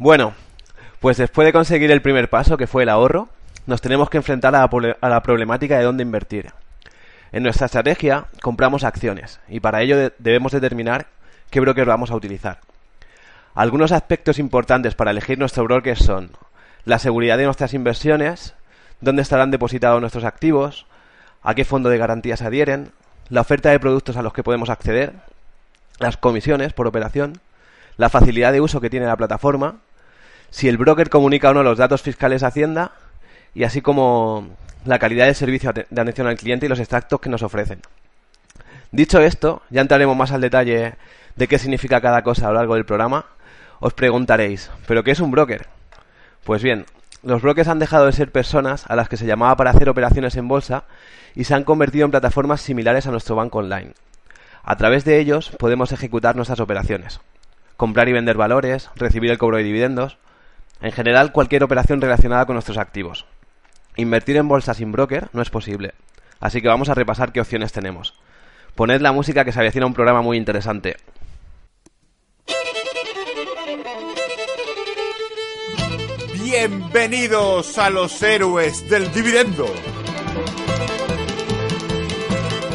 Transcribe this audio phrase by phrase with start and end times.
[0.00, 0.32] Bueno,
[1.00, 3.28] pues después de conseguir el primer paso, que fue el ahorro,
[3.66, 4.66] nos tenemos que enfrentar a
[5.10, 6.54] la, problemática de dónde invertir.
[7.32, 11.08] En nuestra estrategia compramos acciones y para ello debemos determinar
[11.50, 12.60] qué broker vamos a utilizar.
[13.54, 16.30] Algunos aspectos importantes para elegir nuestro broker son
[16.86, 18.54] la seguridad de nuestras inversiones,
[19.02, 20.86] dónde estarán depositados nuestros activos,
[21.42, 22.92] a qué fondo de garantías adhieren,
[23.28, 25.12] la oferta de productos a los que podemos acceder,
[25.98, 27.42] las comisiones por operación,
[27.98, 29.80] la facilidad de uso que tiene la plataforma,
[30.50, 32.92] si el broker comunica o no los datos fiscales a Hacienda
[33.54, 34.48] y así como
[34.84, 37.80] la calidad del servicio de atención al cliente y los extractos que nos ofrecen.
[38.92, 40.94] Dicho esto, ya entraremos más al detalle
[41.36, 43.26] de qué significa cada cosa a lo largo del programa.
[43.78, 45.68] Os preguntaréis, ¿pero qué es un broker?
[46.44, 46.86] Pues bien,
[47.22, 50.36] los brokers han dejado de ser personas a las que se llamaba para hacer operaciones
[50.36, 50.84] en bolsa
[51.34, 53.92] y se han convertido en plataformas similares a nuestro banco online.
[54.62, 57.20] A través de ellos podemos ejecutar nuestras operaciones,
[57.76, 60.18] comprar y vender valores, recibir el cobro de dividendos,
[60.80, 63.26] en general cualquier operación relacionada con nuestros activos.
[63.96, 65.94] Invertir en bolsa sin broker no es posible,
[66.40, 68.14] así que vamos a repasar qué opciones tenemos.
[68.74, 70.96] Poned la música que se avecina un programa muy interesante.
[76.42, 79.66] Bienvenidos a los héroes del dividendo.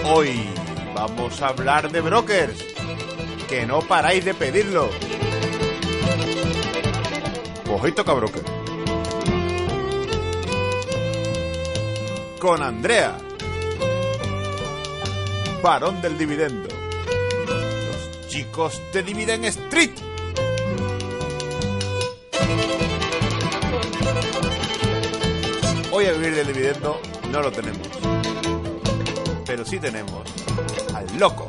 [0.06, 0.48] Hoy
[0.94, 2.66] vamos a hablar de brokers,
[3.50, 4.90] que no paráis de pedirlo.
[7.78, 8.44] Toca broker.
[12.40, 13.18] Con Andrea,
[15.62, 16.68] varón del dividendo.
[17.48, 19.92] Los chicos de Dividend Street.
[25.92, 27.00] Hoy a vivir del dividendo
[27.32, 27.88] no lo tenemos.
[29.46, 30.28] Pero sí tenemos
[30.94, 31.48] al loco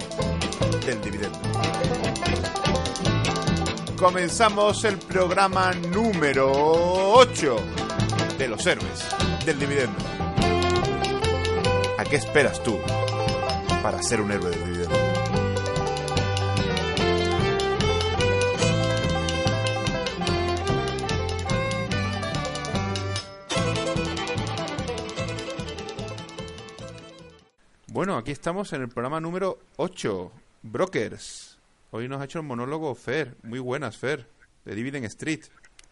[0.85, 1.39] del dividendo.
[3.97, 7.57] Comenzamos el programa número 8
[8.37, 9.07] de los héroes
[9.47, 9.97] del dividendo.
[11.97, 12.79] ¿A qué esperas tú
[13.83, 14.97] para ser un héroe del dividendo?
[27.87, 30.31] Bueno, aquí estamos en el programa número 8,
[30.65, 31.56] Brokers.
[31.91, 33.37] Hoy nos ha hecho el monólogo Fer.
[33.43, 34.27] Muy buenas, Fer,
[34.65, 35.45] de Dividend Street.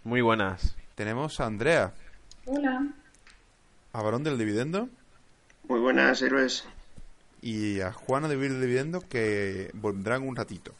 [0.02, 0.76] Muy buenas.
[0.94, 1.92] Tenemos a Andrea.
[2.46, 2.86] Hola.
[3.92, 4.88] A Varón del Dividendo.
[5.68, 6.64] Muy buenas, héroes.
[7.40, 10.72] Y a Juana de Vivir del Dividendo, que vendrán un ratito.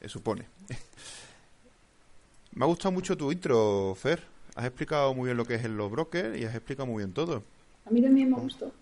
[0.00, 0.46] Se supone.
[2.52, 4.22] Me ha gustado mucho tu intro, Fer.
[4.54, 7.42] Has explicado muy bien lo que es los brokers y has explicado muy bien todo.
[7.86, 8.72] A mí también me gustó.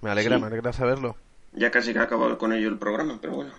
[0.00, 0.40] Me alegra, Sí.
[0.40, 1.16] me alegra saberlo.
[1.52, 3.52] Ya casi que ha acabado con ello el programa, pero bueno.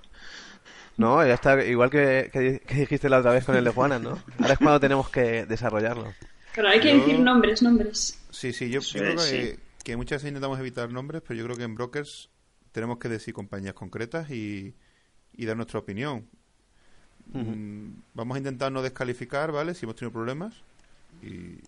[0.98, 3.70] No, ya está igual que, que di- que dijiste la otra vez con el de
[3.72, 4.18] Juana, ¿no?
[4.40, 6.14] Ahora es cuando tenemos que desarrollarlo.
[6.56, 8.20] Pero hay que Yo- decir nombres, nombres.
[8.32, 9.22] Sí, sí, yo, Sí, yo creo que,
[9.56, 9.60] sí.
[9.84, 12.30] que muchas veces intentamos evitar nombres, pero yo creo que en brokers
[12.72, 14.74] tenemos que decir compañías concretas y,
[15.34, 16.28] y dar nuestra opinión.
[17.32, 19.74] Mm, vamos a intentar no descalificar, ¿vale?
[19.76, 20.56] Si hemos tenido problemas.
[21.22, 21.60] Y,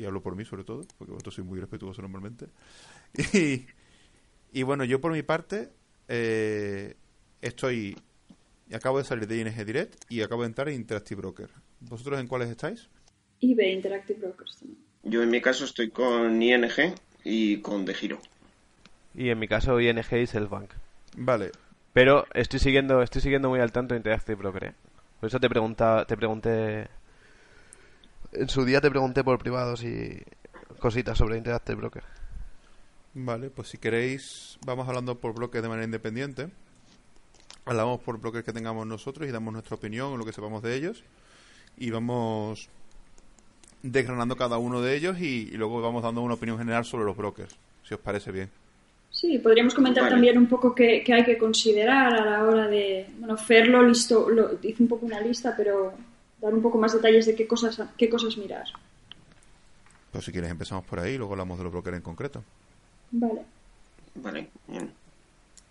[0.00, 2.46] y hablo por mí, sobre todo, porque vosotros sois muy respetuosos normalmente.
[3.34, 3.66] Y,
[4.52, 5.70] y bueno, yo por mi parte
[6.08, 6.96] eh,
[7.40, 7.96] estoy...
[8.74, 11.50] Acabo de salir de ING Direct y acabo de entrar en Interactive Broker.
[11.80, 12.88] ¿Vosotros en cuáles estáis?
[13.40, 14.78] eBay Interactive Brokers también.
[15.02, 16.94] Yo en mi caso estoy con ING
[17.24, 18.20] y con De Giro.
[19.14, 20.70] Y en mi caso ING y Selfbank.
[21.16, 21.50] Vale,
[21.92, 24.74] Pero estoy siguiendo, estoy siguiendo muy al tanto de Interactive Broker, ¿eh?
[25.18, 26.88] Por eso te pregunta, te pregunté
[28.32, 30.22] en su día te pregunté por privado si
[30.78, 32.04] cositas sobre Interactive Broker.
[33.14, 36.48] Vale, pues si queréis, vamos hablando por bloques de manera independiente.
[37.64, 40.74] Hablamos por bloques que tengamos nosotros y damos nuestra opinión o lo que sepamos de
[40.74, 41.02] ellos.
[41.78, 42.68] Y vamos
[43.82, 47.16] desgranando cada uno de ellos y, y luego vamos dando una opinión general sobre los
[47.16, 48.50] brokers, si os parece bien.
[49.10, 50.14] Sí, podríamos comentar Vale.
[50.14, 53.06] también un poco qué, qué hay que considerar a la hora de...
[53.18, 55.92] Bueno, Fer lo, listo, lo hizo un poco una lista, pero
[56.40, 58.64] dar un poco más detalles de qué cosas, qué cosas mirar.
[60.12, 62.42] Pues si quieres empezamos por ahí y luego hablamos de los brokers en concreto.
[63.10, 63.42] Vale.
[64.14, 64.90] Vale, bien.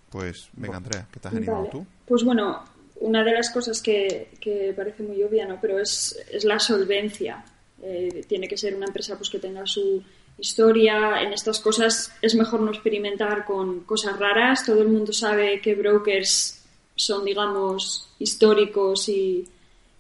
[0.10, 1.70] Pues venga Andrea, que estás animado Vale.
[1.72, 1.86] tú.
[2.08, 2.64] Pues bueno,
[3.00, 5.60] una de las cosas que, que parece muy obvia, ¿no?
[5.62, 7.44] Pero es, es la solvencia.
[7.82, 10.04] Eh, tiene que ser una empresa pues que tenga su
[10.38, 11.22] historia.
[11.22, 14.66] En estas cosas es mejor no experimentar con cosas raras.
[14.66, 16.62] Todo el mundo sabe que brokers
[16.96, 19.48] son, digamos, históricos y,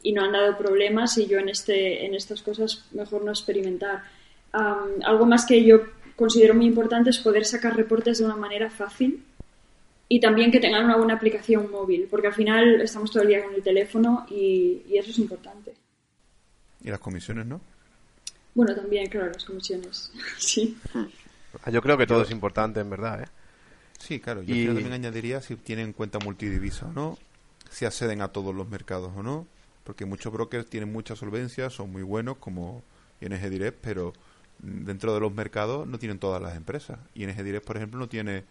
[0.04, 1.18] y no han dado problemas.
[1.18, 4.04] Y yo en este, en estas cosas mejor no experimentar.
[4.52, 5.82] Am, algo más que yo
[6.16, 9.24] considero muy importante es poder sacar reportes de una manera fácil
[10.10, 13.44] y también que tengan una buena aplicación móvil, porque al final estamos todo el día
[13.44, 15.74] con el teléfono y, y eso es importante.
[16.84, 17.62] Y las comisiones, ¿no?
[18.56, 20.12] Bueno, también, claro, las comisiones.
[20.38, 20.78] sí.
[21.64, 23.28] Ah, Yo creo que todo es importante, en verdad, ¿eh?
[24.00, 24.42] Sí, claro.
[24.44, 27.18] Yo Y- también añadiría si tienen cuenta multidivisa o no,
[27.70, 29.46] si acceden a todos los mercados o no,
[29.84, 32.84] porque muchos brokers tienen mucha solvencia, son muy buenos como
[33.22, 34.14] ING Direct, pero
[34.64, 37.00] mm, dentro de los mercados no tienen todas las empresas.
[37.16, 38.44] ING Direct, por ejemplo, no tiene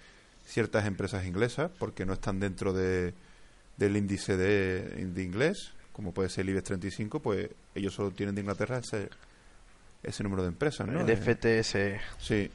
[0.49, 3.13] ciertas empresas inglesas porque no están dentro de,
[3.77, 8.35] del índice de, de inglés, como puede ser el IBEX 35, pues ellos solo tienen
[8.35, 9.11] de Inglaterra ese,
[10.03, 11.01] ese número de empresas, ¿no?
[11.01, 11.77] El FTS.
[12.19, 12.51] Sí.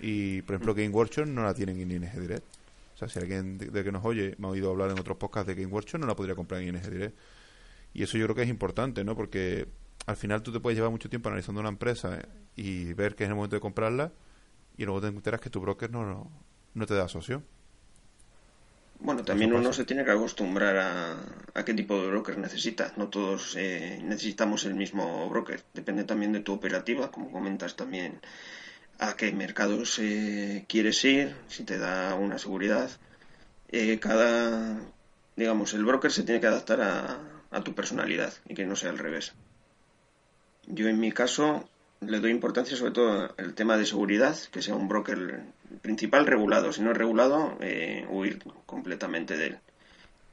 [0.00, 2.44] Y, por ejemplo, Game Workshop no la tienen en ING Direct.
[2.94, 5.16] O sea, si alguien de, de que nos oye me ha oído hablar en otros
[5.16, 7.18] podcasts de Game Workshop, no la podría comprar en ING Direct.
[7.94, 9.16] Y eso yo creo que es importante, ¿no?
[9.16, 9.66] Porque
[10.06, 12.26] al final tú te puedes llevar mucho tiempo analizando una empresa ¿eh?
[12.56, 14.12] y ver que es el momento de comprarla
[14.76, 16.30] y luego te enteras que tu broker no, no,
[16.74, 17.42] no te da socio.
[19.00, 21.16] Bueno, también uno se tiene que acostumbrar a,
[21.52, 22.92] a qué tipo de broker necesita.
[22.96, 25.62] No todos eh, necesitamos el mismo broker.
[25.74, 28.20] Depende también de tu operativa, como comentas también,
[28.98, 32.90] a qué mercados eh, quieres ir, si te da una seguridad.
[33.68, 34.78] Eh, cada,
[35.36, 37.18] digamos, el broker se tiene que adaptar a,
[37.50, 39.34] a tu personalidad y que no sea al revés.
[40.66, 41.68] Yo en mi caso
[42.00, 45.44] le doy importancia sobre todo al tema de seguridad, que sea un broker
[45.80, 46.72] principal regulado.
[46.72, 49.58] Si no es regulado, eh, huir completamente de él.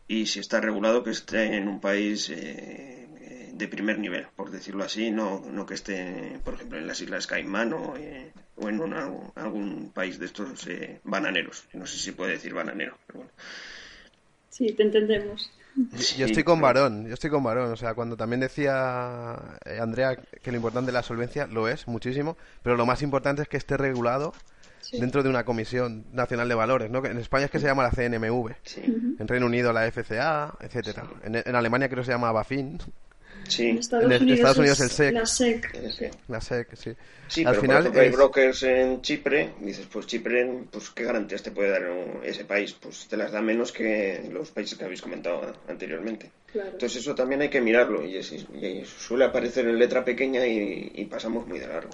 [0.07, 4.51] Y si está regulado, que esté en un país eh, eh, de primer nivel, por
[4.51, 8.67] decirlo así, no, no que esté, por ejemplo, en las Islas Caimán o, eh, o
[8.69, 11.65] en una- algún país de estos eh, bananeros.
[11.73, 13.31] No sé si puede decir bananero, pero bueno.
[14.49, 15.49] Sí, te entendemos.
[16.17, 17.71] Yo estoy con varón, yo estoy con varón.
[17.71, 19.33] O sea, cuando también decía
[19.79, 23.47] Andrea que lo importante de la solvencia lo es muchísimo, pero lo más importante es
[23.47, 24.33] que esté regulado
[24.81, 24.99] Sí.
[24.99, 27.05] dentro de una comisión nacional de valores, ¿no?
[27.05, 31.05] En España es que se llama la CNMV, Sí, en Reino Unido la FCA, etcétera.
[31.23, 32.79] En, en Alemania creo que se llama BaFin,
[33.47, 33.67] sí.
[33.69, 35.13] En Estados, En Unidos, Estados Unidos es el SEC.
[35.13, 35.91] La SEC.
[35.91, 36.05] sí.
[36.27, 36.91] la SEC, sí.
[37.27, 41.03] Sí, Al pero final por ejemplo hay brokers en Chipre, dices, pues Chipre, pues qué
[41.05, 41.83] garantías te puede dar
[42.23, 46.29] ese país, pues te las da menos que los países que habéis comentado anteriormente.
[46.51, 46.71] Claro.
[46.71, 50.91] Entonces eso también hay que mirarlo y, es- y suele aparecer en letra pequeña y,
[50.95, 51.91] y pasamos muy de largo.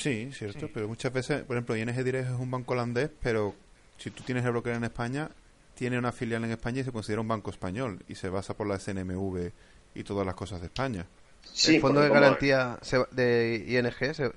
[0.00, 3.54] Sí, cierto, pero muchas veces, por ejemplo, ING Direct es un banco holandés, pero
[3.98, 5.30] si tú tienes el broker en España,
[5.74, 8.66] tiene una filial en España y se considera un banco español y se basa por
[8.66, 9.50] la SNMV
[9.94, 11.06] y todas las cosas de España.
[11.52, 14.30] Sí, el fondo de garantía se- de ING se,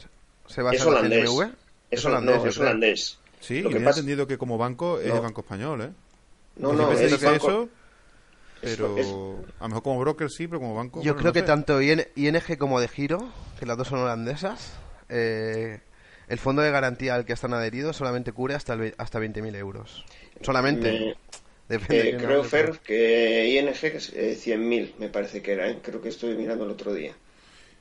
[0.48, 1.02] se basa Es en la.
[1.02, 1.54] CNMV.
[1.92, 3.20] Es, holandés, no, yo es holandés.
[3.40, 5.16] Sí, Lo y que me he pasa- entendido que como banco es No.
[5.16, 5.90] el banco español, ¿eh?
[6.56, 7.70] No, no, veces es banco- eso,
[8.62, 9.08] es- pero es-
[9.60, 11.00] a lo mejor como broker sí, pero como banco...
[11.02, 11.46] Yo bueno, creo no que sé.
[11.46, 13.30] tanto IN- ING como de Giro,
[13.60, 14.74] que las dos son holandesas,
[15.10, 15.82] eh,
[16.28, 20.06] el fondo de garantía al que están adheridos solamente cubre hasta el hasta 20.000 euros.
[20.42, 20.92] Solamente.
[20.92, 21.16] Me-
[21.70, 25.70] Depende de eh, creo, Fer, que ING que es eh, 100.000, me parece que era,
[25.70, 25.80] ¿eh?
[25.82, 27.14] creo que estuve mirando el otro día.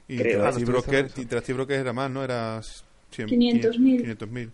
[0.08, 0.44] Y creo.
[0.44, 2.22] Interactive Ah, Broker, estuviste Interactive Broker era más, ¿no?
[2.24, 2.60] Era
[3.10, 3.72] 100 500.000.
[3.96, 4.52] 500.000.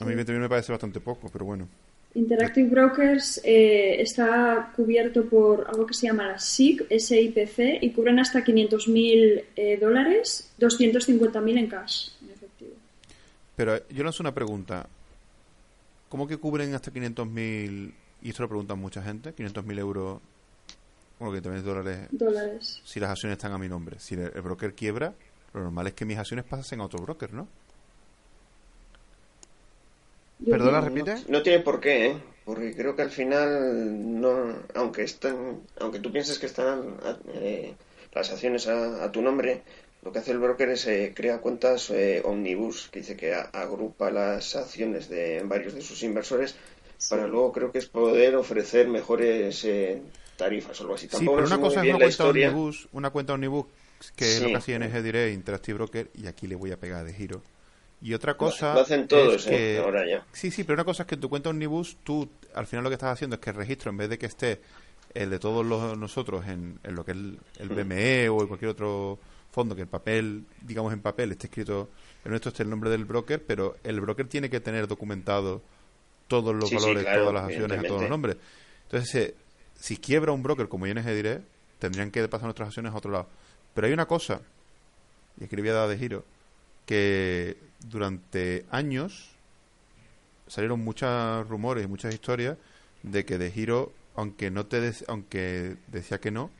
[0.00, 1.68] A mí 20.000 me parece bastante poco, pero bueno.
[2.14, 8.20] Interactive Brokers eh, está cubierto por algo que se llama la SIC, SIPC, y cubren
[8.20, 12.72] hasta 500.000 eh, dólares, 250.000 en cash, en efectivo.
[13.56, 14.86] Pero eh, yo lanzo una pregunta.
[16.08, 17.92] ¿Cómo que cubren hasta 500.000?
[18.22, 19.34] Y esto lo preguntan mucha gente.
[19.34, 20.20] 500.000 euros,
[21.18, 22.80] bueno, 500.000 dólares Dólares.
[22.84, 23.98] si las acciones están a mi nombre.
[23.98, 25.14] Si el, el broker quiebra,
[25.52, 27.48] lo normal es que mis acciones pasen a otro broker, ¿no?
[30.50, 31.14] ¿Perdona, repite?
[31.28, 32.16] No tiene por qué, ¿eh?
[32.44, 36.96] Porque creo que al final, no, aunque están, aunque tú pienses que están
[37.34, 37.74] eh,
[38.12, 39.62] las acciones a, a tu nombre,
[40.02, 43.48] lo que hace el broker es eh, crea cuentas eh, omnibus, que dice que a-
[43.52, 46.54] agrupa las acciones de varios de sus inversores
[47.08, 50.02] para luego creo que es poder ofrecer mejores eh,
[50.36, 51.06] tarifas o algo así.
[51.08, 52.50] Sí, Tampoco pero sé una cosa es una cuenta historia.
[52.50, 53.66] omnibus, una cuenta omnibus
[54.16, 54.50] que es lo Sí.
[54.50, 57.42] que hacía NG Direct, Interactive Broker, y aquí le voy a pegar de giro.
[58.04, 59.74] Y otra cosa lo hacen todos, es que...
[59.76, 60.24] eh, ahora ya.
[60.30, 62.90] Sí, sí, pero una cosa es que en tu cuenta omnibus tú al final lo
[62.90, 64.60] que estás haciendo es que el registro, en vez de que esté
[65.14, 68.46] el de todos los, nosotros en, en lo que es el, el BME o en
[68.48, 69.18] cualquier otro
[69.50, 71.88] fondo, que el papel, digamos en papel, esté escrito,
[72.24, 75.62] en nuestro esté el nombre del broker, pero el broker tiene que tener documentado
[76.28, 78.36] todos los Sí, sí, valores, claro, todas las acciones, a todos los nombres.
[78.82, 79.34] Entonces, eh,
[79.78, 81.44] si quiebra un broker como ING Direct,
[81.78, 83.28] tendrían que pasar nuestras acciones a otro lado.
[83.72, 84.42] Pero hay una cosa,
[85.40, 86.24] y voy a de giro,
[86.86, 87.56] que
[87.88, 89.30] durante años
[90.46, 92.56] salieron muchos rumores y muchas historias
[93.02, 96.50] de que de giro, aunque no te des- aunque decía que no,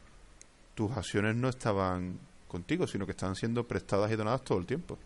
[0.74, 4.98] tus acciones no estaban contigo, sino que estaban siendo prestadas y donadas todo el tiempo.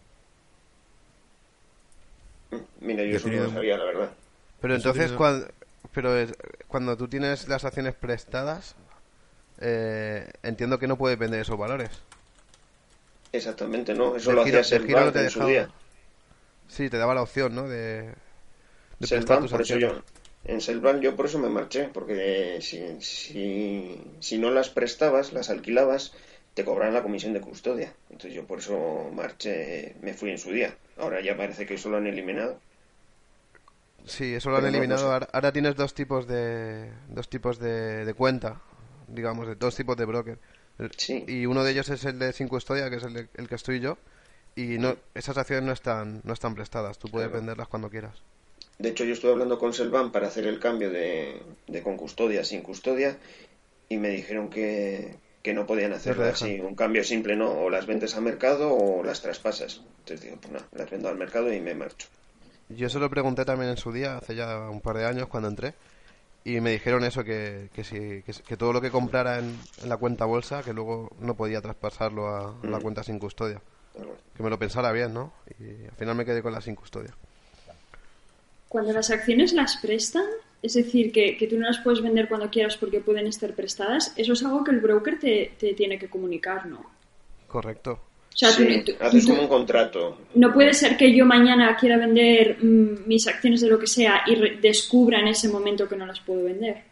[2.80, 4.10] Mira, yo eso no lo sabía, la verdad.
[4.60, 5.48] Pero Eso entonces, tiene- cuando,
[5.92, 6.32] pero es-
[6.66, 8.74] cuando tú tienes las acciones prestadas,
[9.60, 11.90] eh, entiendo que no puedes vender esos valores.
[13.32, 14.16] Exactamente, no.
[14.16, 15.50] Eso El lo giro- hacía el giro no te en su dejaba.
[15.50, 15.68] día.
[16.68, 17.68] Sí, te daba la opción, ¿no?
[17.68, 18.14] De,
[19.00, 19.90] de tus por eso yo,
[20.44, 23.40] en Selbank yo por eso me marché, porque si, si,
[24.20, 26.12] si no las prestabas, las alquilabas,
[26.54, 27.94] te cobraban la comisión de custodia.
[28.10, 30.76] Entonces yo por eso marché, me fui en su día.
[30.96, 32.60] Ahora ya parece que eso lo han eliminado.
[34.06, 35.12] Sí, eso lo han Pero eliminado.
[35.12, 35.28] no sé.
[35.32, 38.60] Ahora, tienes dos tipos de dos tipos de, de cuenta,
[39.08, 40.38] digamos, de dos tipos de broker.
[40.98, 41.26] Sí.
[41.26, 43.54] Y uno de ellos es el de sin custodia, que es el, de- el que
[43.56, 43.98] estoy yo.
[44.62, 46.98] Y no, esas acciones no están no están prestadas.
[46.98, 47.38] Tú puedes Claro.
[47.38, 48.22] venderlas cuando quieras.
[48.78, 52.42] De hecho, yo estuve hablando con Selvan para hacer el cambio de, de con custodia
[52.44, 53.18] sin custodia
[53.88, 57.50] y me dijeron que, que no podían hacerlo así, un cambio simple, ¿no?
[57.64, 59.82] O las vendes a mercado o las traspasas.
[60.00, 62.08] Entonces digo, pues nada, las vendo al mercado y me marcho.
[62.68, 65.48] Yo se lo pregunté también en su día, hace ya un par de años cuando
[65.48, 65.74] entré,
[66.44, 69.88] y me dijeron eso, que, que, si, que, que todo lo que comprara en, en
[69.90, 72.80] la cuenta bolsa, que luego no podía traspasarlo a, a la Mm.
[72.80, 73.62] cuenta sin custodia.
[74.36, 75.32] Que me lo pensara bien, ¿no?
[75.58, 77.10] Y al final me quedé con la sin custodia.
[78.68, 80.24] Cuando las acciones las prestan,
[80.62, 84.12] es decir, que, que tú no las puedes vender cuando quieras porque pueden estar prestadas,
[84.16, 86.84] eso es algo que el broker te, te tiene que comunicar, ¿no?
[87.46, 87.92] Correcto.
[87.92, 90.18] O sea, tú- Sí, tú- haces tú- como un contrato.
[90.34, 94.22] no puede ser que yo mañana quiera vender mm, mis acciones de lo que sea
[94.26, 96.84] y re- descubra en ese momento que no las puedo vender.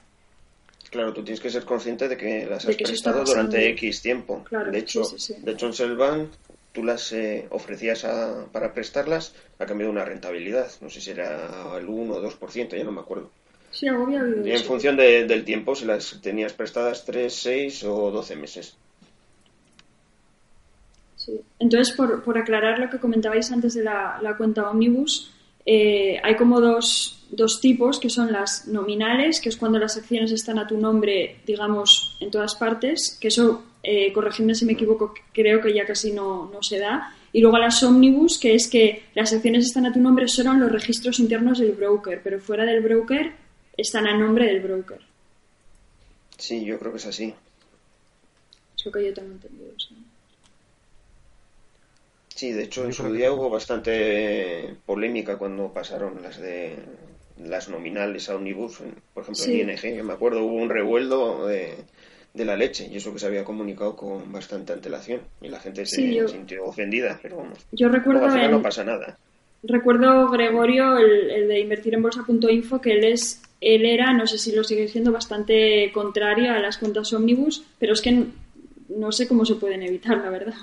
[0.91, 3.69] Claro, tú tienes que ser consciente de que las De has que prestado durante.
[3.71, 4.43] X tiempo.
[4.49, 5.41] Claro, de hecho, sí, sí, sí.
[5.43, 6.31] de hecho en Selvan
[6.77, 10.69] tú las eh, ofrecías a- para prestarlas a cambio de una rentabilidad.
[10.83, 13.31] No sé si era el 1 o 2%, ya no me acuerdo.
[13.71, 18.11] Sí, oído Y en función de- del tiempo, si las tenías prestadas 3, 6 o
[18.11, 18.77] 12 meses.
[21.17, 21.41] Sí.
[21.59, 25.33] Entonces, por, por aclarar lo que comentabais antes de la, la cuenta Omnibus,
[25.65, 30.31] eh, hay como dos, dos tipos, que son las nominales, que es cuando las acciones
[30.31, 35.15] están a tu nombre, digamos, en todas partes, que eso, eh, corregidme si me equivoco,
[35.33, 37.15] creo que ya casi no, no se da.
[37.33, 40.61] Y luego las Omnibus, que es que las acciones están a tu nombre solo en
[40.61, 43.33] los registros internos del broker, pero fuera del broker
[43.77, 44.99] están a nombre del broker.
[46.39, 47.35] Sí, yo creo que es así.
[48.77, 49.73] Es lo que yo tengo entendido.
[49.79, 49.95] sí.
[52.35, 56.77] Sí, de hecho en su día hubo bastante polémica cuando pasaron las de
[57.43, 58.77] las nominales a Omnibus.
[59.15, 59.61] Por ejemplo, Sí.
[59.63, 61.77] en ING, yo me acuerdo, hubo un revueldo de,
[62.37, 65.87] de la leche y eso que se había comunicado con bastante antelación y la gente
[65.87, 67.59] se Sí, yo- sintió ofendida, pero vamos.
[67.73, 69.17] Yo recuerdo no pasa nada.
[69.63, 74.39] Recuerdo Gregorio, el, el de invertir en bolsa.info, que él es, él era, no sé
[74.39, 78.27] si lo sigue siendo, bastante contrario a las cuentas Omnibus, pero es que
[78.91, 80.55] no sé cómo se pueden evitar, la verdad.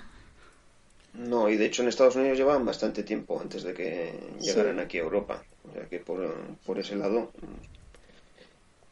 [1.16, 4.48] No, y de hecho en Estados Unidos llevaban bastante tiempo antes de que Sí.
[4.50, 5.44] llegaran aquí a Europa.
[5.70, 6.34] O sea que por,
[6.66, 7.32] por ese lado,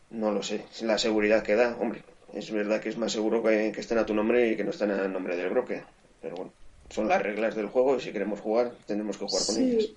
[0.10, 0.66] no lo sé.
[0.82, 2.02] La seguridad que da, hombre,
[2.34, 4.72] es verdad que es más seguro que, que estén a tu nombre y que no
[4.72, 5.84] estén a nombre del broker.
[6.22, 6.54] Pero bueno,
[6.90, 9.64] son las reglas del juego y si queremos jugar, tenemos que jugar con Sí.
[9.72, 9.90] ellas.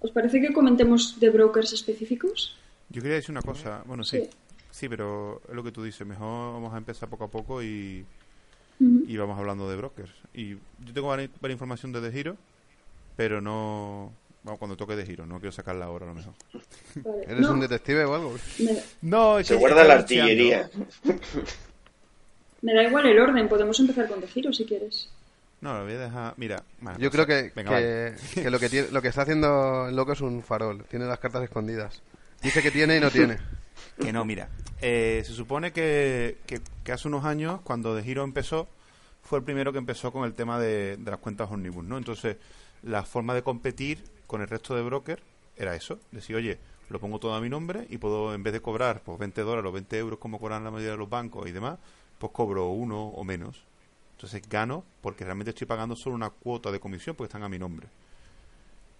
[0.00, 2.56] ¿Os parece que comentemos de brokers específicos?
[2.88, 3.82] Yo quería decir una cosa.
[3.86, 4.18] Bueno, sí.
[4.20, 4.30] Sí.
[4.70, 6.06] Sí, pero es lo que tú dices.
[6.06, 8.04] Mejor vamos a empezar poco a poco y,
[8.78, 10.12] y vamos hablando de brokers.
[10.34, 12.36] Y yo tengo varias, varias información de The Giro,
[13.16, 14.12] pero no...
[14.44, 16.32] Vamos, cuando toque de giro, no quiero sacarla ahora a lo mejor.
[16.96, 17.22] Vale.
[17.24, 18.36] ¿Eres No, un detective o algo?
[18.60, 20.70] me, No, es Se que guarda la artillería.
[22.62, 25.08] me da igual el orden, podemos empezar con De Giro si quieres.
[25.60, 26.34] No, lo voy a dejar...
[26.36, 28.16] Mira, bueno, Yo pues, creo que, venga, que, vale.
[28.44, 30.84] que lo que tiene, lo que está haciendo el loco es un farol.
[30.84, 32.00] Tiene las cartas escondidas.
[32.42, 33.38] Dice que tiene y no tiene.
[34.00, 34.48] Que no, mira.
[34.80, 38.68] eh, se supone que, que, que hace unos años, cuando The Giro empezó,
[39.22, 41.98] fue el primero que empezó con el tema de, de las cuentas Omnibus, ¿no?
[41.98, 42.36] Entonces,
[42.84, 45.20] la forma de competir con el resto de broker
[45.56, 45.98] era eso.
[46.12, 49.18] Decir, oye, lo pongo todo a mi nombre y puedo, en vez de cobrar pues
[49.18, 51.78] 20 dólares o 20 euros como cobran la mayoría de los bancos y demás,
[52.18, 53.64] pues cobro uno o menos.
[54.12, 57.58] Entonces gano porque realmente estoy pagando solo una cuota de comisión porque están a mi
[57.58, 57.88] nombre.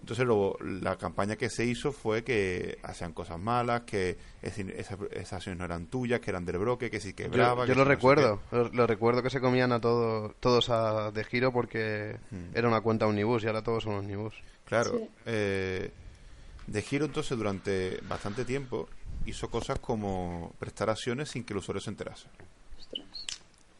[0.01, 4.99] Entonces lo- la campaña que se hizo fue que hacían cosas malas, que es esas,
[5.11, 7.65] esas acciones no eran tuyas, que eran del broque, que si Yo, quebraba.
[7.67, 8.41] yo que lo no recuerdo.
[8.53, 12.51] Lo, lo recuerdo que se comían a todo, todos a, de giro porque Hmm.
[12.55, 14.35] era una cuenta omnibus y ahora todos son omnibus.
[14.65, 14.93] Claro.
[14.99, 15.09] Sí.
[15.27, 15.91] eh,
[16.67, 18.89] de Giro entonces durante bastante tiempo
[19.25, 22.29] hizo cosas como prestar acciones sin que el usuario se enterase.
[22.79, 23.07] Ostras.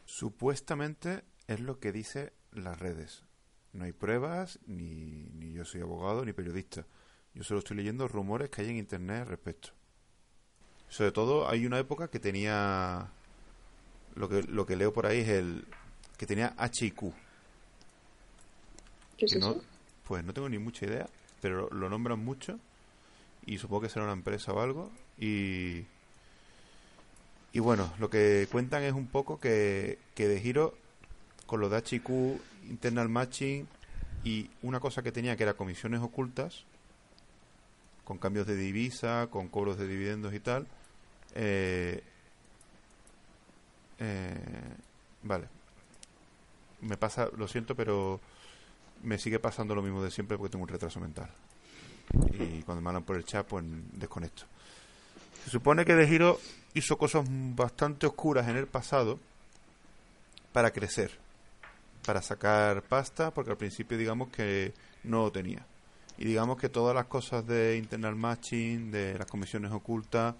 [0.05, 3.23] Supuestamente es lo que dice las redes.
[3.73, 6.85] No hay pruebas, ni, ni yo soy abogado, ni periodista.
[7.33, 9.69] Yo solo estoy leyendo rumores que hay en internet al respecto.
[10.87, 13.11] Sobre todo hay una época que tenía...
[14.15, 15.65] Lo que, lo que leo por ahí es el...
[16.17, 17.13] que tenía HIQ.
[19.17, 19.63] ¿Qué es no, eso?
[20.05, 21.07] pues no tengo ni mucha idea,
[21.41, 22.59] pero lo nombran mucho
[23.45, 25.85] y supongo que será una empresa o algo y
[27.51, 30.77] Y bueno, lo que cuentan es un poco que, que de giro,
[31.49, 32.39] con lo de HIQ,
[32.69, 33.67] internal matching
[34.23, 36.63] y una cosa que tenía que era comisiones ocultas,
[38.03, 40.67] con cambios de divisa, con cobros de dividendos y tal.
[41.33, 42.03] Eh,
[43.97, 44.75] eh,
[45.23, 45.47] vale.
[46.81, 48.19] Me pasa, lo siento, pero
[49.01, 51.31] me sigue pasando lo mismo de siempre porque tengo un retraso mental.
[52.39, 54.43] Y cuando me hablan por el chat, pues desconecto.
[55.45, 56.39] Se supone que De Giro
[56.75, 59.19] hizo cosas bastante oscuras en el pasado
[60.53, 61.17] para crecer,
[62.05, 65.65] para sacar pasta, porque al principio digamos que no lo tenía.
[66.17, 70.35] Y digamos que todas las cosas de internal matching, de las comisiones ocultas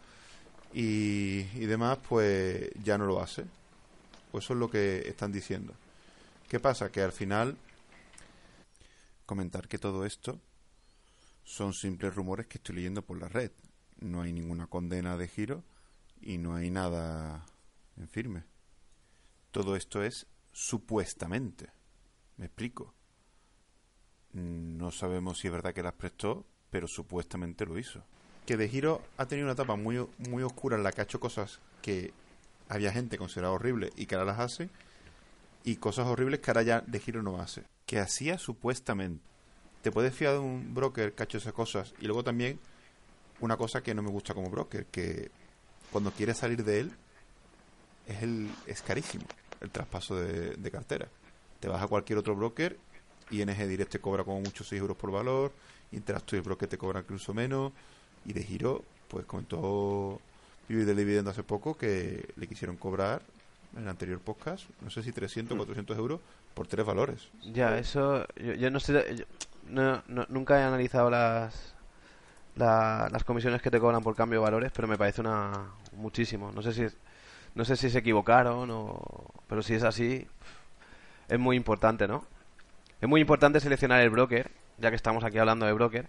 [0.74, 3.46] y, demás, pues ya no lo hace.
[4.32, 5.74] Pues eso es lo que están diciendo.
[6.50, 6.92] ¿Qué pasa?
[6.92, 7.56] Que al final
[9.26, 10.40] comentar que todo esto
[11.46, 13.52] son simples rumores que estoy leyendo por la red.
[14.02, 15.64] No hay ninguna condena de giro
[16.22, 17.46] y no hay nada
[17.98, 18.44] en firme.
[19.52, 21.70] Todo esto es supuestamente.
[22.38, 22.94] Me explico.
[24.34, 28.04] No sabemos si es verdad que las prestó, pero supuestamente lo hizo.
[28.46, 31.20] Que De Giro ha tenido una etapa muy, muy oscura en la que ha hecho
[31.20, 32.14] cosas que
[32.68, 34.70] había gente considerada horrible y que ahora las hace,
[35.64, 37.64] y cosas horribles que ahora ya De Giro no hace.
[37.86, 39.24] Que hacía supuestamente.
[39.82, 41.94] Te puedes fiar de un broker que ha hecho esas cosas.
[42.00, 42.60] Y luego también
[43.40, 45.32] una cosa que no me gusta como broker, que
[45.92, 46.92] cuando quieres salir de él,
[48.06, 49.26] es, el, es carísimo
[49.62, 51.08] el traspaso de, de cartera.
[51.60, 52.78] Te vas a cualquier otro broker
[53.32, 55.52] y NG Direct te cobra como mucho 6 euros por valor,
[55.92, 57.72] Interactive Broker te cobra incluso menos,
[58.26, 60.20] y de giro, pues comentó
[60.68, 63.22] Vivi del Dividendo hace poco que le quisieron cobrar
[63.76, 66.20] en el anterior podcast, no sé si 300 o 400 euros
[66.54, 67.28] por tres valores.
[67.54, 69.26] Ya, eso, yo, yo no sé, yo
[69.70, 71.76] no, no- nunca he analizado las,
[72.56, 76.52] la- las comisiones que te cobran por cambio de valores, pero me parece una muchísimo.
[76.52, 76.88] No sé si,
[77.56, 79.00] no sé si se equivocaron o,
[79.48, 80.28] pero si es así,
[81.28, 82.26] es muy importante, ¿no?
[83.02, 86.08] Es muy importante seleccionar el broker, ya que estamos aquí hablando de broker,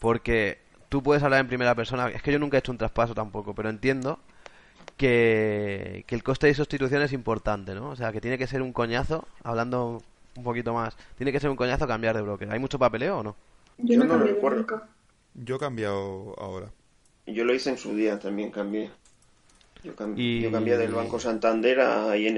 [0.00, 0.58] porque
[0.88, 2.08] tú puedes hablar en primera persona.
[2.08, 4.18] Es que yo nunca he hecho un traspaso tampoco, pero entiendo
[4.96, 7.90] que, que el coste de sustitución es importante, ¿no?
[7.90, 10.02] O sea, que tiene que ser un coñazo, hablando
[10.36, 12.50] un poquito más, tiene que ser un coñazo cambiar de broker.
[12.50, 13.36] ¿Hay mucho papeleo o no?
[13.78, 14.58] Yo, Yo no he no recuerdo.
[14.58, 14.88] nunca.
[15.34, 16.72] Yo he cambiado ahora.
[17.26, 18.90] Yo lo hice en su día, también cambié.
[19.86, 22.36] Yo, cam- Y- yo cambié del Banco Santander a ING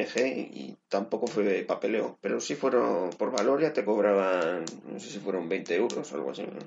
[0.52, 2.18] y tampoco fue papeleo.
[2.20, 6.14] Pero sí fueron por valor, ya te cobraban, no sé si fueron 20 euros o
[6.16, 6.42] algo así.
[6.42, 6.58] ¿no?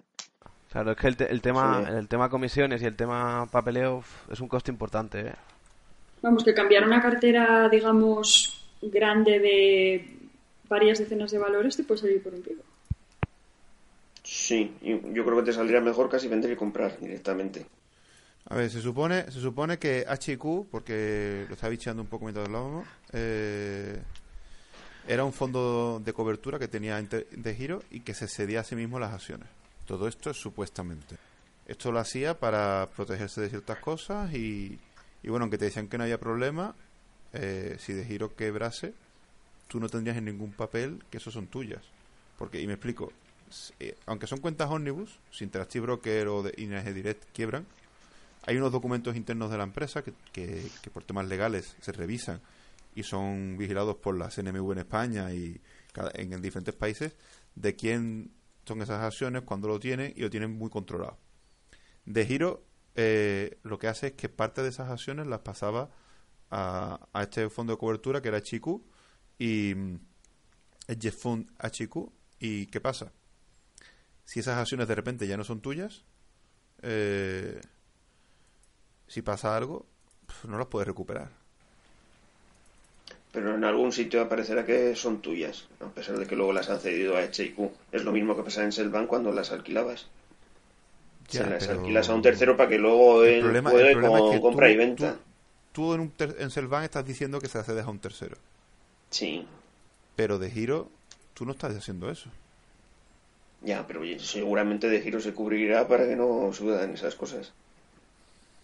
[0.72, 1.94] Claro, es que el, te- el tema Sí.
[1.98, 5.34] el tema comisiones y el tema papeleo es un coste importante, ¿eh?
[6.24, 10.18] Vamos, que cambiar una cartera, digamos, grande de
[10.68, 12.64] varias decenas de valores te puede salir por un pico.
[14.24, 17.66] Sí, y yo creo que te saldría mejor casi vender y comprar directamente.
[18.50, 22.48] A ver, se supone, se supone que HIQ, porque lo estaba bicheando un poco mientras
[22.48, 24.02] hablábamos, eh,
[25.08, 28.76] era un fondo de cobertura que tenía de giro y que se cedía a sí
[28.76, 29.48] mismo las acciones.
[29.86, 31.18] Todo esto es supuestamente.
[31.68, 34.80] Esto lo hacía para protegerse de ciertas cosas y,
[35.24, 36.76] y bueno, aunque te decían que no había problema,
[37.34, 38.94] eh, si de giro quebrase,
[39.68, 41.84] tú no tendrías en ningún papel que esos son tuyas.
[42.38, 43.14] Porque, y me explico,
[43.80, 47.66] eh, aunque son cuentas Omnibus, si Interactive Broker o de ING Direct quiebran,
[48.46, 52.42] hay unos documentos internos de la empresa que, que, que por temas legales se revisan
[52.96, 55.62] y son vigilados por la CNMV en España y
[55.94, 57.16] cada- en diferentes países
[57.56, 58.32] de quién
[58.66, 61.18] son esas acciones, cuándo lo tienen y lo tienen muy controlado.
[62.06, 62.64] De Giro
[62.96, 65.90] eh, lo que hace es que parte de esas acciones las pasaba
[66.50, 68.82] a, a este fondo de cobertura que era HIQ
[69.40, 70.00] y mm,
[70.88, 73.14] Hedge Fund HIQ y ¿qué pasa?
[74.26, 76.04] Si esas acciones de repente ya no son tuyas,
[76.82, 77.62] eh,
[79.12, 79.86] si pasa algo,
[80.48, 81.28] no las puedes recuperar.
[83.34, 86.80] Pero en algún sitio aparecerá que son tuyas, a pesar de que luego las han
[86.80, 87.72] cedido a HIQ.
[87.92, 90.08] Es lo mismo que pasa en Selvan cuando las alquilabas.
[91.30, 93.74] Ya, Se las pero- alquilas a un tercero para que luego El él problema- el
[93.76, 95.14] puede es que compra tú- y venta.
[95.14, 95.20] tú-
[95.74, 98.36] Tú en, un ter- en Selvan estás diciendo que se las cedes a un tercero,
[99.10, 99.46] Sí,
[100.18, 100.90] pero de giro
[101.34, 102.30] tú no estás haciendo eso.
[103.62, 107.54] ya, pero oye, seguramente de giro se cubrirá para que no suban esas cosas.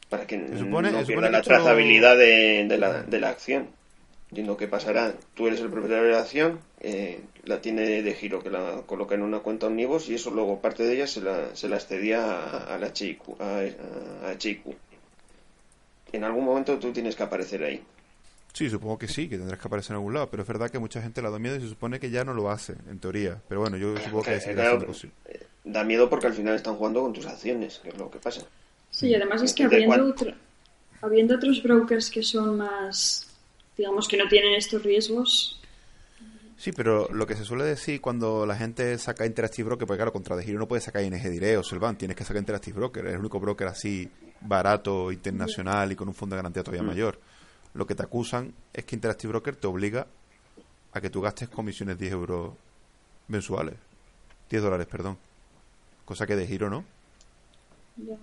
[0.10, 3.30] Para que Se supone- no se pierda que la trazabilidad de, de la, de la
[3.30, 3.67] acción.
[4.30, 5.13] Entiendo que pasará.
[5.36, 9.15] Tú eres el propietario de la acción, eh, la tiene de giro, que la coloca
[9.15, 12.26] en una cuenta Omnibus y eso luego parte de ella se la, se la excedía
[12.26, 13.60] a, a la HIQ, a,
[14.30, 14.65] a HIQ.
[16.13, 17.84] En algún momento tú tienes que aparecer ahí.
[18.54, 20.80] Sí, supongo que sí, que tendrás que aparecer en algún lado, pero es verdad que
[20.80, 23.39] mucha gente le da miedo y se supone que ya no lo hace, en teoría.
[23.48, 25.15] Pero bueno, yo supongo que claro, siendo posible.
[25.63, 28.41] Da miedo porque al final están jugando con tus acciones, que es lo que pasa.
[28.91, 30.15] Sí, además es que ¿De habiendo
[31.02, 33.28] habiendo otros brokers que son más,
[33.78, 35.62] digamos, que no tienen estos riesgos.
[36.58, 40.12] Sí, pero lo que se suele decir cuando la gente saca Interactive Broker, porque claro,
[40.12, 43.06] contra de giro no puedes sacar ING Direct o Selvan, tienes que sacar Interactive Broker,
[43.06, 44.10] es el único broker así
[44.41, 47.19] barato, internacional y con un fondo de garantía todavía mayor.
[47.76, 50.08] Lo que te acusan es que Interactive Broker te obliga
[50.93, 52.54] a que tú gastes comisiones 10 euros
[53.28, 53.76] mensuales.
[54.50, 55.17] 10 dólares, perdón.
[56.06, 56.84] Cosa que de giro no.
[57.97, 58.17] Ya.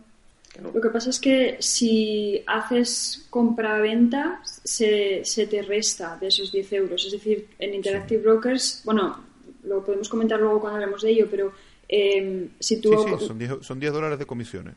[0.62, 6.72] Lo que pasa es que si haces compra-venta, se, se te resta de esos 10
[6.74, 7.04] euros.
[7.04, 9.24] Es decir, en Interactive Brokers, bueno,
[9.64, 11.52] lo podemos comentar luego cuando hablemos de ello, pero
[11.88, 12.90] eh, si tú...
[12.90, 14.74] Sí, sí, son 10, son 10 dólares de comisiones.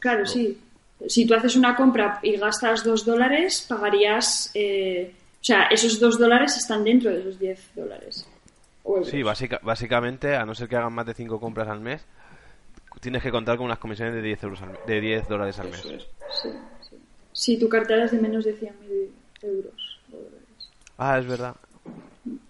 [0.00, 0.58] Claro, sí.
[1.06, 4.50] Si tú haces una compra y gastas 2 dólares, pagarías...
[4.54, 8.26] eh, o sea, esos 2 dólares están dentro de esos 10 dólares.
[9.04, 12.02] Sí, básica- básicamente, a no ser que hagan más de 5 compras al mes,
[13.00, 15.80] tienes que contar con unas comisiones de 10, euros al de 10 dólares al mes.
[15.80, 16.06] Eso es.
[16.42, 16.48] Sí,
[16.88, 16.96] sí.
[17.32, 18.72] Si tu cartera es de menos de 100.000
[19.42, 20.00] euros.
[20.12, 20.70] o dólares.
[20.96, 21.56] Ah, es verdad.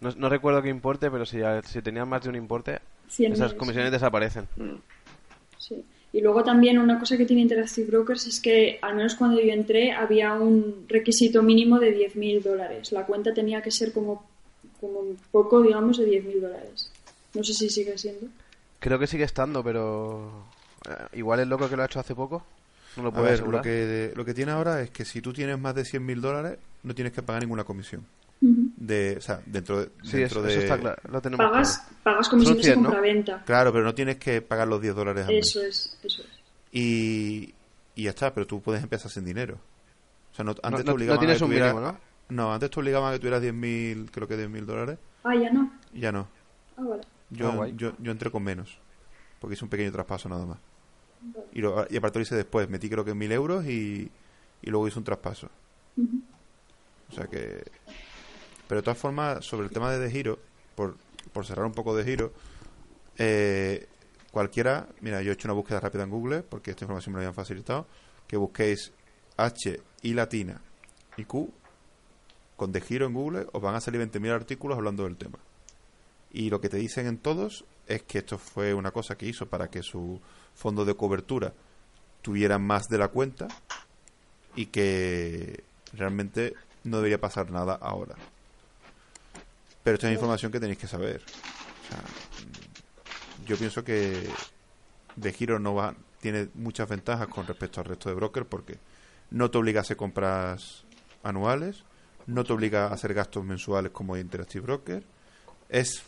[0.00, 3.50] No, no recuerdo qué importe, pero si, si tenían más de un importe, 100.000, esas
[3.52, 3.56] sí.
[3.56, 4.48] comisiones desaparecen.
[4.56, 4.76] Mm.
[5.58, 5.84] Sí.
[6.12, 9.52] Y luego también una cosa que tiene Interactive Brokers es que, al menos cuando yo
[9.52, 12.92] entré, había un requisito mínimo de 10.000 dólares.
[12.92, 14.26] La cuenta tenía que ser como,
[14.80, 16.90] como un poco, digamos, de 10.000 dólares.
[17.34, 18.28] No sé si sigue siendo.
[18.80, 20.44] Creo que sigue estando, pero
[20.88, 22.44] eh, igual el loco que lo ha hecho hace poco
[22.96, 23.58] no lo A puedo ver, asegurar.
[23.58, 26.20] lo que, lo que tiene ahora es que si tú tienes más de 100 mil
[26.20, 28.04] dólares, no tienes que pagar ninguna comisión.
[28.40, 29.86] De, o sea, dentro de...
[30.04, 30.52] Sí, dentro eso, de...
[30.52, 30.96] eso está claro.
[31.10, 31.96] Lo tenemos Pagas, claro.
[32.04, 32.88] pagas comisiones Son 100, de ¿no?
[32.88, 33.42] compraventa.
[33.44, 35.46] Claro, pero no tienes que pagar los 10 dólares al mes.
[35.48, 36.28] Eso es, eso es.
[36.72, 37.52] Y,
[37.96, 39.58] y ya está, pero tú puedes empezar sin dinero.
[40.32, 41.86] O sea, no, antes No, te no- obligaban no tienes a que un tuviera- mínimo,
[41.92, 41.98] ¿no?
[42.30, 44.98] No, antes te obligaban a que tuvieras 10.000, creo que 10.000 dólares.
[45.24, 45.72] Ah, ya no.
[45.94, 46.28] Ya no.
[46.76, 47.02] Ah, vale.
[47.30, 48.78] Yo, Ah, yo, yo entré con menos.
[49.40, 50.58] Porque hice un pequeño traspaso nada más.
[51.52, 52.68] Y, lo, y aparte lo hice después.
[52.68, 54.10] Metí creo que 1.000 euros y,
[54.62, 55.48] y luego hice un traspaso.
[57.10, 57.64] O sea que...
[58.66, 60.38] Pero de todas formas, sobre el tema de De Giro,
[60.74, 60.96] por,
[61.32, 62.32] por cerrar un poco De Giro,
[63.16, 63.88] eh,
[64.30, 67.28] cualquiera, mira, yo he hecho una búsqueda rápida en Google, porque esta información me la
[67.28, 67.86] habían facilitado,
[68.26, 68.92] que busquéis
[69.38, 70.60] H y latina
[71.16, 71.50] y Q
[72.56, 75.38] con De Giro en Google, os van a salir 20.000 artículos hablando del tema.
[76.32, 79.46] Y lo que te dicen en todos es que esto fue una cosa que hizo
[79.46, 80.20] para que su
[80.54, 81.52] fondo de cobertura
[82.22, 83.48] tuviera más de la cuenta
[84.56, 85.64] y que
[85.94, 88.14] realmente no debería pasar nada ahora.
[89.82, 91.22] Pero esta es información que tenéis que saber.
[91.22, 94.28] O sea, mm, yo pienso que
[95.16, 98.78] de giro no va tiene muchas ventajas con respecto al resto de brokers porque
[99.30, 100.84] no te obliga a hacer compras
[101.22, 101.84] anuales,
[102.26, 105.04] no te obliga a hacer gastos mensuales como Interactive Broker,
[105.68, 106.02] es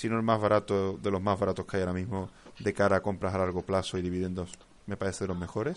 [0.00, 2.96] si no el más barato de los más baratos que hay ahora mismo de cara
[2.96, 4.50] a compras a largo plazo y dividendos,
[4.86, 5.76] me parece de los mejores.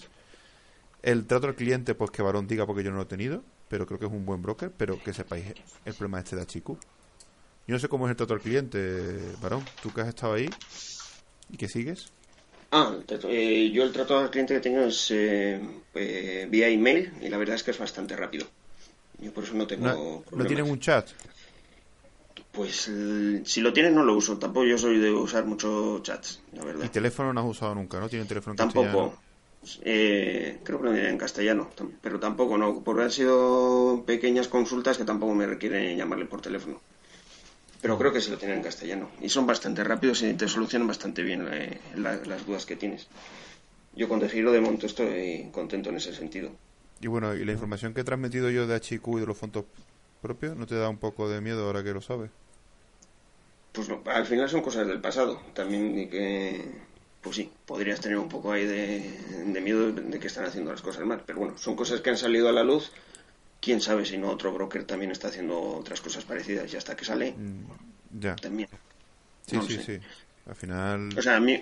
[1.01, 3.85] El trato al cliente, pues que Varón diga porque yo no lo he tenido, pero
[3.85, 5.47] creo que es un buen broker, pero que sepáis
[5.83, 6.67] el problema este de HQ.
[6.69, 6.77] Yo
[7.67, 10.49] no sé cómo es el trato al cliente, Varón, tú que has estado ahí
[11.51, 12.09] y que sigues.
[12.71, 12.95] Ah,
[13.27, 15.59] eh, yo el trato al cliente que tengo es eh,
[15.95, 18.47] eh, vía email y la verdad es que es bastante rápido.
[19.19, 21.09] Yo por eso no tengo No, no tienen un chat.
[22.53, 24.37] Pues el- si lo tienen no lo uso.
[24.37, 26.85] Tampoco yo soy de usar mucho chats, la verdad.
[26.85, 28.07] Y teléfono no has usado nunca, ¿no?
[28.07, 28.87] Tienen teléfono en Tampoco.
[28.87, 29.23] castellano.
[29.83, 31.69] Eh, creo que lo diré en castellano,
[32.01, 36.81] pero tampoco no, porque han sido pequeñas consultas que tampoco me requieren llamarle por teléfono.
[37.81, 39.09] Pero creo que sí lo tienen en castellano.
[39.21, 43.07] Y son bastante rápidos y te solucionan bastante bien eh, la- las dudas que tienes.
[43.95, 46.51] Yo con De Giro de momento estoy contento en ese sentido.
[47.01, 49.65] Y bueno, y la información que he transmitido yo de HQ y de los fondos
[50.21, 52.31] propios, ¿no te da un poco de miedo ahora que lo sabes?
[53.73, 55.41] Pues al final son cosas del pasado.
[55.53, 56.71] También y que,
[57.21, 58.99] pues sí, podrías tener un poco ahí de,
[59.53, 61.23] de miedo de que están haciendo las cosas mal.
[61.25, 62.91] Pero bueno, son cosas que han salido a la luz.
[63.61, 67.05] Quién sabe si no otro broker también está haciendo otras cosas parecidas y hasta que
[67.05, 67.63] sale Mm,
[68.21, 68.35] ya.
[68.41, 68.69] también.
[69.47, 69.79] Sí, no sí, sé.
[69.79, 69.99] sí.
[70.45, 71.19] Al final...
[71.19, 71.55] O sea, a mí,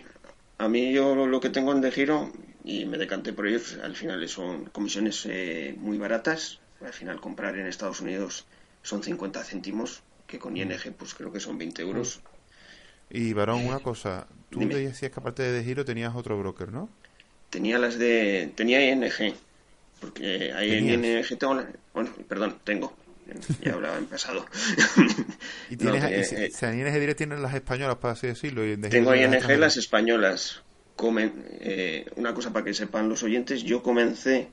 [0.57, 2.31] a mí yo lo- lo que tengo en de giro
[2.63, 6.59] y me decanté por ellos, al final son comisiones eh, muy baratas.
[6.81, 8.45] Al final comprar en Estados Unidos
[8.89, 12.21] son 50 céntimos, que con ING pues creo que son 20 euros.
[13.09, 14.25] Y Varón, una cosa.
[14.49, 14.73] Tú Dime.
[14.75, 16.89] me decías que aparte de De Giro tenías otro broker, ¿no?
[17.49, 18.51] Tenía las de.
[18.55, 19.35] Tenía ING.
[19.99, 21.03] Porque ahí en.
[21.05, 21.55] ING tengo.
[21.55, 22.95] la- Bueno, perdón, tengo.
[23.61, 24.45] Ya hablaba en pasado.
[25.69, 28.13] Y No, tienes, que, y si- eh, si en ING Direct tienes las españolas, para
[28.13, 28.65] así decirlo.
[28.65, 30.61] Y en tengo ING tienes las españolas.
[30.95, 34.47] Comen, eh, una cosa para que sepan los oyentes: yo comencé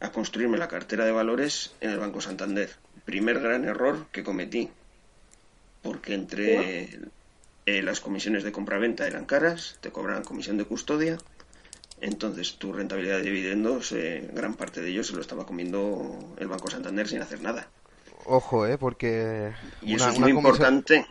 [0.00, 2.70] a construirme la cartera de valores en el Banco Santander.
[3.06, 4.68] Primer gran error que cometí.
[5.82, 6.98] Porque entre
[7.66, 11.18] eh, las comisiones de compraventa eran caras, te cobraban comisión de custodia
[12.00, 16.48] Entonces, tu rentabilidad de dividendos, eh, gran parte de ellos se lo estaba comiendo el
[16.48, 17.68] Banco Santander sin hacer nada.
[18.24, 18.76] Ojo, ¿eh?
[18.76, 19.52] Porque...
[19.82, 21.06] Y eso es muy importante.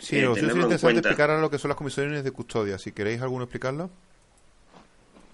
[0.00, 2.78] Sí, eh, es interesante explicar lo que son las comisiones de custodia.
[2.78, 3.90] Si queréis alguno explicarlo.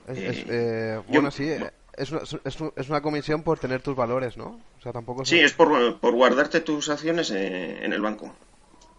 [0.09, 1.51] Eh, eh, bueno, sí,
[1.97, 4.61] es una, es, una, comisión por tener tus valores, ¿no?
[4.79, 8.33] O sea, tampoco Sí, es por, por guardarte tus acciones en el banco.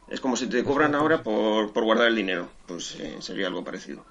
[0.10, 2.50] Es como si te cobran ahora por, por guardar el dinero.
[2.66, 4.06] Pues sería algo parecido.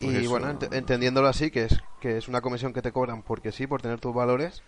[0.00, 3.52] y pues bueno, entendiéndolo así, que es, que es una comisión que te cobran porque
[3.52, 4.62] sí, por tener tus valores,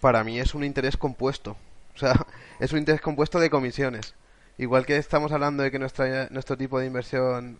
[0.00, 1.56] para mí es un interés compuesto.
[1.94, 2.26] O sea,
[2.60, 4.14] es un interés compuesto de comisiones.
[4.58, 7.58] Igual que estamos hablando de que nuestra, nuestro tipo de inversión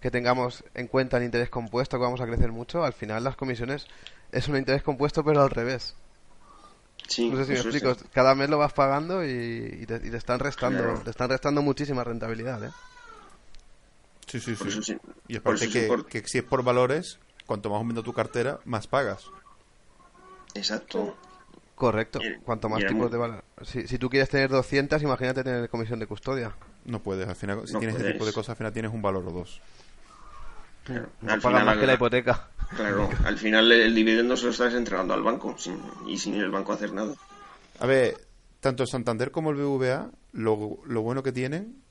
[0.00, 3.34] que tengamos en cuenta el interés compuesto, que vamos a crecer mucho, al final las
[3.34, 3.88] comisiones
[4.30, 5.96] es un interés compuesto pero al revés.
[7.08, 7.96] Sí, no sé si me explico.
[8.12, 12.70] Cada mes lo vas pagando y, te, están restando, te están restando muchísima rentabilidad, ¿eh?
[14.26, 14.96] Sí, sí, sí.
[15.26, 19.24] Y aparte que, que, si es por valores, cuanto más aumenta tu cartera, más pagas.
[20.54, 21.16] Exacto.
[21.74, 22.20] Correcto.
[22.44, 23.44] Cuanto más tipos de valor.
[23.62, 26.52] Si, si tú quieres tener 200, imagínate tener comisión de custodia.
[26.84, 27.26] No puedes.
[27.26, 29.62] Al final, si tienes ese tipo de cosas, al final tienes un valor o dos.
[31.26, 32.48] al final, más que la hipoteca.
[32.76, 35.56] Claro, al final el dividendo se lo estás entregando al banco
[36.06, 37.14] y sin el banco hacer nada.
[37.80, 38.16] A ver,
[38.60, 41.82] tanto el Santander como el BVA, lo, lo bueno que tienen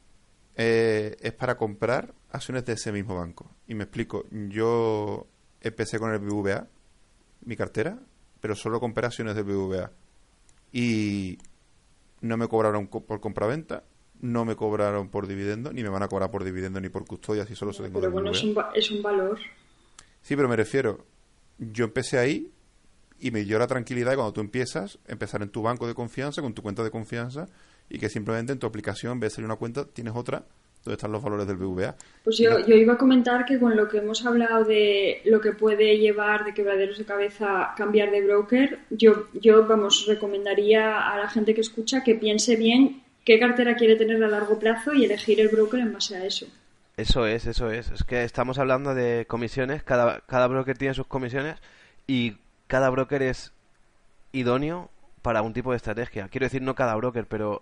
[0.56, 3.52] eh, es para comprar acciones de ese mismo banco.
[3.68, 5.28] Y me explico, yo
[5.62, 6.68] empecé con el BVA,
[7.46, 8.00] mi cartera,
[8.42, 9.92] pero solo compré acciones de BVA.
[10.72, 11.38] Y
[12.22, 13.84] no me cobraron por compraventa,
[14.20, 17.46] no me cobraron por dividendo, ni me van a cobrar por dividendo ni por custodia
[17.46, 19.40] si solo se tengo Pero bueno, es un, es un valor.
[20.28, 21.06] Sí, pero me refiero,
[21.58, 22.52] yo empecé ahí
[23.18, 26.54] y me dio la tranquilidad cuando tú empiezas, empezar en tu banco de confianza, con
[26.54, 27.48] tu cuenta de confianza,
[27.90, 30.44] y que simplemente en tu aplicación, en vez de salir una cuenta, tienes otra
[30.84, 31.96] donde están los valores del BVA.
[32.26, 35.54] Pues yo, yo iba a comentar que con lo que hemos hablado de lo que
[35.54, 41.30] puede llevar de quebraderos de cabeza cambiar de broker, yo, yo vamos, recomendaría a la
[41.30, 45.40] gente que escucha que piense bien qué cartera quiere tener a largo plazo y elegir
[45.40, 46.48] el broker en base a eso.
[46.98, 47.92] Eso es, eso es.
[47.92, 51.60] Es que estamos hablando de comisiones, cada, cada broker tiene sus comisiones
[52.08, 53.54] y cada broker es
[54.32, 54.90] idóneo
[55.22, 56.28] para un tipo de estrategia.
[56.30, 57.62] Quiero decir, no cada broker, pero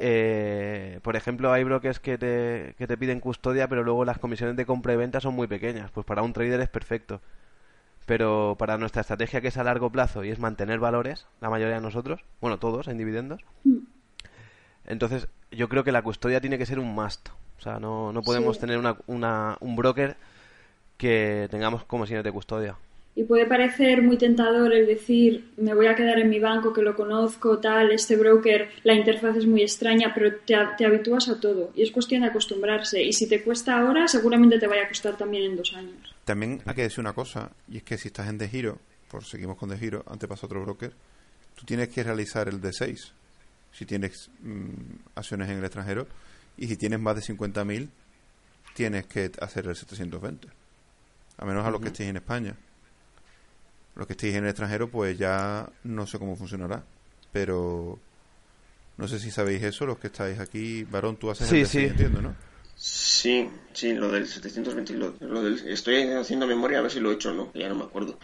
[0.00, 4.56] eh, por ejemplo, hay brokers que te, que te piden custodia, pero luego las comisiones
[4.56, 5.90] de compra y venta son muy pequeñas.
[5.90, 7.20] Pues para un trader es perfecto.
[8.06, 11.74] Pero para nuestra estrategia, que es a largo plazo y es mantener valores, la mayoría
[11.76, 13.78] de nosotros, bueno, todos en dividendos, mm.
[14.86, 17.30] entonces yo creo que la custodia tiene que ser un must.
[17.58, 20.16] O sea, no, no podemos tener una, una, un broker
[20.96, 22.76] que tengamos comisiones de custodia.
[23.14, 26.82] Y puede parecer muy tentador el decir, me voy a quedar en mi banco que
[26.82, 31.40] lo conozco, tal, este broker, la interfaz es muy extraña, pero te, te habitúas a
[31.40, 31.72] todo.
[31.74, 33.02] Y es cuestión de acostumbrarse.
[33.02, 36.14] Y si te cuesta ahora, seguramente te vaya a costar también en dos años.
[36.26, 38.78] También hay que decir una cosa, y es que si estás en De Giro,
[39.10, 40.92] por seguimos con De Giro, antes pasó otro broker,
[41.54, 43.12] tú tienes que realizar el D6
[43.72, 44.70] si tienes mm,
[45.14, 46.06] acciones en el extranjero
[46.56, 47.88] y si tienes más de 50.000
[48.74, 50.48] tienes que hacer el 720
[51.38, 52.56] a menos a los que estéis en España
[53.96, 56.84] los que estéis en el extranjero, pues ya no sé cómo funcionará.
[57.32, 57.98] Pero
[58.98, 60.84] no sé si sabéis eso, los que estáis aquí.
[60.84, 61.84] Varón, tú haces sí, el sí.
[61.84, 62.36] entiendo, ¿no?
[62.76, 64.92] Sí, sí, lo del 720.
[64.94, 67.74] Lo, del, estoy haciendo memoria a ver si lo he hecho o no, ya no
[67.74, 68.18] me acuerdo.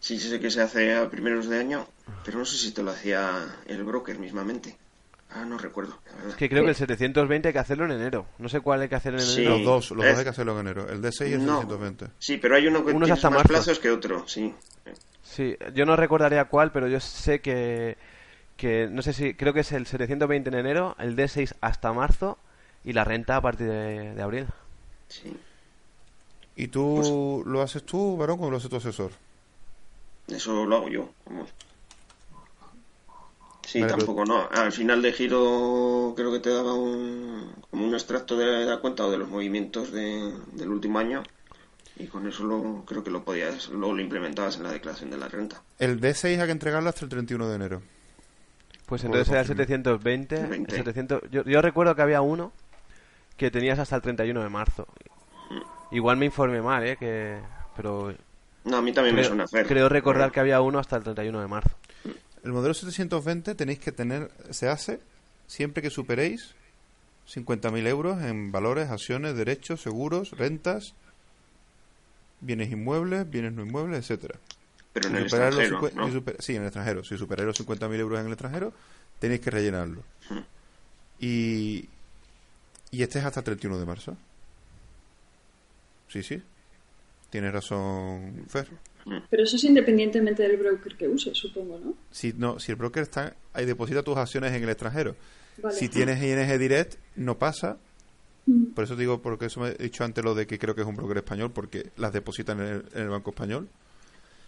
[0.00, 1.88] Sí, sí sé que se hace a primeros de año,
[2.24, 4.76] pero no sé si te lo hacía el broker mismamente.
[5.36, 5.98] Ah, no recuerdo.
[6.26, 8.26] Es que creo que el 720 hay que hacerlo en enero.
[8.38, 9.50] No sé cuál hay que hacer en enero.
[9.50, 10.88] Los dos, los dos hay que hacerlo en enero.
[10.88, 12.06] El D6 y el 720.
[12.18, 14.54] Sí, pero hay uno que tiene más plazos que otro, sí.
[15.22, 17.98] Sí, yo no recordaría cuál, pero yo sé que,
[18.56, 22.38] que no sé si, creo que es el 720 en enero, el D6 hasta marzo
[22.82, 24.46] y la renta a partir de, abril.
[25.08, 25.36] Sí.
[26.54, 29.10] ¿Y tú pues lo haces tú, varón, o lo hace tu asesor?
[30.28, 31.10] Eso lo hago yo.
[33.66, 34.48] Sí, tampoco, no.
[34.52, 39.04] Al final de giro creo que te daba un, como un extracto de la cuenta
[39.04, 41.24] o de los movimientos del último año
[41.98, 45.16] y con eso lo, creo que lo podías, luego lo implementabas en la declaración de
[45.16, 45.62] la renta.
[45.80, 47.82] El D6 hay que entregarlo hasta el 31 de enero.
[48.86, 50.66] Pues entonces era el 720.
[50.68, 52.52] 700, yo, yo, recuerdo que había uno
[53.36, 54.86] que tenías hasta el 31 de marzo.
[55.50, 55.94] Mm.
[55.96, 56.96] Igual me informé mal, ¿eh?
[56.96, 57.40] Que,
[57.74, 58.14] pero...
[58.64, 59.66] No, a mí también me suena hacer.
[59.66, 61.76] Creo recordar que había uno hasta el 31 de marzo.
[62.46, 65.00] El modelo 720 tenéis que tener, se hace
[65.48, 66.54] siempre que superéis
[67.28, 70.94] 50.000 euros en valores, acciones, derechos, seguros, rentas
[72.40, 74.38] bienes inmuebles, bienes no inmuebles, etcétera.
[74.92, 75.90] Pero en el extranjero,
[76.38, 77.02] Sí, en el extranjero.
[77.02, 78.72] Si superáis los 50.000 euros en el extranjero,
[79.18, 80.04] tenéis que rellenarlo.
[80.30, 80.38] Hmm.
[81.18, 81.88] Y,
[82.92, 84.16] y este es hasta el 31 de marzo.
[86.06, 86.40] Sí, sí.
[87.28, 88.68] Tienes razón, Fer.
[89.30, 91.94] Pero eso es independientemente del broker que uses, supongo, ¿no?
[92.10, 95.14] Si, no, si el broker está ahí deposita tus acciones en el extranjero.
[95.62, 95.74] Vale.
[95.76, 97.76] Si tienes ING Direct, no pasa.
[98.46, 98.66] Mm.
[98.74, 100.86] Por eso digo, porque eso me he dicho antes lo de que creo que es
[100.86, 103.68] un broker español, porque las depositan en el, en el banco español.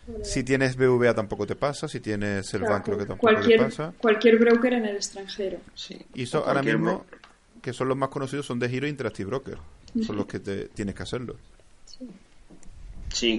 [0.08, 3.32] Vale, Si tienes BVA tampoco te pasa, si tienes el Claro, banco creo que tampoco
[3.32, 3.94] cualquier, te pasa.
[3.98, 5.58] cualquier broker en el extranjero.
[5.74, 5.98] Sí.
[6.14, 7.04] Y eso ahora mismo,
[7.62, 9.58] que son los más conocidos, son de Giro e Interactive Broker.
[10.04, 11.36] Son los que te, tienes que hacerlo.
[11.86, 12.06] Sí,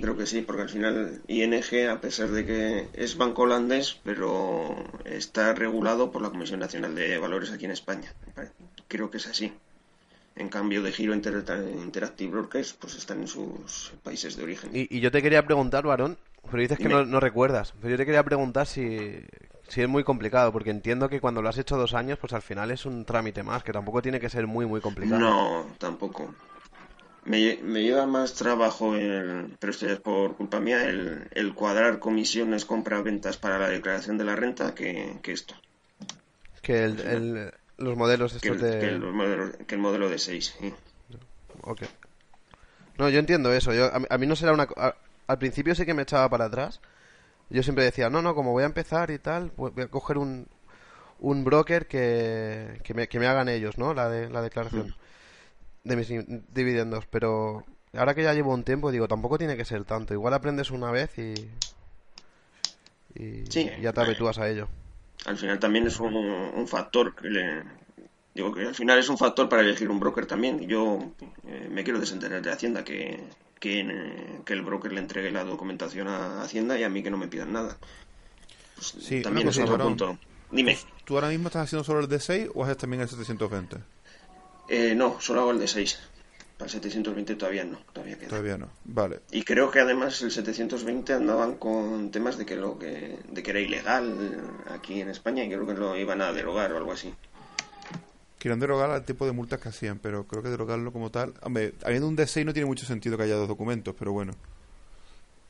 [0.01, 4.75] creo que sí, porque al final ING, a pesar de que es banco holandés, pero
[5.05, 8.13] está regulado por la Comisión Nacional de Valores aquí en España.
[8.87, 9.53] Creo que es así.
[10.35, 11.43] En cambio, de Giro Inter-
[11.83, 14.71] Interactive Brokers, pues están en sus países de origen.
[14.73, 16.17] Y, y yo te quería preguntar, varón,
[16.49, 17.73] pero dices que no, no recuerdas.
[17.79, 19.17] Pero yo te quería preguntar si,
[19.67, 22.41] si es muy complicado, porque entiendo que cuando lo has hecho dos años, pues al
[22.41, 25.19] final es un trámite más, que tampoco tiene que ser muy, muy complicado.
[25.19, 26.33] No, tampoco.
[27.31, 31.27] Me, lle- me lleva más trabajo, el, pero esto ya es por culpa mía, el,
[31.31, 35.53] el cuadrar comisiones, compra-ventas para la declaración de la renta que, que esto.
[36.63, 38.79] Que el, el- los modelos Que estos el, de...
[38.79, 40.55] que el modelo, que el modelo de 6.
[41.63, 41.83] Ok.
[42.97, 43.73] No, yo entiendo eso.
[43.73, 44.67] Yo, a, mí- a mí no será una...
[44.77, 44.95] a-
[45.27, 46.81] al principio sí que me echaba para atrás.
[47.49, 50.47] Yo siempre decía, no, no, como voy a empezar y tal, voy a coger un,
[51.19, 53.93] un broker que, que, me, que me hagan ellos, ¿no?
[53.93, 54.93] La, de, la declaración
[55.83, 56.09] de mis
[56.53, 57.05] dividendos.
[57.07, 60.13] Pero ahora que ya llevo un tiempo, digo, tampoco tiene que ser tanto.
[60.13, 61.33] Igual aprendes una vez y...
[63.15, 63.69] Y Sí.
[63.81, 64.67] ya te habitúas a ello.
[65.25, 67.63] Al final también es un, un factor que le-
[68.33, 70.59] digo que al final es un factor para elegir un broker también.
[70.67, 70.99] Yo
[71.47, 73.19] eh, me quiero desentender de Hacienda que,
[73.59, 77.09] que, eh, que el broker le entregue la documentación a Hacienda y a mí que
[77.09, 77.77] no me pidan nada.
[78.75, 80.17] Pues, Sí, también es otro punto.
[80.51, 80.77] Dime.
[81.03, 83.77] ¿Tú ahora mismo estás haciendo solo el D6 o haces también el 720?
[84.69, 85.99] Eh, no, solo hago el de 6.
[86.57, 88.29] Para el 720 todavía no, todavía queda.
[88.29, 88.69] Todavía no.
[88.83, 89.21] Vale.
[89.31, 93.51] Y creo que además el 720 andaban con temas de que lo que de que
[93.51, 97.13] era ilegal aquí en España y creo que lo iban a derogar o algo así.
[98.37, 101.33] Quieren derogar el tipo de multas que hacían, pero creo que derogarlo como tal.
[101.41, 104.33] Hombre, habiendo un D6 no tiene mucho sentido que haya dos documentos, pero bueno.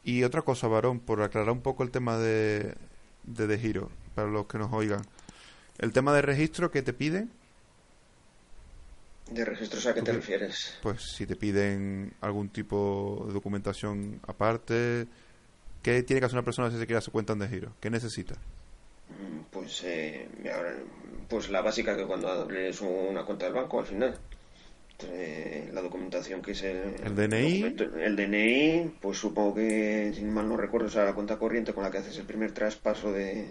[0.04, 2.76] Y otra cosa, varón, por aclarar un poco el tema de,
[3.24, 5.02] de, de giro, para los que nos oigan.
[5.78, 7.32] El tema de registro que te piden,
[9.32, 10.74] ¿De registros a qué te refieres?
[10.82, 15.08] pues si te piden algún tipo de documentación aparte,
[15.84, 17.72] ¿qué tiene que hacer una persona si se quiere hacer cuenta de giro?
[17.80, 18.36] ¿Qué necesita?
[19.10, 20.28] Mm, Pues, eh,
[21.28, 24.18] pues la básica que cuando abres una cuenta del banco al final.
[25.02, 27.62] Eh, la documentación que es el, ¿El DNI?
[28.02, 31.92] el DNI, pues supongo que, si mal no recuerdo, es la cuenta corriente con la
[31.92, 33.48] que haces el primer traspaso de,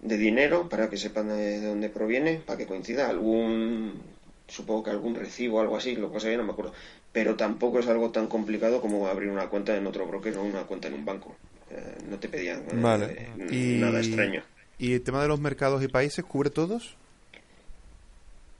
[0.00, 4.00] de dinero para que sepan de dónde proviene, para que coincida algún,
[4.46, 6.72] supongo que algún recibo o algo así, lo que pasa no me acuerdo.
[7.12, 10.62] Pero tampoco es algo tan complicado como abrir una cuenta en otro broker o una
[10.64, 11.34] cuenta en un banco.
[11.70, 13.16] Eh, no te pedían eh, Vale.
[13.50, 14.42] Y- nada extraño.
[14.78, 16.94] ¿Y el tema de los mercados y países cubre todos?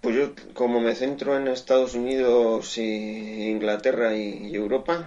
[0.01, 5.05] Pues yo, como me centro en Estados Unidos, y Inglaterra y, Europa,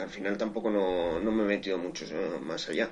[0.00, 2.90] al final tampoco no, no me he metido mucho eh, más allá.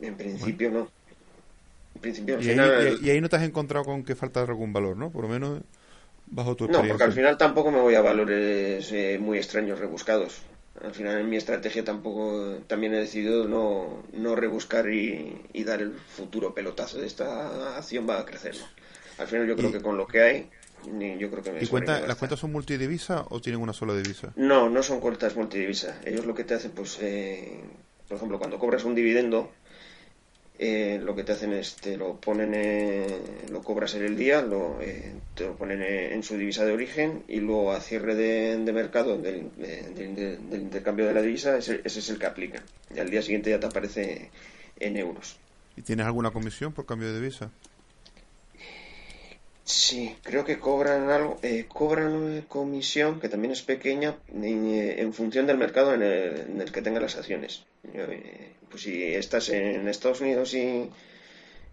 [0.00, 0.88] En principio no.
[1.94, 4.96] En principio Y ahí, y- ahí no te has encontrado con que falta algún valor,
[4.96, 5.10] ¿no?
[5.10, 5.60] Por lo menos
[6.26, 6.88] bajo tu No, experiencia.
[6.88, 10.42] porque al final tampoco me voy a valores eh, muy extraños rebuscados.
[10.80, 15.80] Al final en mi estrategia tampoco también he decidido no, no rebuscar y, y dar
[15.82, 18.54] el futuro pelotazo de esta acción va a crecer.
[18.56, 18.66] ¿no?
[19.18, 20.50] Al final yo creo Y- que con lo que hay,
[21.18, 23.94] yo creo que me ¿Y sobra cuenta, las cuentas son multidivisa o tienen una sola
[23.94, 24.32] divisa?
[24.36, 26.00] No, no son cuentas multidivisa.
[26.04, 27.60] Ellos lo que te hacen, pues, eh,
[28.06, 29.50] por ejemplo, cuando cobras un dividendo,
[30.58, 33.06] eh, lo que te hacen es te lo ponen, eh,
[33.50, 37.22] lo cobras en el día, lo, eh, te lo ponen en su divisa de origen
[37.28, 41.22] y luego a cierre de, de mercado del, de- de- de- del intercambio de la
[41.22, 42.62] divisa, ese, ese es el que aplican.
[42.94, 44.30] Y al día siguiente ya te aparece
[44.80, 45.36] en euros.
[45.76, 47.50] ¿Y tienes alguna comisión por cambio de divisa?
[49.64, 55.12] Sí, creo que cobran algo, eh, cobran una comisión que también es pequeña eh, en
[55.12, 57.64] función del mercado en el, en el que tengan las acciones.
[57.84, 60.90] Eh, Pues si estás en Estados Unidos y,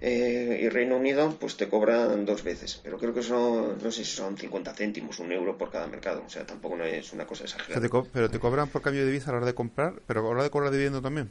[0.01, 2.79] eh, y Reino Unido, pues te cobran dos veces.
[2.83, 6.23] Pero creo que son, no sé si son 50 céntimos, un euro por cada mercado.
[6.25, 7.87] O sea, tampoco no es una cosa O sea, exagerada.
[7.87, 10.23] te pero te cobran por cambio de divisa a la hora de comprar, pero a
[10.23, 11.29] la hora de cobrar dividendo también.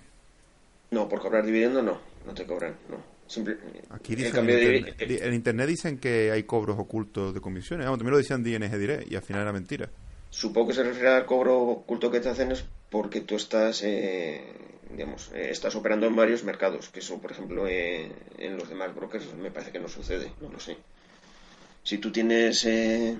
[0.90, 3.14] No, por cobrar dividendo no, no te cobran, no.
[3.26, 3.56] Simple,
[3.90, 4.86] Aquí el dicen cambio en,
[5.34, 7.86] internet, en dicen que hay cobros ocultos de comisiones.
[7.86, 9.88] Vamos, también lo decían de ING Direct y al final era mentira.
[10.28, 12.64] Supongo que se refiere al cobro oculto que te hacen es
[12.94, 14.40] porque tú estás, eh,
[14.94, 18.10] digamos, eh, estás operando en varios mercados, que eso, por ejemplo, eh,
[18.46, 20.74] en los demás brokers me parece que no sucede, no lo sé.
[21.82, 23.18] Si tú tienes eh,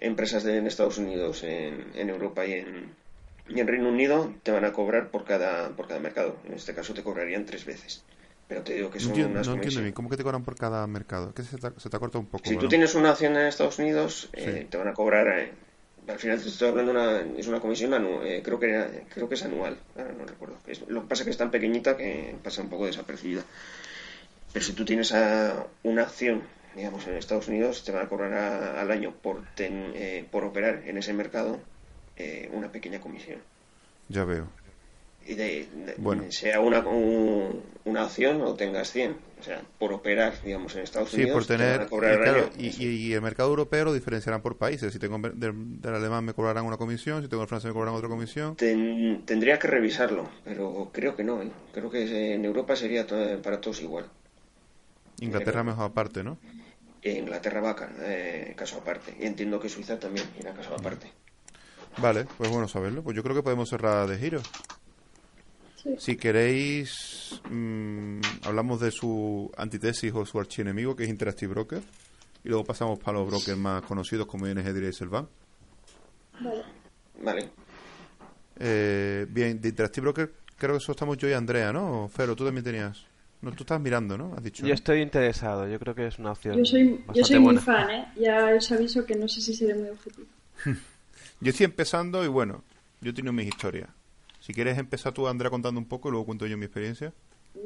[0.00, 2.94] empresas de, en Estados Unidos, en, en Europa y en,
[3.48, 6.36] y en Reino Unido te van a cobrar por cada, por cada mercado.
[6.46, 8.04] En este caso te cobrarían tres veces.
[8.48, 9.94] Pero te digo que No son entiendo, unas no entiendo bien.
[9.94, 11.32] ¿Cómo que te cobran por cada mercado?
[11.34, 12.44] Que se te, se te ha cortado un poco.
[12.44, 12.70] Si tú ¿verdad?
[12.70, 14.66] tienes una acción en Estados Unidos, eh, Sí.
[14.70, 15.28] te van a cobrar.
[16.08, 19.28] Al final te estoy hablando una, es una comisión anual, eh, creo que era- creo
[19.28, 20.56] que es anual, no recuerdo.
[20.88, 23.42] Lo que pasa es que es tan pequeñita que pasa un poco desapercibida.
[24.52, 26.42] Pero si tú tienes a- una acción,
[26.76, 30.82] digamos, en Estados Unidos, te van a cobrar al año por ten- eh, por operar
[30.86, 31.58] en ese mercado
[32.16, 33.40] eh, una pequeña comisión.
[34.08, 34.46] Ya veo.
[35.26, 36.24] Y de, de- Bueno.
[36.30, 39.16] sea una, un- una acción o tengas 100.
[39.40, 41.86] O sea, por operar, digamos, en Estados Sí, Unidos, por tener.
[41.86, 44.92] cobrar y, claro, y, y- el mercado europeo lo diferenciarán por países.
[44.92, 47.94] Si tengo del, del alemán me cobrarán una comisión, si tengo el francés me cobrarán
[47.96, 48.56] otra comisión.
[48.56, 51.42] Ten- tendría que revisarlo, pero creo que no.
[51.42, 51.50] ¿eh?
[51.72, 54.06] Creo que en Europa sería to- para todos igual.
[55.20, 56.38] Inglaterra Pero- mejor aparte, ¿no?
[57.02, 59.14] Inglaterra va ca- eh, caso aparte.
[59.20, 61.10] Y entiendo que Suiza también irá caso aparte.
[61.98, 63.02] Vale, pues bueno saberlo.
[63.02, 64.40] Pues yo creo que podemos cerrar de giro.
[65.84, 65.94] Sí.
[65.98, 71.82] Si queréis, mm, hablamos de su antítesis o su archienemigo, que es Interactive Broker.
[72.42, 75.28] Y luego pasamos para los brokers más conocidos como ING Direct Selvan.
[76.40, 76.62] Vale.
[77.22, 77.50] Vale.
[78.58, 82.08] Eh, bien, de Interactive Broker creo que eso estamos yo y Andrea, ¿no?
[82.08, 83.06] Fero, tú también tenías...
[83.42, 84.32] No, tú estás mirando, ¿no?
[84.34, 84.62] Has dicho.
[84.62, 84.74] Yo ¿no?
[84.74, 86.56] estoy interesado, yo creo que es una opción.
[86.56, 88.06] Yo soy, yo soy muy fan, ¿eh?
[88.16, 90.26] Ya os aviso que no sé si seré muy objetivo.
[91.40, 92.62] Yo estoy empezando y bueno,
[93.02, 93.90] yo he tenido mis historias.
[94.44, 97.14] Si quieres empezar tú, Andrea, contando un poco y luego cuento yo mi experiencia.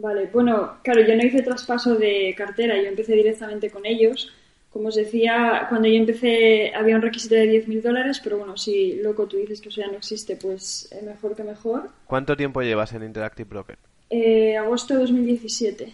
[0.01, 4.33] Vale, bueno, claro, yo no hice traspaso de cartera, yo empecé directamente con ellos.
[4.70, 8.95] Como os decía, cuando yo empecé había un requisito de 10.000 dólares, pero bueno, si
[9.03, 11.91] loco tú dices que eso ya no existe, pues eh, mejor que mejor.
[12.07, 13.76] ¿Cuánto tiempo llevas en Interactive Broker?
[14.11, 15.93] Eh, agosto de 2017.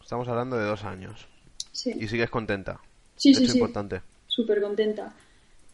[0.00, 1.26] Estamos hablando de dos años.
[1.72, 2.80] Sí, Y sigues contenta.
[3.16, 3.44] sí, Esto sí.
[3.48, 3.58] es sí.
[3.58, 4.00] importante.
[4.28, 5.12] súper contenta.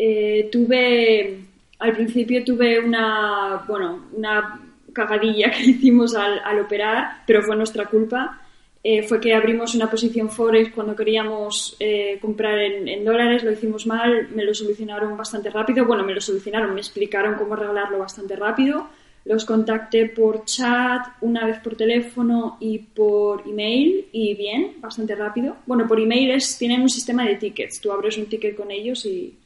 [0.01, 1.45] Eh, tuve,
[1.83, 4.61] al principio tuve una, bueno, una
[4.93, 8.39] cagadilla que hicimos al, al operar, pero fue nuestra culpa.
[8.85, 13.87] Eh, fue que abrimos una posición Forex cuando queríamos eh, comprar en, dólares, lo hicimos
[13.87, 15.87] mal, me lo solucionaron bastante rápido.
[15.87, 18.89] Bueno, me lo solucionaron, me explicaron cómo arreglarlo bastante rápido.
[19.25, 25.59] Los contacté por chat, una vez por teléfono y por email, y bien, bastante rápido.
[25.65, 27.81] Bueno, por email es, tienen un sistema de tickets.
[27.81, 29.39] Tú abres un ticket con ellos y,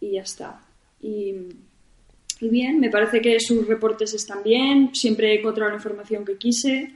[0.00, 0.65] y ya está.
[1.00, 1.34] Y,
[2.40, 6.36] y bien, me parece que sus reportes están bien, siempre he encontrado la información que
[6.36, 6.92] quise.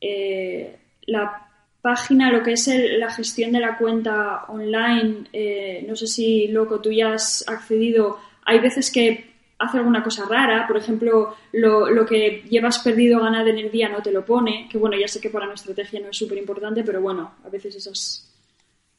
[0.00, 0.76] Eh,
[1.06, 1.48] la
[1.80, 6.48] página, lo que es el- la gestión de la cuenta online, eh, no sé si,
[6.48, 8.18] loco, tú ya has accedido.
[8.44, 13.22] Hay veces que hace alguna cosa rara, por ejemplo, lo, lo que llevas perdido o
[13.22, 15.54] ganado en el día no te lo pone, que bueno, ya sé que para una
[15.54, 18.28] estrategia no es súper importante, pero bueno, a veces esas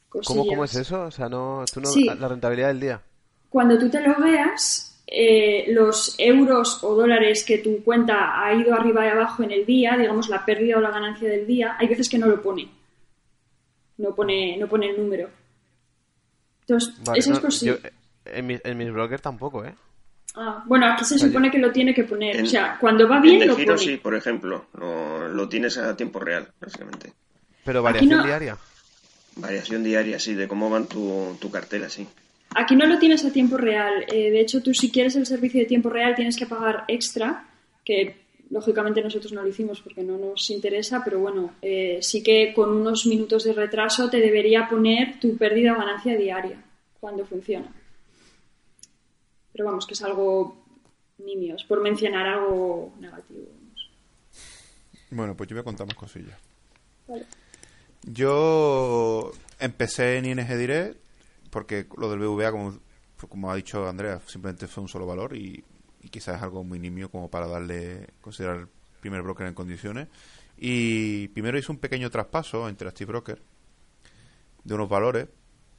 [0.08, 0.26] cosillas.
[0.38, 1.02] ¿Cómo, ¿Cómo es eso?
[1.04, 2.04] O sea, no, tú no, Sí.
[2.04, 3.02] la rentabilidad del día.
[3.54, 8.74] Cuando tú te lo veas, eh, los euros o dólares que tu cuenta ha ido
[8.74, 11.86] arriba y abajo en el día, digamos la pérdida o la ganancia del día, hay
[11.86, 12.68] veces que no lo pone.
[13.98, 15.30] No pone, no pone el número.
[16.62, 17.78] Entonces, Vale, no, cosillas.
[17.80, 17.88] yo,
[18.24, 19.72] en, mis, en mis brokers tampoco, ¿eh?
[20.34, 22.34] Ah, bueno, aquí se supone que lo tiene que poner.
[22.34, 23.86] En- o sea, cuando va En bien el lo giro pone.
[23.86, 27.12] sí, por ejemplo, lo, lo tienes a tiempo real, básicamente.
[27.64, 28.58] Pero variación no- diaria.
[29.36, 32.08] Variación diaria, sí, de cómo van tu, tu cartera, sí.
[32.54, 34.04] Aquí no lo tienes a tiempo real.
[34.08, 37.46] Eh, de hecho, tú si quieres el servicio de tiempo real tienes que pagar extra,
[37.84, 42.52] que lógicamente nosotros no lo hicimos porque no nos interesa, pero bueno, eh, sí que
[42.54, 46.62] con unos minutos de retraso te debería poner tu pérdida o ganancia diaria
[47.00, 47.72] cuando funciona.
[49.52, 50.64] Pero vamos, que es algo
[51.18, 53.48] nimios, por mencionar algo negativo.
[55.10, 56.38] Bueno, pues yo voy a contar más cosillas.
[57.06, 57.24] Vale.
[58.02, 61.03] Yo empecé en ING Direct
[61.54, 62.76] porque lo del BVA, como,
[63.28, 65.62] como ha dicho Andrea, simplemente fue un solo valor y,
[66.10, 68.68] quizás es algo muy nimio como para darle, considerar el
[69.00, 70.08] primer broker en condiciones.
[70.58, 73.40] Y primero hice un pequeño traspaso a Interactive Broker
[74.64, 75.28] de unos valores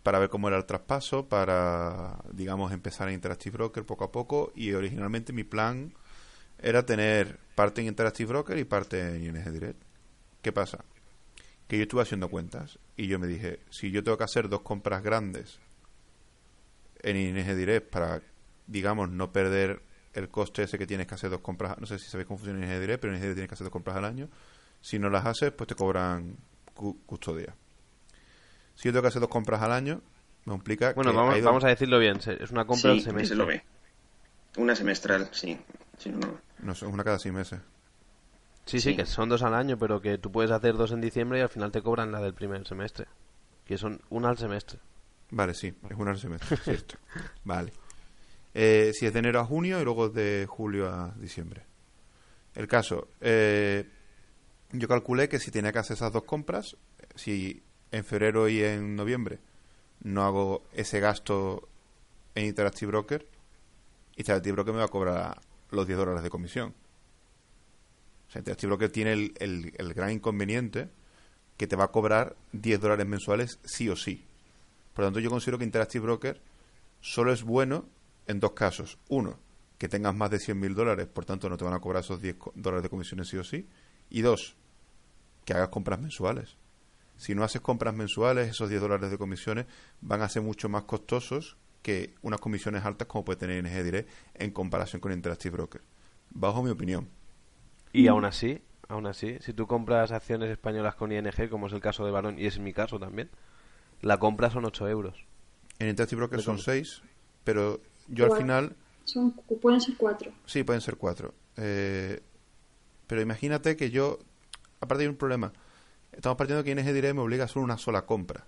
[0.01, 4.53] para ver cómo era el traspaso, para, digamos, empezar en Interactive Broker poco a poco.
[4.55, 5.93] Y originalmente mi plan
[6.57, 9.83] era tener parte en Interactive Broker y parte en ING Direct.
[10.41, 10.85] ¿Qué pasa?
[11.67, 14.61] Que yo estuve haciendo cuentas y yo me dije, si yo tengo que hacer dos
[14.61, 15.59] compras grandes
[17.01, 18.21] en ING Direct para,
[18.67, 19.81] digamos, no perder
[20.13, 22.65] el coste ese que tienes que hacer dos compras, no sé si sabéis cómo funciona
[22.65, 24.29] ING Direct, pero en ING Direct tienes que hacer dos compras al año.
[24.81, 26.37] Si no las haces, pues te cobran
[26.73, 27.55] cu- custodia.
[28.75, 30.01] Si yo tengo que hacer dos compras al año,
[30.45, 32.17] me implica Bueno, que vamos, dos- vamos a decirlo bien.
[32.17, 33.27] Es una compra sí, al que semestre.
[33.29, 33.63] se lo ve.
[34.57, 35.57] Una semestral, sí.
[35.97, 36.39] Si no, no.
[36.59, 37.59] no sé, una cada seis meses.
[38.65, 38.95] Sí, sí, Sí.
[38.95, 41.49] que son dos al año, pero que tú puedes hacer dos en diciembre y al
[41.49, 43.05] final te cobran la del primer semestre.
[43.65, 44.79] Que son una al semestre.
[45.31, 46.95] Vale, sí, es un semestre, cierto.
[47.43, 47.71] Vale.
[48.53, 51.63] Eh, si es de enero a junio y luego de julio a diciembre.
[52.53, 53.89] El caso, eh,
[54.71, 56.77] yo calculé que si tenía que hacer esas dos compras,
[57.15, 57.61] si
[57.91, 59.39] en febrero y en noviembre
[60.01, 61.67] no hago ese gasto
[62.33, 63.27] en Interactive Broker,
[64.15, 65.41] Interactive Broker me va a cobrar
[65.71, 66.73] los 10 dólares de comisión.
[68.39, 70.89] Interactive Broker tiene el, gran inconveniente
[71.57, 74.25] que te va a cobrar 10 dólares mensuales sí o sí.
[74.93, 76.41] Por lo tanto, yo considero que Interactive Broker
[77.01, 77.85] solo es bueno
[78.27, 78.97] en dos casos.
[79.09, 79.39] Uno,
[79.77, 82.37] que tengas más de 100.000 dólares, por tanto no te van a cobrar esos 10
[82.55, 83.67] dólares de comisiones sí o sí.
[84.09, 84.55] Y dos,
[85.45, 86.57] que hagas compras mensuales.
[87.17, 89.65] Si no haces compras mensuales, esos 10 dólares de comisiones
[90.01, 94.09] van a ser mucho más costosos que unas comisiones altas como puede tener ING Direct
[94.33, 95.81] en comparación con Interactive Broker.
[96.31, 97.07] Bajo mi opinión.
[97.95, 101.79] Y aún así, aún así, si tú compras acciones españolas con ING, como es el
[101.79, 103.29] caso de Barón y es mi caso también,
[104.01, 105.25] la compra son 8 euros.
[105.79, 107.01] En Interactive Broker son 6,
[107.45, 107.79] pero
[108.09, 108.75] yo al final...
[109.05, 109.31] Son,
[109.61, 110.29] pueden ser 4.
[110.45, 111.33] Sí, pueden ser 4.
[111.55, 112.21] Eh,
[113.07, 114.19] pero imagínate que yo...
[114.81, 115.53] Aparte hay un problema.
[116.11, 118.45] Estamos partiendo de que ING Direct me obliga a hacer una sola compra.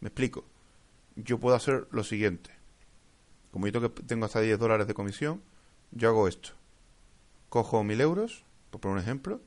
[0.00, 0.44] Me explico.
[1.14, 2.50] Yo puedo hacer lo siguiente.
[3.52, 5.40] Como yo tengo hasta 10 dólares de comisión,
[5.92, 6.50] yo hago esto.
[7.48, 8.45] Cojo 1000 euros,
[8.76, 9.40] por poner un ejemplo,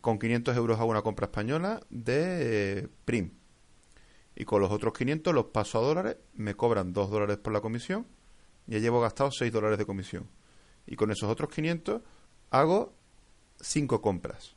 [0.00, 3.32] con 500 euros hago una compra española de PRIM.
[4.34, 7.60] Y con los otros 500 los paso a dólares, me cobran 2 dólares por la
[7.60, 8.06] comisión,
[8.66, 10.26] y ya llevo gastado 6 dólares de comisión.
[10.86, 12.00] Y con esos otros 500
[12.50, 12.94] hago
[13.60, 14.56] 5 compras.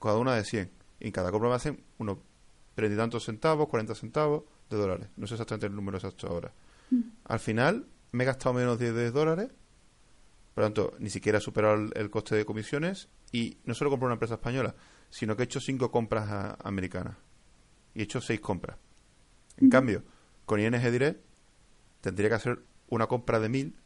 [0.00, 0.70] Cada una de 100.
[1.00, 2.18] Y en cada compra me hacen unos
[2.76, 5.08] 30 y tantos centavos, 40 centavos de dólares.
[5.16, 6.52] No sé exactamente el número exacto ahora.
[6.90, 7.00] Mm.
[7.24, 9.50] Al final me he gastado menos de 10 dólares
[10.54, 14.06] por lo tanto, ni siquiera he superado el, coste de comisiones y no solo compro
[14.06, 14.74] una empresa española,
[15.08, 17.16] sino que he hecho cinco compras americanas
[17.94, 18.76] y he hecho seis compras.
[19.56, 20.02] En cambio,
[20.44, 21.20] con ING Direct
[22.00, 23.76] tendría que hacer una compra de mil,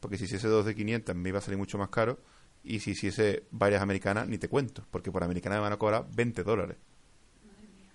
[0.00, 2.18] porque si hiciese dos de 500 me iba a salir mucho más caro,
[2.62, 6.06] y si hiciese varias americanas ni te cuento, porque por americana me van a cobrar
[6.14, 6.78] 20 dólares.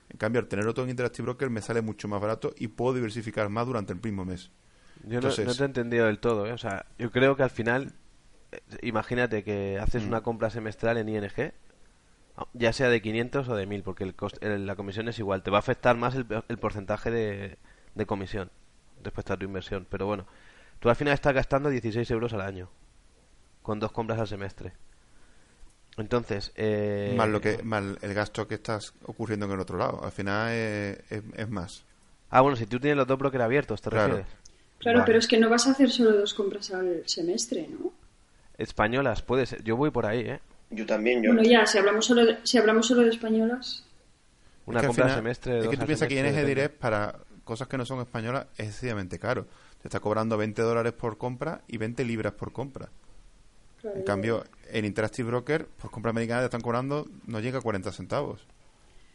[0.09, 2.93] En cambio, al tener otro en Interactive Broker me sale mucho más barato y puedo
[2.95, 4.51] diversificar más durante el mismo mes.
[5.03, 6.51] Yo no, te he entendido del todo, ¿eh?
[6.51, 7.93] O sea, yo creo que al final,
[8.51, 10.23] eh, imagínate que haces una mm.
[10.23, 11.53] compra semestral en ING,
[12.53, 15.43] ya sea de 500 o de 1000, porque el la comisión es igual.
[15.43, 16.25] Te va a afectar más el,
[16.57, 17.57] porcentaje de,
[18.05, 18.49] comisión
[19.03, 19.87] respecto a tu inversión.
[19.89, 20.25] Pero bueno,
[20.79, 22.69] tú al final estás gastando 16 euros al año
[23.61, 24.73] con dos compras al semestre.
[25.97, 27.13] Entonces, eh...
[27.17, 30.03] más lo que más el gasto que estás ocurriendo en el otro lado.
[30.03, 31.85] Al final es, más.
[32.29, 34.25] Ah, bueno, si tú tienes los dos brokers abiertos, ¿te refieres?
[34.79, 37.91] Claro, pero es que no vas a hacer solo dos compras al semestre, ¿no?
[38.57, 39.63] Españolas, puede ser.
[39.63, 40.39] Yo voy por ahí, ¿eh?
[40.69, 41.33] Yo también, yo.
[41.33, 43.83] Bueno, ya, si hablamos solo de, si hablamos solo de españolas.
[44.65, 45.59] Una compra al semestre.
[45.59, 49.17] Es que tú piensas que ING Direct para cosas que no son españolas es excesivamente
[49.17, 49.47] caro.
[49.81, 52.89] Te está cobrando 20 dólares por compra y 20 libras por compra.
[53.83, 57.91] en cambio, en Interactive Broker, por compra americana te están cobrando, no llega a 40
[57.91, 58.45] centavos.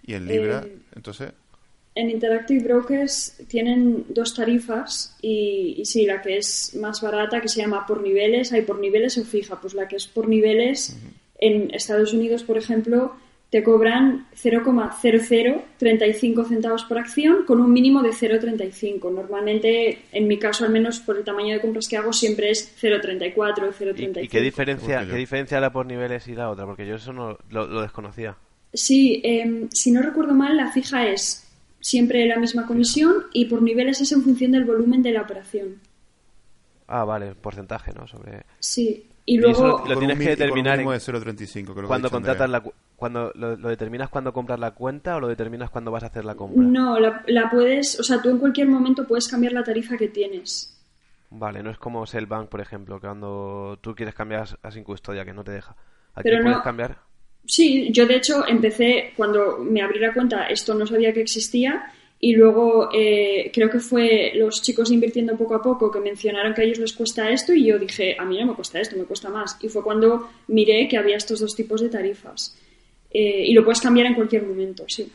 [0.02, 1.32] Y en eh, entonces
[1.94, 7.60] en Interactive Brokers tienen dos tarifas y, sí, la que es más barata, que se
[7.60, 9.60] llama por niveles, hay por niveles o fija.
[9.60, 10.96] Pues la que es por niveles,
[11.38, 13.14] en Estados Unidos, por ejemplo,
[13.50, 19.12] te cobran 0,0035 centavos por acción con un mínimo de 0,35.
[19.12, 22.76] Normalmente, en mi caso, al menos por el tamaño de compras que hago, siempre es
[22.82, 24.24] 0,34 o 0,35.
[24.24, 26.66] ¿Y, qué diferencia, qué diferencia la por niveles y la otra?
[26.66, 28.36] Porque yo eso no lo, desconocía.
[28.72, 31.43] Sí, em, si no recuerdo mal, la fija es
[31.84, 35.80] siempre la misma comisión y por niveles es en función del volumen de la operación.
[36.86, 38.06] Ah, vale, porcentaje, ¿no?
[38.06, 38.44] Sobre...
[38.58, 39.84] Sí, y luego...
[39.86, 42.62] lo tienes que determinar de 0,35, cuando contratas la
[42.96, 46.36] cuando lo, determinas cuando compras la cuenta o lo determinas cuando vas a hacer la
[46.36, 46.62] compra.
[46.62, 50.08] No, la, la, puedes, o sea, tú en cualquier momento puedes cambiar la tarifa que
[50.08, 50.80] tienes.
[51.28, 55.24] Vale, no es como Cellbank, por ejemplo, que cuando tú quieres cambiar a sin custodia
[55.24, 55.76] que no te deja.
[56.14, 56.96] Aquí puedes cambiar
[57.46, 61.92] Sí, yo de hecho empecé, cuando me abrí la cuenta, esto no sabía que existía
[62.18, 66.62] y luego eh, creo que fue los chicos invirtiendo poco a poco que mencionaron que
[66.62, 69.04] a ellos les cuesta esto y yo dije, a mí no me cuesta esto, me
[69.04, 69.58] cuesta más.
[69.60, 72.56] Y fue cuando miré que había estos dos tipos de tarifas.
[73.10, 75.12] Eh, y lo puedes cambiar en cualquier momento, sí.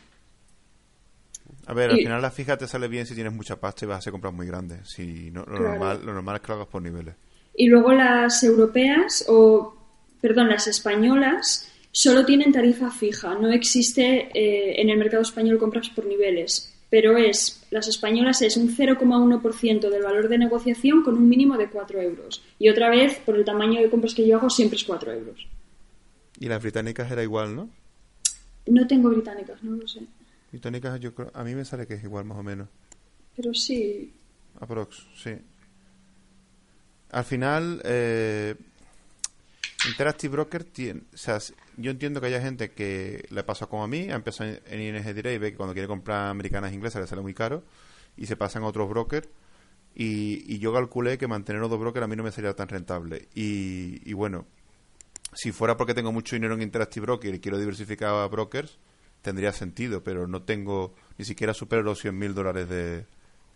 [1.66, 3.96] A ver, al final la fija te sale bien si tienes mucha pasta y vas
[3.96, 4.88] a hacer compras muy grandes.
[4.88, 7.14] Si no, lo, normal, lo normal es que lo hagas por niveles.
[7.54, 9.76] Y luego las europeas, o
[10.20, 15.90] perdón, las españolas, solo tienen tarifa fija, no existe eh, en el mercado español compras
[15.90, 21.28] por niveles, pero es las españolas es un 0,1% del valor de negociación con un
[21.28, 22.42] mínimo de 4 euros.
[22.58, 25.46] Y otra vez, por el tamaño de compras que yo hago, siempre es 4 euros.
[26.40, 27.70] Y las británicas era igual, ¿no?
[28.66, 30.00] No tengo británicas, no lo sé.
[30.52, 32.68] Y tónica, yo creo, a mí me sale que es igual más o menos.
[33.36, 34.12] Pero sí.
[34.58, 35.30] Aprox, sí.
[37.12, 38.54] Al final, eh,
[39.86, 41.02] Interactive Broker tiene.
[41.14, 41.38] O sea,
[41.80, 45.14] yo entiendo que haya gente que le pasa como a mí, ha empezado en ING
[45.14, 47.64] Direct y ve que cuando quiere comprar americanas e inglesas le sale muy caro
[48.16, 49.28] y se pasan a otros brokers.
[49.94, 53.28] Y, yo calculé que mantener dos brokers a mí no me sería tan rentable.
[53.34, 54.46] Y, y bueno,
[55.32, 58.78] si fuera porque tengo mucho dinero en Interactive Broker y quiero diversificar a brokers,
[59.22, 63.06] tendría sentido, pero no tengo, ni siquiera supero los 100 mil dólares de,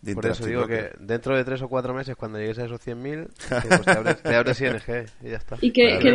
[0.01, 2.79] de Por eso digo que dentro de tres o cuatro meses, cuando llegues a esos
[2.79, 3.27] 100.000,
[3.67, 5.57] pues te abres, te abres ING y ya está.
[5.61, 6.11] ¿Y qué, qué,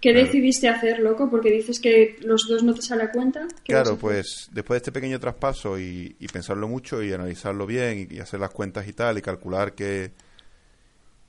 [0.00, 0.24] Claro.
[0.24, 1.28] decidiste hacer, loco?
[1.30, 3.46] Porque dices que los dos no te sale a cuenta.
[3.64, 7.12] ¿Qué vas a Claro, pues después de este pequeño traspaso y, y pensarlo mucho y
[7.12, 10.12] analizarlo bien y, y hacer las cuentas y tal y calcular que...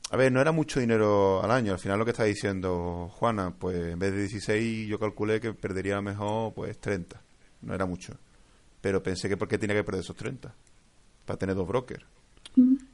[0.10, 1.74] A ver, no era mucho dinero al año.
[1.74, 5.54] Al final lo que está diciendo Juana, pues en vez de 16 yo calculé que
[5.54, 7.22] perdería mejor pues 30.
[7.64, 8.14] No era mucho.
[8.80, 10.54] Pero pensé que por qué tenía que perder esos 30.
[11.28, 12.04] Para tener dos brokers.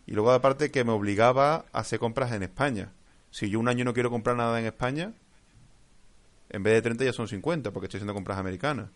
[0.05, 2.91] Y luego aparte que me obligaba a hacer compras en España.
[3.31, 5.13] Si yo un año no quiero comprar nada en España,
[6.49, 8.89] en vez de 30 ya son 50 porque estoy haciendo compras americanas.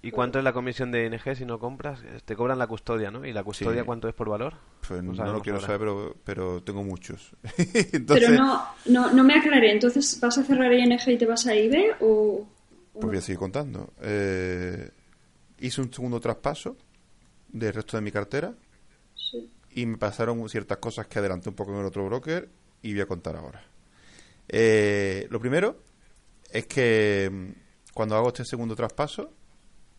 [0.00, 2.00] ¿Y cuánto es la comisión de ING si no compras?
[2.24, 3.24] Te cobran la custodia, ¿no?
[3.24, 3.86] ¿Y la custodia Sí.
[3.86, 4.54] cuánto es por valor?
[4.86, 5.66] Pues no, lo quiero ahora.
[5.66, 7.32] saber, pero, pero tengo muchos.
[7.92, 9.72] Entonces, Pero no, no, no me aclaré.
[9.72, 12.46] Entonces, ¿vas a cerrar ING y te vas a IB o...?
[12.92, 13.92] pues voy a seguir contando.
[14.00, 14.88] Eh,
[15.58, 16.76] hice un segundo traspaso
[17.48, 18.54] del resto de mi cartera
[19.14, 19.50] Sí.
[19.72, 22.48] y me pasaron ciertas cosas que adelanté un poco en el otro broker
[22.82, 23.62] y voy a contar ahora.
[24.48, 25.82] Eh, lo primero
[26.50, 29.32] es que mm, cuando hago este segundo traspaso,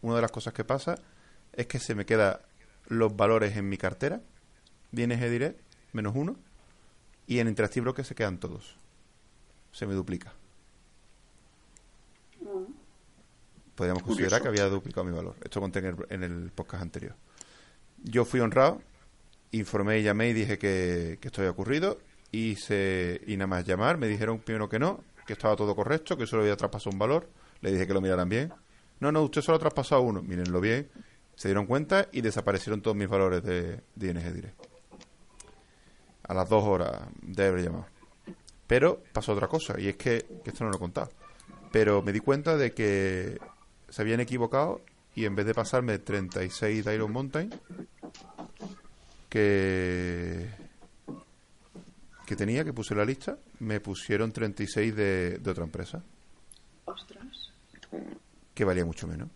[0.02, 0.95] una de las cosas que pasa
[1.54, 2.38] es que se me quedan
[2.88, 4.22] los valores en mi cartera
[4.91, 5.60] ING Direct,
[5.93, 6.36] menos uno,
[7.28, 8.76] y en Interactive Broker se quedan todos.
[9.72, 10.34] Se me duplica.
[12.43, 12.66] Ah.
[13.76, 15.36] Podríamos considerar que había duplicado mi valor.
[15.43, 17.16] Esto conté en el, en el podcast anterior.
[18.04, 18.82] Yo fui honrado,
[19.52, 22.00] informé y llamé y dije que, que esto había ocurrido.
[22.32, 26.28] Hice, y nada más llamar, me dijeron primero que no, que estaba todo correcto, que
[26.28, 27.30] solo había traspasado un valor.
[27.62, 28.54] Le dije que lo miraran bien.
[29.00, 30.22] No, no, usted solo ha traspasado uno.
[30.22, 30.89] Mírenlo bien.
[31.36, 34.60] Se dieron cuenta y desaparecieron todos mis valores de, de ING Direct.
[36.24, 37.88] A las dos horas de haber llamado.
[38.68, 41.10] Pero pasó otra cosa, y es que, que esto no lo he contado.
[41.72, 43.39] Pero me di cuenta de que
[43.89, 44.82] se habían equivocado
[45.20, 47.49] y en vez de pasarme 36 de Iron Mountain
[49.28, 50.47] que
[52.26, 56.03] que tenía, que puse la lista, me pusieron 36 de, de otra empresa,
[56.86, 57.51] Ostras.
[58.53, 59.30] que valía mucho menos.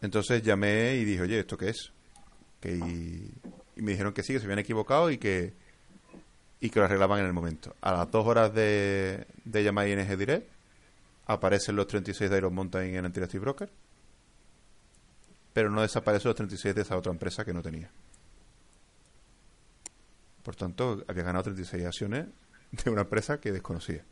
[0.00, 1.92] Entonces llamé y dije, oye, ¿esto qué es?
[2.58, 3.30] Que y,
[3.76, 5.52] y me dijeron que sí, que se habían equivocado y que
[6.58, 7.76] y que lo arreglaban en el momento.
[7.80, 10.48] A las dos horas de, de llamar a ING Direct,
[11.26, 13.70] aparecen los 36 de Iron Mountain en Interactive Broker,
[15.52, 17.90] pero no desaparecen los 36 de esa otra empresa que no tenía.
[20.42, 22.26] Por tanto, había ganado 36 acciones
[22.84, 24.04] de una empresa que desconocía.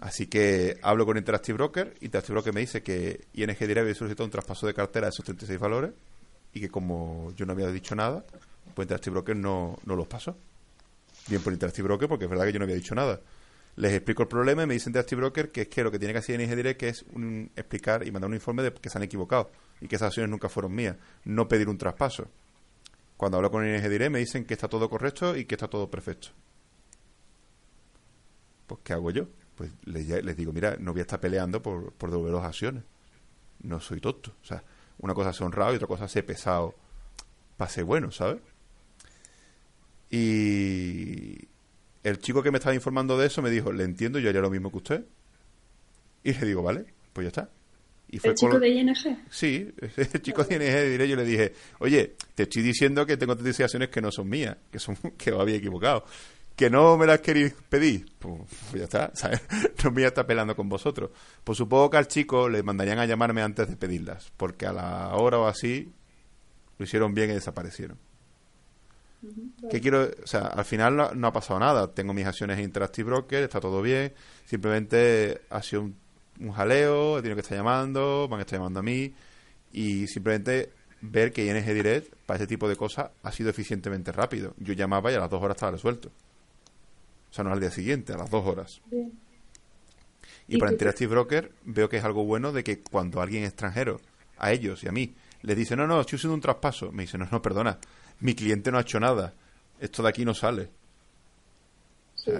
[0.00, 3.94] Así que hablo con Interactive Broker y Interactive Broker me dice que ING Direct había
[3.94, 5.92] solicitado un traspaso de cartera de esos 36 valores
[6.52, 8.24] y que como yo no había dicho nada,
[8.74, 10.36] pues Interactive Broker no, no los pasó.
[11.28, 13.20] Bien por Interactive Broker porque es verdad que yo no había dicho nada.
[13.76, 16.12] Les explico el problema y me dice Interactive Broker que es que lo que tiene
[16.12, 19.04] que hacer ING Direct es un- explicar y mandar un informe de que se han
[19.04, 19.50] equivocado
[19.80, 22.28] y que esas acciones nunca fueron mías, no pedir un traspaso.
[23.16, 25.90] Cuando hablo con ING Direct me dicen que está todo correcto y que está todo
[25.90, 26.28] perfecto.
[28.66, 29.26] Pues ¿qué hago yo?
[29.54, 32.82] Pues les, digo, mira, no voy a estar peleando por, por devolver las acciones.
[33.60, 34.34] No soy tonto.
[34.42, 34.62] O sea,
[34.98, 36.74] una cosa es honrado y otra cosa es pesado
[37.56, 38.40] para ser bueno, ¿sabes?
[40.10, 41.38] Y
[42.02, 44.50] el chico que me estaba informando de eso me dijo, le entiendo, yo haría lo
[44.50, 45.04] mismo que usted.
[46.24, 47.50] Y le digo, vale, pues ya está.
[48.08, 48.94] Y ¿El chico de ING?
[49.30, 53.64] Sí, el chico tiene diré, yo le dije, oye, te estoy diciendo que tengo 36
[53.64, 56.04] acciones que no son mías, que son que os había equivocado.
[56.54, 59.40] Que no me las queréis pedir, pues, pues ya está, ¿sabes?
[59.82, 61.10] No me voy a estar peleando con vosotros.
[61.42, 65.14] Pues supongo que al chico le mandarían a llamarme antes de pedirlas, porque a la
[65.16, 65.90] hora o así
[66.76, 67.98] lo hicieron bien y desaparecieron.
[69.70, 70.10] ¿Qué quiero?
[70.22, 71.92] O sea, al final no, no ha pasado nada.
[71.92, 74.12] Tengo mis acciones en Interactive Broker, está todo bien.
[74.44, 75.96] Simplemente ha sido un,
[76.40, 79.14] un jaleo, he tenido que estar llamando, van a estar llamando a mí.
[79.72, 80.70] Y simplemente
[81.00, 84.54] ver que ING Direct, para ese tipo de cosas, ha sido eficientemente rápido.
[84.58, 86.10] Yo llamaba y a las dos horas estaba resuelto.
[87.30, 88.80] O sea, no al día siguiente, a las dos horas.
[88.90, 89.12] Bien.
[90.48, 94.00] Y ¿Y para Interactive Broker veo que es algo bueno de que cuando alguien extranjero,
[94.38, 97.18] a ellos y a mí, les dice, no, no, estoy haciendo un traspaso, me dice,
[97.18, 97.78] no, no, perdona,
[98.22, 99.34] mi cliente no ha hecho nada,
[99.80, 100.68] esto de aquí no sale.
[102.14, 102.30] Sí.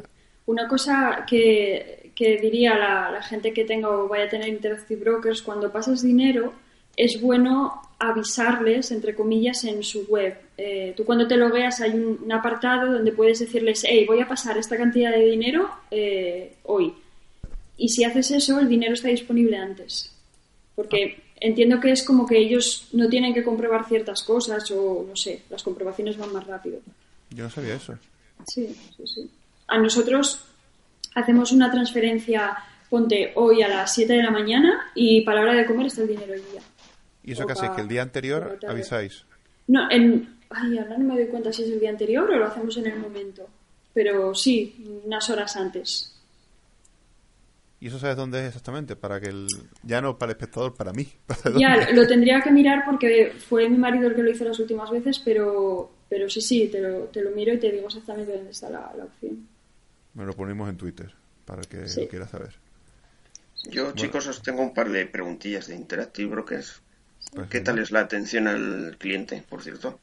[0.46, 5.00] Una cosa que, que diría la, la gente que tenga o vaya a tener Interactive
[5.00, 6.52] Brokers, cuando pasas dinero,
[6.96, 10.36] es bueno avisarles, entre comillas, en su web.
[10.56, 14.28] Eh, tú cuando te logueas hay un, un, apartado donde puedes decirles, hey, voy a
[14.28, 16.94] pasar esta cantidad de dinero eh, hoy.
[17.76, 20.12] Y si haces eso, el dinero está disponible antes.
[20.74, 25.16] Porque entiendo que es como que ellos no tienen que comprobar ciertas cosas o, no
[25.16, 26.78] sé, las comprobaciones van más rápido.
[27.30, 27.98] Yo no sabía eso.
[28.46, 29.30] Sí, sí, sí.
[29.66, 30.44] A nosotros
[31.14, 32.56] hacemos una transferencia,
[32.88, 36.02] ponte hoy a las 7 de la mañana y para la hora de comer está
[36.02, 36.62] el dinero el día.
[37.24, 37.68] ¿Y eso casi?
[37.70, 39.24] ¿Que el día anterior avisáis?
[39.66, 40.40] No, en...
[40.50, 42.86] Ay, ahora no me doy cuenta si es el día anterior o lo hacemos en
[42.86, 43.48] el momento.
[43.94, 46.11] Pero sí, unas horas antes.
[47.82, 48.94] ¿Y eso sabes dónde es exactamente?
[48.94, 49.48] Para que el...
[49.82, 51.08] Ya no para el espectador, para mí.
[51.26, 54.60] ¿Para ya, lo tendría que mirar porque fue mi marido el que lo hizo las
[54.60, 58.36] últimas veces, pero, pero sí, sí, te lo, te lo miro y te digo exactamente
[58.36, 59.48] dónde está la, la opción.
[60.14, 61.12] Me lo ponemos en Twitter,
[61.44, 62.02] para el que sí.
[62.02, 62.54] lo quiera saber.
[63.68, 63.96] Yo, bueno.
[63.96, 66.82] chicos, os tengo un par de preguntillas de Interactive Brokers.
[67.34, 69.98] Pues ¿Qué tal es la atención al cliente, por cierto?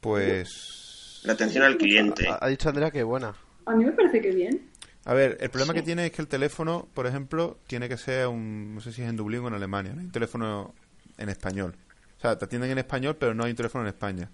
[0.00, 1.20] Pues...
[1.22, 2.26] La atención al cliente.
[2.28, 3.36] Ha, ha dicho Andrea que buena.
[3.64, 4.67] A mí me parece que bien.
[5.08, 5.78] A ver, el problema sí.
[5.78, 8.74] que tiene es que el teléfono, por ejemplo, tiene que ser un...
[8.74, 9.94] No sé si es en Dublín o en Alemania.
[9.94, 10.74] No hay un teléfono
[11.16, 11.74] en español.
[12.18, 14.30] O sea, te atienden en español, pero no hay un teléfono en España.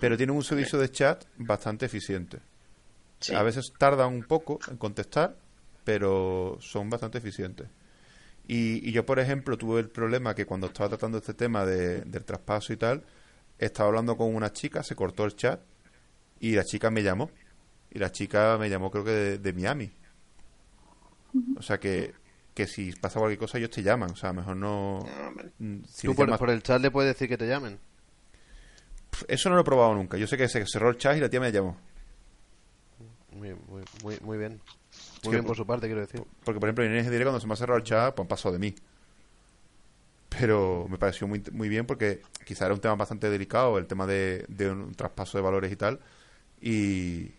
[0.00, 2.38] Pero tienen un servicio de chat bastante eficiente.
[3.18, 3.34] Sí.
[3.34, 5.34] A veces tarda un poco en contestar,
[5.82, 7.66] pero son bastante eficientes.
[8.46, 12.02] Y, y, yo, por ejemplo, tuve el problema que cuando estaba tratando este tema de,
[12.02, 13.02] del traspaso y tal,
[13.58, 15.60] estaba hablando con una chica, se cortó el chat
[16.38, 17.32] y la chica me llamó.
[17.90, 19.90] Y la chica me llamó creo que de, de Miami.
[21.56, 22.14] O sea que,
[22.54, 24.10] que si pasa cualquier cosa ellos te llaman.
[24.10, 25.06] O sea, mejor no...
[25.58, 26.38] no si ¿Tú por, llamas...
[26.38, 27.78] por, el chat le puedes decir que te llamen?
[29.26, 30.16] Eso no lo he probado nunca.
[30.16, 31.76] Yo sé que se cerró el chat y la tía me llamó.
[33.32, 34.60] Muy, muy, muy, muy bien.
[35.24, 36.22] Muy bien por su parte, quiero decir.
[36.44, 38.52] Porque, por ejemplo, en NG Direct, cuando se me ha cerrado el chat, pues pasó
[38.52, 38.74] de mí.
[40.28, 44.06] Pero me pareció muy, muy bien porque quizá era un tema bastante delicado, el tema
[44.06, 46.00] de, de un traspaso de valores y tal.
[46.60, 47.30] Y,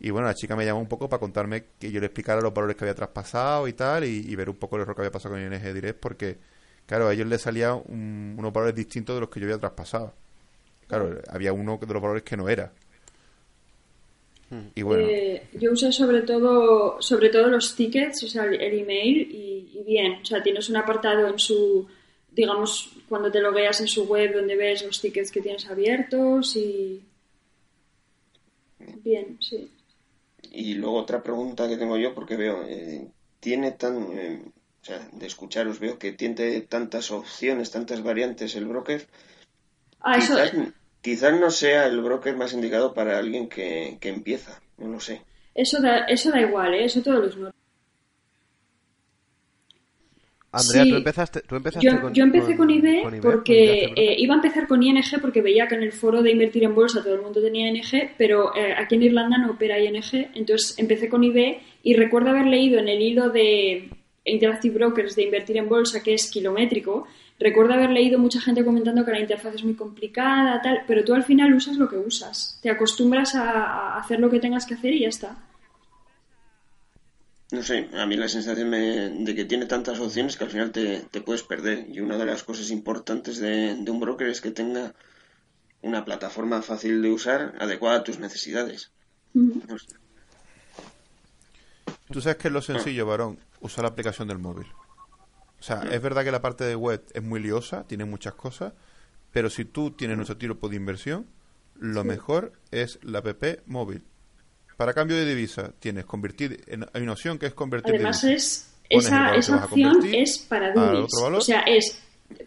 [0.00, 2.52] y bueno, la chica me llamó un poco para contarme que yo le explicara los
[2.52, 5.34] valores que había traspasado y tal, y, ver un poco el error que había pasado
[5.34, 6.36] con ING Direct, porque,
[6.86, 10.14] claro, a ellos les salían un, unos valores distintos de los que yo había traspasado.
[10.86, 12.72] Claro, había uno de los valores que no era.
[14.74, 15.08] Y bueno.
[15.08, 19.80] Eh, yo usé sobre todo, sobre todo los tickets, o sea, el, el email y,
[19.80, 20.20] y, bien.
[20.22, 21.88] O sea, tienes un apartado en su,
[22.30, 27.02] digamos, cuando te logueas en su web donde ves los tickets que tienes abiertos y.
[29.02, 29.70] Bien, sí.
[30.54, 33.08] Y luego otra pregunta que tengo yo, porque veo, eh,
[33.40, 34.18] tiene tan.
[34.18, 34.42] Eh,
[34.82, 39.06] o sea, de escucharos veo que tiene tantas opciones, tantas variantes el broker.
[40.00, 40.34] Ah, eso.
[40.34, 40.52] Quizás,
[41.00, 45.22] quizás no sea el broker más indicado para alguien que, que empieza, no lo sé.
[45.54, 46.84] Eso da, eso da igual, ¿eh?
[46.84, 47.54] eso todo lo ignoro.
[50.54, 50.90] Andrea, sí.
[50.90, 54.34] tú empezaste, tú empezaste yo, con, yo empecé con, IB, con IB porque eh, iba
[54.34, 57.14] a empezar con ING porque veía que en el foro de invertir en bolsa todo
[57.14, 61.24] el mundo tenía ING, pero eh, aquí en Irlanda no opera ING, entonces empecé con
[61.24, 63.90] IB y recuerdo haber leído en el hilo de
[64.24, 67.06] Interactive Brokers de invertir en bolsa, que es kilométrico,
[67.38, 71.14] recuerdo haber leído mucha gente comentando que la interfaz es muy complicada, tal, pero tú
[71.14, 74.74] al final usas lo que usas, te acostumbras a, a hacer lo que tengas que
[74.74, 75.36] hacer y ya está.
[77.50, 80.72] No sé, a mí la sensación me, de que tiene tantas opciones que al final
[80.72, 81.86] te, te, puedes perder.
[81.88, 84.94] Y una de las cosas importantes de, de, un broker es que tenga
[85.82, 88.90] una plataforma fácil de usar, adecuada a tus necesidades.
[89.34, 89.96] No sé.
[92.10, 94.66] Tú sabes que es lo sencillo, varón, usar la aplicación del móvil.
[95.58, 98.74] O sea, es verdad que la parte de web es muy liosa, tiene muchas cosas,
[99.32, 101.26] pero si tú tienes nuestro tipo de inversión,
[101.74, 102.08] lo sí.
[102.08, 104.04] mejor es la app móvil.
[104.76, 108.36] Para cambio de divisa tienes convertir, en, hay una opción que es convertir Además divisa.
[108.36, 111.12] es, esa, esa opción es para dummies.
[111.14, 111.98] O sea, es,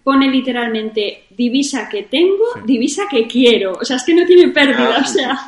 [0.04, 2.60] pone literalmente divisa que tengo, sí.
[2.66, 3.74] divisa que quiero.
[3.74, 5.02] O sea, es que no tiene pérdida, Ah.
[5.02, 5.40] o sea...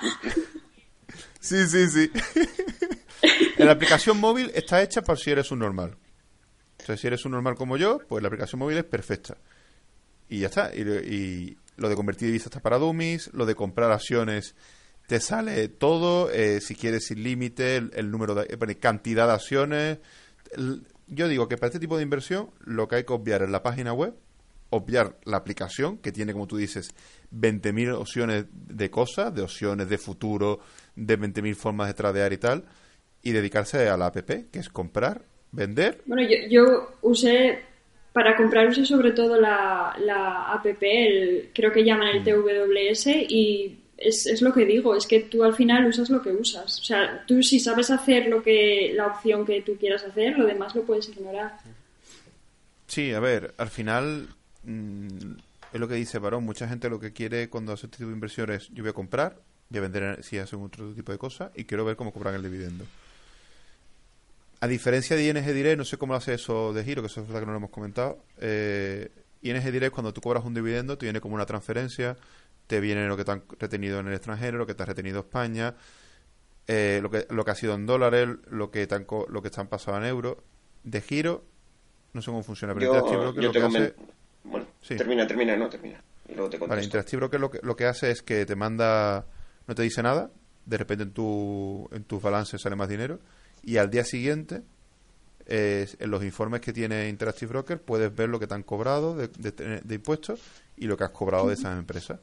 [1.42, 2.12] Sí, sí, sí.
[3.58, 5.96] la aplicación móvil está hecha para si eres un normal.
[6.82, 9.38] O sea, si eres un normal como yo, pues la aplicación móvil es perfecta.
[10.28, 10.72] Y ya está.
[10.76, 14.54] Y, y lo de convertir divisas está para dummies, lo de comprar acciones
[15.10, 19.34] te sale todo, eh, si quieres sin límite, el, el, número de eh, cantidad de
[19.34, 19.98] acciones.
[20.52, 23.50] El, yo digo que para este tipo de inversión lo que hay que obviar es
[23.50, 24.14] la página web,
[24.70, 26.92] obviar la aplicación, que tiene, como tú dices,
[27.34, 30.60] 20.000 opciones de cosas, de opciones de futuro,
[30.96, 32.66] de 20.000 formas de tradear y tal,
[33.24, 34.18] y dedicarse a la app,
[34.52, 36.04] que es comprar, vender.
[36.06, 37.64] Bueno, yo, yo usé,
[38.14, 43.80] para comprar usé sobre todo la, la app, el, creo que llaman el TWS, y
[44.00, 46.80] es, es, lo que digo, es que tú al final usas lo que usas.
[46.80, 50.46] O sea, tú si sabes hacer lo que la opción que tú quieras hacer, lo
[50.46, 51.58] demás lo puedes ignorar.
[52.88, 54.30] Sí, a ver, al final
[54.64, 55.34] mm,
[55.74, 56.44] es lo que dice Barón.
[56.46, 59.38] Mucha gente lo que quiere cuando hace este tipo de inversiones, yo voy a comprar,
[59.70, 62.44] voy a vender si hacen otro tipo de cosas y quiero ver cómo cobran el
[62.44, 62.86] dividendo.
[64.62, 67.22] A diferencia de ING Direct, no sé cómo lo hace eso de giro, que eso
[67.22, 68.24] es verdad que no lo hemos comentado.
[68.40, 69.10] Eh,
[69.42, 72.18] ING Direct, cuando tú cobras un dividendo, te viene como una transferencia,
[72.70, 75.22] te viene lo que te han retenido en el extranjero, lo que te ha retenido
[75.22, 75.74] España,
[76.68, 79.42] eh, lo, que, lo que ha sido en dólares, lo que te han, co- lo
[79.42, 80.38] que te han pasado en euros.
[80.84, 81.44] De giro,
[82.14, 83.96] no sé cómo funciona, pero Interactive Broker yo lo que hace...
[83.96, 84.10] comen-
[84.44, 84.96] Bueno, Sí.
[84.98, 86.00] termina, termina, no, termina.
[86.28, 86.86] Y luego te Vale, contesto.
[86.86, 89.26] Interactive Broker lo que, lo que hace es que te manda,
[89.66, 90.30] no te dice nada,
[90.68, 93.20] de repente en tu, en tus balances sale más dinero,
[93.64, 94.62] y al día siguiente,
[95.48, 99.16] eh, en los informes que tiene Interactive Broker, puedes ver lo que te han cobrado
[99.16, 100.40] de, de- de impuestos
[100.78, 102.20] y lo que has cobrado de esas empresas.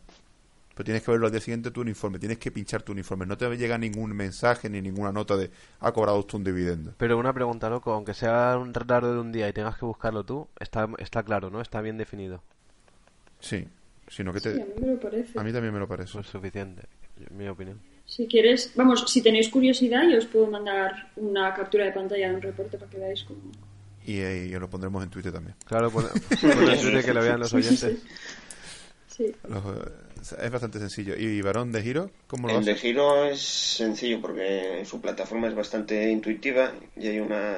[0.76, 3.38] Pero tienes que verlo al día siguiente tu uniforme, tienes que pinchar tu uniforme, no
[3.38, 5.50] te llega ningún mensaje ni ninguna nota de
[5.80, 6.92] ha cobrado usted un dividendo.
[6.98, 10.22] Pero una pregunta, loco, aunque sea un raro de un día y tengas que buscarlo
[10.24, 11.62] tú, está, está claro, ¿no?
[11.62, 12.42] Está bien definido.
[13.40, 13.66] Sí,
[14.06, 15.38] sino que Sí, a te, mí me lo parece.
[15.38, 16.10] a mí también me lo parece.
[16.10, 16.82] Eso es suficiente,
[17.30, 17.80] en mi opinión.
[18.04, 22.34] Si quieres, vamos, si tenéis curiosidad, yo os puedo mandar una captura de pantalla de
[22.36, 23.40] un reporte para que veáis cómo.
[24.04, 25.56] Y, eh, y lo pondremos en Twitter también.
[25.64, 26.04] Claro, pon,
[26.40, 28.02] pon en Twitter que lo vean los Sí, sí, oyentes.
[29.08, 29.34] Sí.
[29.48, 29.90] Los, eh,
[30.32, 31.14] es bastante sencillo.
[31.16, 32.10] ¿Y Varón de Giro?
[32.26, 32.70] ¿Cómo lo El hace?
[32.70, 37.56] de giro es sencillo porque su plataforma es bastante intuitiva y hay una,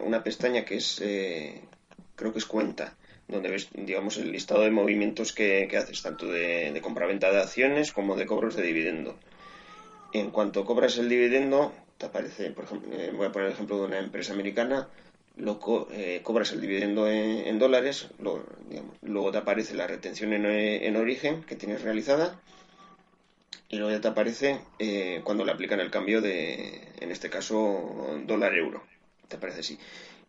[0.00, 1.60] una pestaña que es, eh,
[2.16, 2.94] creo que es cuenta,
[3.28, 7.40] donde ves, digamos, el listado de movimientos que, que haces, tanto de, de compraventa de
[7.40, 9.16] acciones como de cobros de dividendo.
[10.12, 13.78] En cuanto cobras el dividendo, te aparece, por ejemplo, eh, voy a poner el ejemplo
[13.78, 14.88] de una empresa americana,
[15.40, 20.32] lo co- eh, cobras el dividendo en, dólares, lo- digamos, luego te aparece la retención
[20.32, 22.40] en, eh, en origen que tienes realizada
[23.68, 28.18] y luego ya te aparece eh, cuando le aplican el cambio de, en este caso,
[28.26, 28.82] dólar-euro.
[29.28, 29.78] Te aparece así.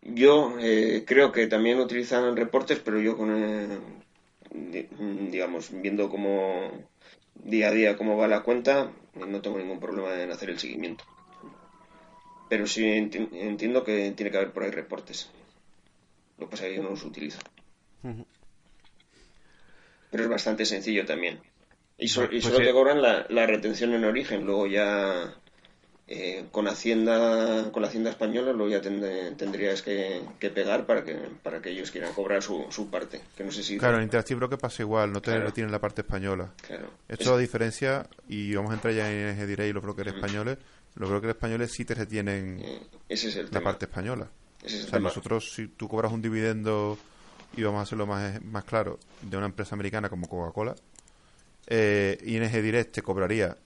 [0.04, 3.80] Yo eh, creo que también utilizan reportes, pero yo con, eh,
[4.54, 4.88] di-
[5.32, 6.72] digamos, viendo cómo
[7.36, 11.04] día a día cómo va la cuenta, no tengo ningún problema en hacer el seguimiento.
[12.52, 15.30] Pero sí enti- entiendo que tiene que haber por ahí reportes.
[16.38, 17.40] Lo que pasa es que yo no los utilizo.
[20.12, 21.40] Pero es bastante sencillo también.
[21.98, 25.34] Y, so- y Pues solo te cobran la, la retención en origen, luego ya
[26.08, 31.06] eh, con Hacienda con la Hacienda española luego ya tend- tendrías que, que pegar para
[31.06, 33.22] que para que ellos quieran cobrar su, su parte.
[33.38, 35.46] Que no sé si Claro, en Interactive Broker pasa igual, no te Claro.
[35.46, 36.52] retienen la parte española.
[36.68, 36.90] Claro.
[37.08, 40.58] Esto Es- la diferencia, y vamos a entrar ya en Direct y los brokers españoles.
[40.96, 43.64] Los brokers españoles sí te retienen eh, ese es el la tema.
[43.64, 44.30] parte española.
[44.64, 45.10] Ese es O sea, tema.
[45.10, 46.98] nosotros, si tú cobras un dividendo,
[47.56, 50.76] y vamos a hacerlo más, más claro, de una empresa americana como Coca-Cola,
[51.68, 53.58] eh, ING Direct te cobraría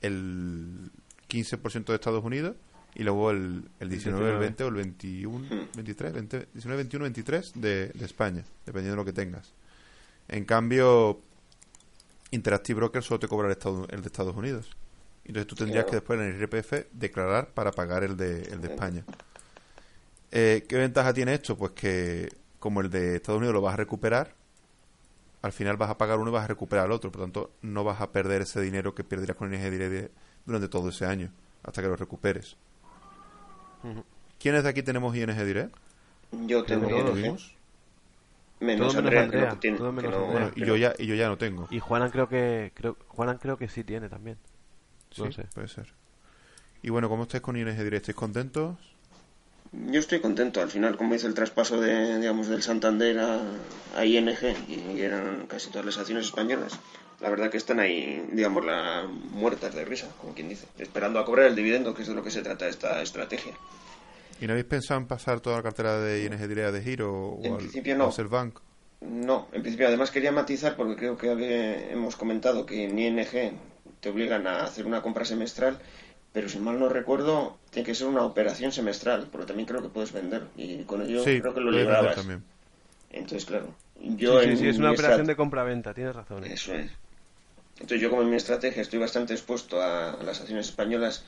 [0.00, 0.90] el
[1.28, 2.56] 15% de Estados Unidos
[2.94, 5.68] y luego el, el 19, el 20 o el 21, Hmm.
[5.76, 9.52] 23, 20, 19, 21, 23 de, de España, dependiendo de lo que tengas.
[10.28, 11.20] En cambio,
[12.30, 14.76] Interactive Broker solo te cobra el, Estado- el de Estados Unidos.
[15.24, 15.90] Entonces tú tendrías Claro.
[15.90, 19.04] que después en el IRPF declarar para pagar el de, el de España.
[20.30, 21.56] Eh, ¿Qué ventaja tiene esto?
[21.56, 24.34] Pues que como el de Estados Unidos lo vas a recuperar,
[25.42, 27.10] al final vas a pagar uno y vas a recuperar el otro.
[27.12, 30.12] Por lo tanto, no vas a perder ese dinero que perderás con ING Direct
[30.46, 31.30] durante todo ese año,
[31.62, 32.56] hasta que lo recuperes.
[34.38, 35.74] ¿Quiénes de aquí tenemos ING Direct?
[36.46, 37.38] Yo tengo ING.
[38.60, 40.30] Menos Todo menos Andrea, todo menos no- Andrea.
[40.32, 41.66] Bueno, y yo ya, y yo ya no tengo.
[41.70, 44.38] Y Juanan creo que creo, Juanan creo que sí tiene también.
[45.14, 45.44] Sí, no sé.
[45.54, 45.86] puede ser.
[46.82, 47.94] Y bueno, ¿cómo estáis con ING Direct?
[48.08, 48.76] ¿Estáis contentos?
[49.72, 50.60] Yo estoy contento.
[50.60, 53.40] Al final, como hice el traspaso de, digamos, del Santander a,
[53.96, 54.36] a ING
[54.68, 56.78] y eran casi todas las acciones españolas,
[57.20, 61.24] la verdad que están ahí, digamos, la, muertas de risa, como quien dice, esperando a
[61.24, 63.54] cobrar el dividendo, que es de lo que se trata esta estrategia.
[64.40, 67.14] ¿Y no habéis pensado en pasar toda la cartera de ING Direct a de Giro
[67.14, 68.12] o En al, principio no.
[68.16, 68.58] al Bank?
[69.00, 73.52] No, en principio, además quería matizar porque creo que hemos comentado que en ING
[74.02, 75.78] te obligan a hacer una compra semestral,
[76.32, 79.88] pero si mal no recuerdo, tiene que ser una operación semestral, porque también creo que
[79.88, 82.16] puedes vender y con ello sí, creo que lo librabas.
[82.16, 82.42] también.
[83.12, 86.44] Entonces, claro, yo sí, sí, en sí, es una operación de compra-venta, tienes razón.
[86.44, 86.52] ¿eh?
[86.52, 86.90] Eso es.
[87.74, 91.24] Entonces yo como en mi estrategia estoy bastante expuesto a, las acciones españolas,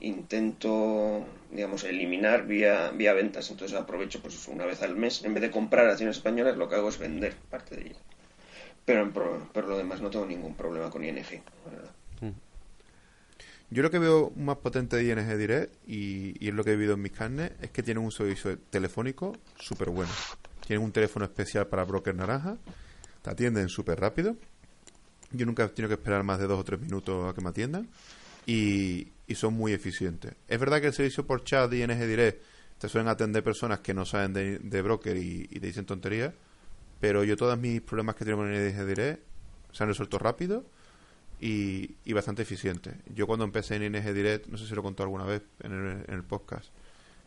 [0.00, 3.50] intento, digamos, eliminar vía, vía ventas.
[3.50, 6.74] Entonces aprovecho pues una vez al mes, en vez de comprar acciones españolas, lo que
[6.74, 8.02] hago es vender parte de ellas.
[8.84, 11.97] Pero por lo demás no tengo ningún problema con ING, la verdad.
[13.70, 16.76] Yo lo que veo más potente de ING Direct, y, y es lo que he
[16.76, 20.10] vivido en mis carnes, es que tienen un servicio telefónico súper bueno.
[20.66, 22.56] Tienen un teléfono especial para broker naranja,
[23.22, 24.36] te atienden súper rápido.
[25.32, 27.50] Yo nunca he tenido que esperar más de dos o tres minutos a que me
[27.50, 27.88] atiendan.
[28.46, 30.34] Y, y son muy eficientes.
[30.48, 32.42] Es verdad que el servicio por chat de ING Direct
[32.78, 36.32] te suelen atender personas que no saben de, broker y, te dicen tonterías,
[36.98, 39.22] pero yo todos mis problemas que tenemos en ING Direct
[39.72, 40.64] se han resuelto rápido
[41.40, 42.94] y, bastante eficiente.
[43.14, 46.04] Yo cuando empecé en ING Direct, no sé si lo contó alguna vez en el,
[46.08, 46.70] en el podcast,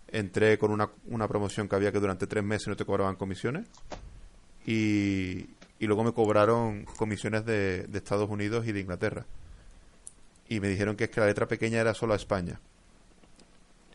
[0.07, 3.67] entré con una, una promoción que había que durante tres meses no te cobraban comisiones
[4.65, 5.47] y,
[5.79, 9.25] y luego me cobraron comisiones de, de, Estados Unidos y de Inglaterra.
[10.49, 12.59] Y me dijeron que es que la letra pequeña era solo a España.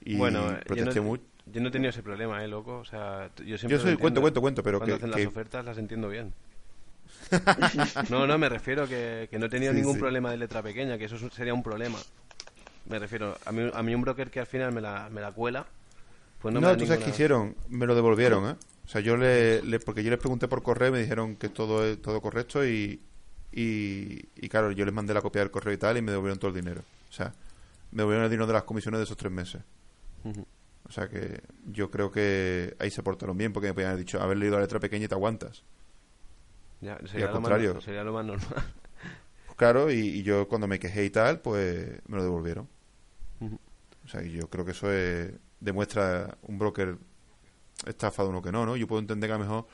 [0.00, 2.78] Y bueno, protesté yo no, yo no he tenido ese problema, ¿eh, loco?
[2.78, 3.76] O sea, yo siempre.
[3.76, 5.04] Yo soy, cuento, cuento, cuento, pero cuando que.
[5.04, 6.32] hacen las ofertas las entiendo bien.
[8.10, 11.06] no, no, me refiero que, que no he tenido ningún problema de letra pequeña, que
[11.06, 11.98] eso sería un problema.
[12.88, 15.32] Me refiero, a mí, a mí un broker que al final me la, me la
[15.32, 15.66] cuela,
[16.40, 18.54] pues no, no tú sabes qué hicieron, me lo devolvieron, ¿eh?
[18.84, 21.84] O sea, yo le, porque yo les pregunté por correo y me dijeron que todo
[21.84, 23.00] es todo correcto y,
[23.52, 26.50] y, claro, yo les mandé la copia del correo y tal y me devolvieron todo
[26.50, 26.82] el dinero.
[27.10, 27.32] O sea,
[27.90, 29.62] me devolvieron el dinero de las comisiones de esos tres meses.
[30.88, 34.20] O sea que yo creo que ahí se portaron bien porque me podían haber dicho,
[34.22, 35.64] haber leído la letra pequeña y te aguantas.
[36.80, 37.80] Ya, sería y al contrario.
[37.80, 38.48] sería lo más normal.
[39.46, 42.68] Pues claro, y, yo cuando me quejé y tal, pues me lo devolvieron.
[43.40, 44.88] O sea, yo creo que eso
[45.58, 46.96] demuestra un broker
[47.86, 48.76] estafado uno que no, ¿no?
[48.76, 49.66] Yo puedo entender que a lo mejor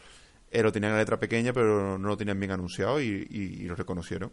[0.51, 4.33] eh, lo tenían la letra pequeña, pero no lo tenían bien anunciado y, lo reconocieron.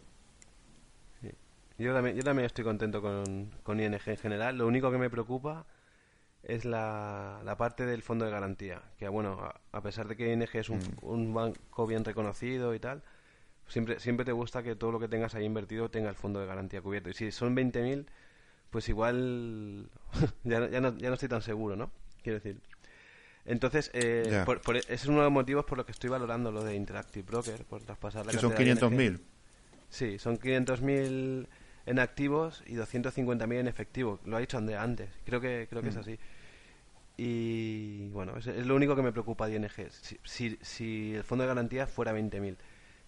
[1.78, 4.58] Yo, también, yo también estoy contento con, con ING en general.
[4.58, 5.64] Lo único que me preocupa
[6.42, 8.82] es la, la parte del fondo de garantía.
[8.98, 10.98] Que bueno, a, pesar de que ING es un, mm.
[11.02, 13.02] un, banco bien reconocido y tal,
[13.68, 16.46] siempre, siempre te gusta que todo lo que tengas ahí invertido tenga el fondo de
[16.46, 17.10] garantía cubierto.
[17.10, 18.06] Y si son 20.000,
[18.70, 19.88] pues igual
[20.44, 21.90] ya, ya, no, ya no estoy tan seguro, ¿no?
[22.22, 22.60] Quiero decir.
[23.46, 26.62] Entonces, eh, por, ese es uno de los motivos por los que estoy valorando lo
[26.62, 29.18] de Interactive Broker, por traspasar la Que son 500.000.
[29.88, 31.48] Sí, son 500.000
[31.90, 34.20] en activos y 250.000 en efectivo.
[34.24, 35.10] Lo ha dicho Andrea antes.
[35.24, 36.00] Creo que creo que es mm.
[36.00, 36.18] así.
[37.16, 39.68] Y bueno, es, lo único que me preocupa de ING.
[40.24, 42.56] Si, si, el fondo de garantía fuera 20.000.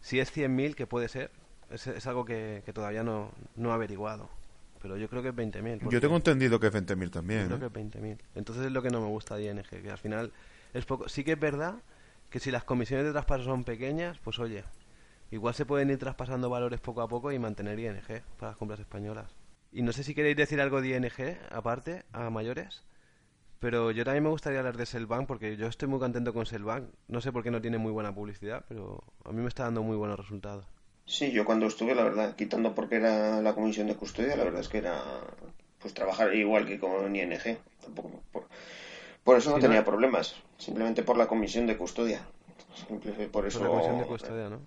[0.00, 1.30] Si es 100.000, que puede ser,
[1.70, 4.28] es, es algo que, que todavía no, no he averiguado
[4.82, 5.88] pero yo creo que es 20.000.
[5.90, 7.42] Yo tengo entendido que es 20.000 también.
[7.48, 8.18] Yo creo que es 20.000.
[8.34, 10.32] Entonces es lo que no me gusta de ING, que al final
[10.74, 11.08] es poco.
[11.08, 11.76] Sí que es verdad
[12.30, 14.64] que si las comisiones de traspaso son pequeñas, pues oye,
[15.32, 18.78] igual se pueden ir traspasando valores poco a poco y mantener ING para las compras
[18.78, 19.34] españolas.
[19.72, 22.84] Y no sé si queréis decir algo de ING, aparte, a mayores.
[23.58, 26.84] Pero yo también me gustaría hablar de Selbank porque yo estoy muy contento con Selbank.
[27.08, 29.82] No sé por qué no tiene muy buena publicidad, pero a mí me está dando
[29.82, 30.66] muy buenos resultados.
[31.06, 34.60] Sí, yo cuando estuve, la verdad, quitando porque era la comisión de custodia, la verdad
[34.60, 35.00] es que era
[35.78, 37.58] pues trabajar igual que con ING.
[37.80, 38.20] Tampoco,
[39.24, 42.22] por, eso no tenía problemas, simplemente por la comisión de custodia.
[43.32, 43.60] por eso.
[43.60, 44.60] la comisión de custodia, ¿no?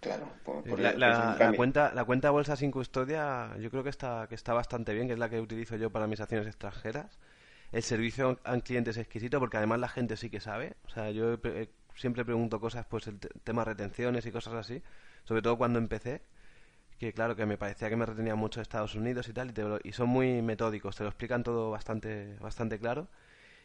[0.00, 4.34] Claro, por, la, la, cuenta la cuenta bolsa sin custodia yo creo que está que
[4.34, 7.18] está bastante bien, que es la que utilizo yo para mis acciones extranjeras.
[7.72, 10.76] El servicio al cliente es exquisito porque además la gente sí que sabe.
[10.86, 11.38] O sea, yo
[11.94, 14.82] siempre pregunto cosas, pues el tema retenciones y cosas así
[15.26, 16.22] sobre todo cuando empecé,
[16.98, 19.52] que claro, que me parecía que me retenía mucho Estados Unidos y tal,
[19.84, 23.08] y, son muy metódicos, te lo explican todo bastante, bastante claro.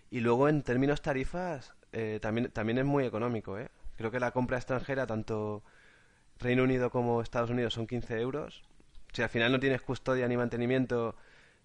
[0.09, 3.69] Y luego en términos tarifas, eh, también, también es muy económico, ¿eh?
[3.95, 5.63] Creo que la compra extranjera, tanto
[6.41, 8.63] Reino Unido como Estados Unidos, son 15 euros.
[9.13, 11.15] Si al final no tienes custodia ni mantenimiento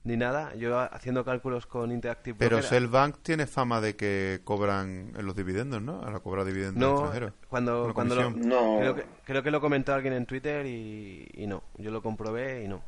[0.07, 0.55] ni nada.
[0.55, 6.03] Yo haciendo cálculos con Interactive Pero Cellbank tiene fama de que cobran los dividendos, ¿no?
[6.03, 7.33] A la cobra dividendos no, extranjeros.
[7.49, 8.79] Cuando, cuando lo, no.
[8.79, 11.63] creo, que, creo que lo comentó alguien en Twitter y, no.
[11.77, 12.83] Yo lo comprobé y no.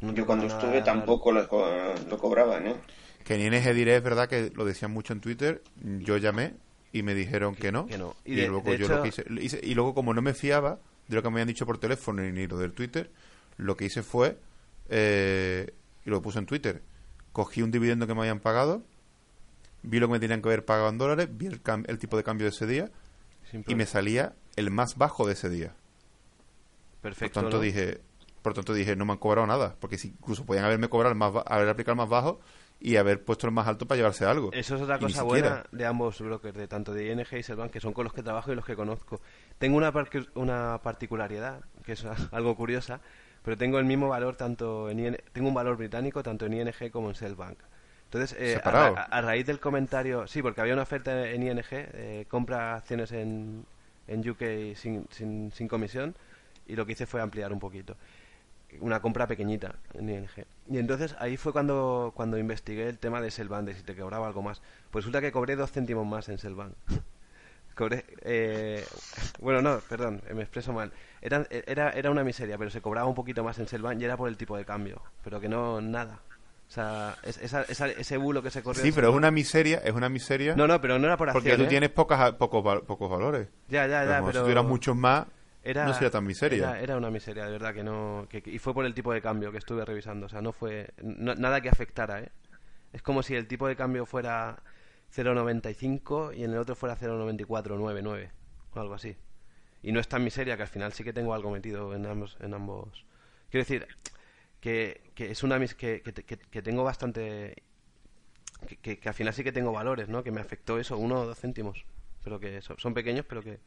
[0.00, 2.76] yo cuando estuve tampoco lo, lo cobraban, ¿eh?
[3.24, 5.62] Que ni en ese diré es verdad que lo decían mucho en Twitter.
[5.76, 6.54] Yo llamé
[6.92, 7.86] y me dijeron que no.
[8.24, 10.78] Y, luego yo lo hice, Y luego, como no me fiaba
[11.12, 13.10] de lo que me habían dicho por teléfono ni lo del Twitter,
[13.56, 14.38] lo que hice fue.
[14.88, 15.72] Eh,
[16.04, 16.82] y lo puse en Twitter.
[17.32, 18.82] Cogí un dividendo que me habían pagado,
[19.82, 22.24] vi lo que me tenían que haber pagado en dólares, vi el, el tipo de
[22.24, 22.90] cambio de ese día
[23.66, 25.74] y me salía el más bajo de ese día.
[27.00, 27.40] Perfecto.
[27.40, 28.00] Por tanto dije,
[28.42, 31.18] por tanto dije, no me han cobrado nada, porque si incluso podían haberme cobrado el
[31.18, 32.40] más haber aplicado el más bajo
[32.82, 34.50] y haber puesto el más alto para llevarse algo.
[34.52, 37.80] Eso es otra cosa buena de ambos brokers, de tanto de ING y Selbank, que
[37.80, 39.20] son con los que trabajo y los que conozco.
[39.58, 39.92] Tengo una,
[40.34, 43.00] una particularidad, que es algo curiosa,
[43.44, 47.08] pero tengo el mismo valor tanto en tengo un valor británico tanto en ING como
[47.08, 47.58] en Cellbank.
[48.04, 52.74] Entonces, eh, a, raíz del comentario, sí, porque había una oferta en ING, eh, compra
[52.74, 53.64] acciones en,
[54.06, 56.14] en UK sin, sin, sin, comisión,
[56.66, 57.96] y lo que hice fue ampliar un poquito.
[58.80, 60.28] Una compra pequeñita en ING.
[60.70, 64.26] Y entonces ahí fue cuando, cuando investigué el tema de Cellbank, de si te cobraba
[64.26, 64.60] algo más.
[64.90, 66.72] Pues resulta que cobré dos céntimos más en Cellbank.
[67.74, 68.84] Cobré, eh,
[69.40, 70.92] bueno, no, perdón, me expreso mal.
[71.22, 74.14] Era, era, era una miseria, pero se cobraba un poquito más en Selvan y era
[74.18, 75.00] por el tipo de cambio.
[75.24, 76.20] Pero que no, nada.
[76.68, 78.82] O sea, es- esa- esa- ese bulo que se corrió...
[78.82, 81.48] Sí, pero es una miseria, es una miseria No, no, pero no era por porque
[81.50, 81.68] acción, tú ¿eh?
[81.68, 83.48] tienes pocas, pocos, pocos valores.
[83.68, 84.40] Ya, ya, ya, Como pero...
[84.40, 85.26] Si tuvieras muchos más,
[85.64, 86.70] Era, no sería tan miseria.
[86.70, 88.26] Era, era una miseria, de verdad, que no...
[88.28, 90.26] que- y fue por el tipo de cambio que estuve revisando.
[90.26, 90.90] O sea, no fue...
[91.02, 92.30] no- nada que afectara, ¿eh?
[92.92, 94.62] Es como si el tipo de cambio fuera
[95.14, 98.30] 0,95 y en el otro fuera 0,9499
[98.74, 99.16] o algo así.
[99.82, 102.36] Y no es tan miseria que al final sí que tengo algo metido en ambos...
[102.40, 103.04] En ambos.
[103.50, 103.86] Quiero decir
[104.60, 105.58] que, que es una...
[105.58, 107.62] mis- que, que, que- tengo bastante...
[108.80, 110.22] Que, al final sí que tengo valores, ¿no?
[110.22, 111.84] Que me afectó eso, uno o dos céntimos.
[112.22, 113.58] Pero que son, son pequeños, pero que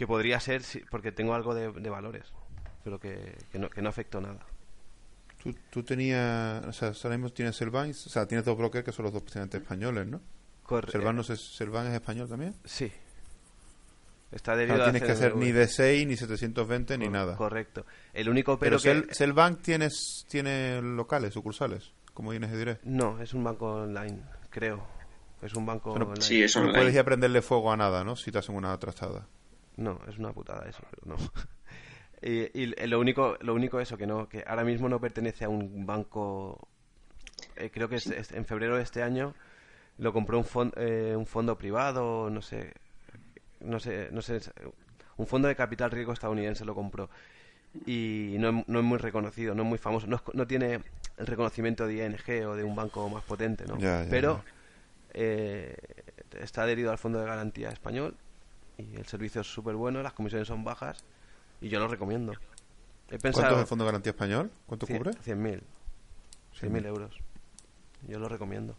[0.00, 2.24] que podría ser porque tengo algo de, de valores,
[2.82, 4.38] pero que, que, no, que no afectó nada.
[5.42, 8.92] Tú, tú tenías, o sea, ahora mismo tienes Servan, o sea, tienes dos brokers que
[8.92, 10.22] son los dos presidentes españoles, ¿no?
[10.62, 12.54] Corre- Servan, no ¿Servan es español también?
[12.64, 12.90] Sí.
[14.32, 17.36] Está debido no a tienes que hacer ni D6, ni 720, ni Cor- nada.
[17.36, 17.84] Correcto.
[18.14, 19.06] El único Pero, pero, que...
[19.08, 22.78] Sel- Selbank tienes, tiene locales, sucursales, como ING diré.
[22.84, 24.82] No, es un banco online, creo.
[25.42, 26.22] Es un banco Bueno, online.
[26.22, 26.78] Sí, es No online.
[26.78, 28.16] puedes ir a prenderle fuego a nada, ¿no?
[28.16, 29.26] Si te hacen una trastada.
[29.80, 31.16] No, es una putada eso, no.
[32.22, 35.48] y, y lo único lo único eso que no que ahora mismo no pertenece a
[35.48, 36.68] un banco
[37.56, 39.34] eh, creo que es, es- en febrero de este año
[39.96, 40.74] lo compró un fondo
[41.18, 42.74] un fondo privado no sé
[43.60, 44.40] no sé no sé
[45.16, 47.08] un fondo de capital riesgo estadounidense lo compró
[47.86, 50.80] y no, es- no es muy reconocido no es muy famoso no, es- no tiene
[51.16, 54.50] el reconocimiento de ING o de un banco más potente no Ya, ya, pero ya.
[55.14, 55.74] eh,
[56.38, 58.14] está adherido al fondo de garantía español
[58.92, 61.04] y el servicio es súper bueno, las comisiones son bajas
[61.60, 62.32] y yo lo recomiendo.
[62.32, 64.50] He ¿Cuánto es pensado el Fondo de Garantía Español?
[64.66, 65.10] ¿Cuánto cien- cubre?
[65.12, 65.62] 100.000, 100.000
[66.60, 66.86] 100.000.
[66.86, 67.18] euros.
[68.08, 68.76] Yo lo recomiendo.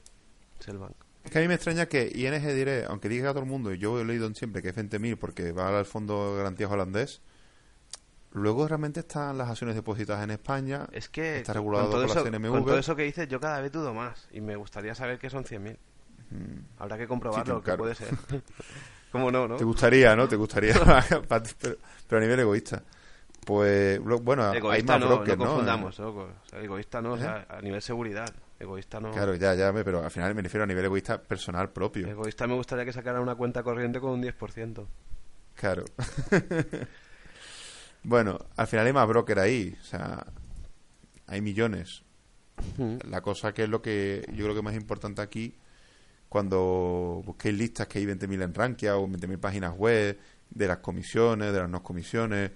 [0.59, 0.95] Es el banco.
[1.23, 3.71] Es que a mí me extraña que ING diré, aunque diga a todo el mundo,
[3.73, 7.21] y yo he leído siempre que es 20.000 porque va al Fondo de Garantía holandés,
[8.31, 12.15] luego realmente están las acciones depositadas en España, Es que está con regulado todo por
[12.15, 12.49] la eso, CNMV.
[12.49, 15.29] con todo eso que dices, yo cada vez dudo más y me gustaría saber que
[15.29, 15.77] son 100.000.
[16.79, 18.07] Habrá que comprobarlo, Sí, que puede ser.
[19.11, 19.57] ¿Cómo no, no?
[19.57, 20.27] Te gustaría, ¿no?
[20.27, 20.73] Te gustaría,
[21.29, 22.83] pero, pero a nivel egoísta.
[23.45, 25.49] Pues, bueno, hay Egoísta más no, brokers, no ¿no?
[25.49, 26.29] confundamos, loco.
[26.45, 27.21] O sea, egoísta no, o ¿Eh?
[27.21, 28.29] sea, a nivel seguridad.
[28.59, 29.11] Egoísta no.
[29.11, 32.07] Claro, ya, ya, pero al final me refiero a nivel egoísta personal propio.
[32.07, 34.85] Egoísta me gustaría que sacara una cuenta corriente con un 10%.
[35.55, 35.85] Claro.
[38.03, 40.27] bueno, al final hay más broker ahí, o sea,
[41.25, 42.03] hay millones.
[43.09, 45.55] La cosa que es lo que yo creo que es más importante aquí,
[46.31, 50.17] cuando busquéis listas que hay 20.000 en Rankia o 20.000 páginas web,
[50.49, 52.51] de las comisiones, de las no comisiones,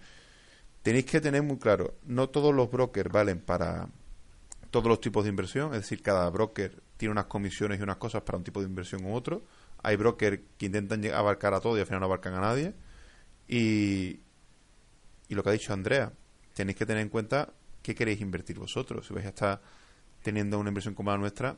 [0.81, 3.89] tenéis que tener muy claro, no todos los brokers valen para
[4.71, 8.21] todos los tipos de inversión, es decir, cada broker tiene unas comisiones y unas cosas
[8.21, 9.43] para un tipo de inversión u otro.
[9.83, 12.73] Hay brokers que intentan abarcar a todo y al final no abarcan a nadie.
[13.45, 14.21] Y,
[15.27, 16.13] y lo que ha dicho Andrea,
[16.53, 17.51] tenéis que tener en cuenta
[17.81, 19.05] qué queréis invertir vosotros.
[19.05, 19.61] Si vais a estar
[20.23, 21.57] teniendo una inversión como la nuestra,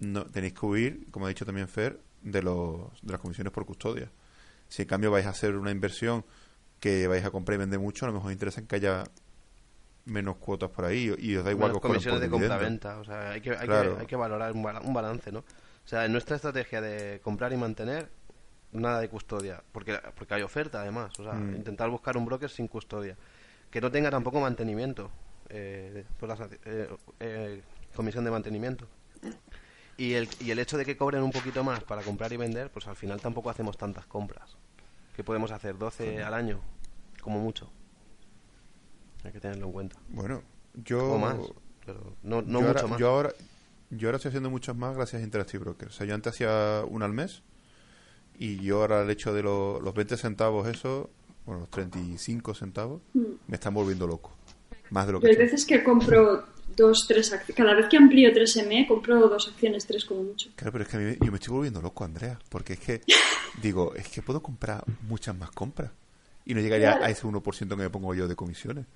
[0.00, 3.64] no, tenéis que huir, como ha dicho también Fer, de, los, de las comisiones por
[3.66, 4.10] custodia.
[4.68, 6.24] Si en cambio vais a hacer una inversión
[6.80, 9.04] que vais a comprar y vender mucho, a lo mejor interesa que haya
[10.04, 12.98] menos cuotas por ahí y os da igual que os comisiones de compra-venta.
[12.98, 13.94] O sea, hay que, hay, Claro.
[13.96, 15.40] que, hay que valorar un balance, ¿no?
[15.40, 18.08] O sea, en nuestra estrategia de comprar y mantener,
[18.72, 19.62] nada de custodia.
[19.72, 21.18] Porque, porque hay oferta, además.
[21.18, 21.56] O sea, Mm.
[21.56, 23.16] intentar buscar un broker sin custodia.
[23.70, 25.10] Que no tenga tampoco mantenimiento.
[25.50, 26.88] eh, por las, eh,
[27.20, 27.62] eh,
[27.96, 28.86] comisión de mantenimiento.
[29.98, 32.70] Y el, y el hecho de que cobren un poquito más para comprar y vender,
[32.70, 34.56] pues al final tampoco hacemos tantas compras.
[35.16, 36.60] Que podemos hacer 12 al año,
[37.20, 37.68] como mucho.
[39.24, 39.96] Hay que tenerlo en cuenta.
[40.10, 40.42] Bueno,
[40.84, 41.12] yo...
[41.14, 41.36] O más,
[41.84, 42.98] pero no, no yo mucho ahora, más.
[43.00, 43.32] Yo ahora,
[43.90, 45.94] yo ahora estoy haciendo muchas más gracias a Interactive Brokers.
[45.94, 47.42] O sea, yo antes hacía una al mes
[48.38, 51.10] y yo ahora el hecho de lo- los 20 centavos, eso,
[51.44, 54.30] bueno, los 35 centavos, me están volviendo loco.
[54.90, 55.26] Más de lo que...
[55.26, 56.44] hay veces que compro
[56.78, 57.56] dos, tres acciones.
[57.56, 60.48] Cada vez que amplío 3M, compro dos acciones, tres como mucho.
[60.56, 63.02] Claro, pero es que a mí, yo me estoy volviendo loco, Andrea, porque es que,
[63.62, 65.90] digo, es que puedo comprar muchas más compras
[66.46, 67.04] y no llegaría Claro.
[67.04, 68.86] a ese 1% que me pongo yo de comisiones.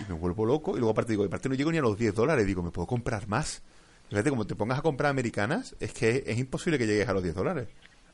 [0.00, 2.14] Y me vuelvo loco y luego aparte digo, aparte no llego ni a los 10
[2.14, 3.62] dólares, digo, me puedo comprar más.
[4.08, 7.22] Fíjate, como te pongas a comprar americanas, es que es imposible que llegues a los
[7.22, 7.68] 10 dólares.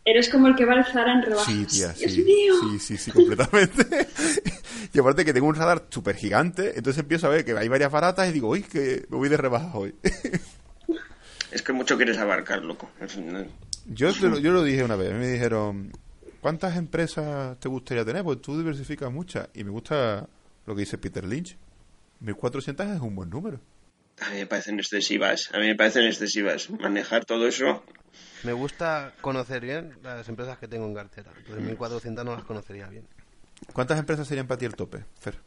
[0.04, 1.44] Eres como el que va al Zara en rebajas.
[1.46, 2.22] Sí, tía, ¡Dios sí.
[2.22, 2.54] mío!
[2.62, 3.84] Sí, sí, sí, completamente.
[4.93, 7.90] y aparte que tengo un radar súper gigante, entonces empiezo a ver que hay varias
[7.90, 9.94] baratas y digo, uy, que me voy de rebajas hoy.
[11.51, 12.90] Es que mucho quieres abarcar, loco.
[13.01, 13.51] Al final.
[13.86, 15.90] yo, te lo, yo lo dije una vez, me dijeron,
[16.40, 18.23] ¿cuántas empresas te gustaría tener?
[18.23, 19.48] Pues tú diversificas muchas.
[19.55, 20.28] Y me gusta
[20.66, 21.57] lo que dice Peter Lynch.
[22.20, 23.61] 1400 es un buen número.
[24.20, 25.51] A mí me parecen excesivas.
[25.52, 26.70] A mí me parecen excesivas.
[26.70, 27.82] Manejar todo eso.
[28.43, 31.32] Me gusta conocer bien las empresas que tengo en cartera.
[31.36, 33.07] Entonces 1400 no las conocería bien.
[33.72, 35.38] ¿Cuántas empresas serían para ti el tope, Fer?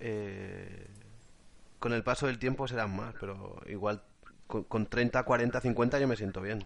[0.00, 0.86] Eh,
[1.78, 4.02] con el paso del tiempo serán más, pero igual
[4.46, 6.64] con, con 30, 40, 50 yo me siento bien.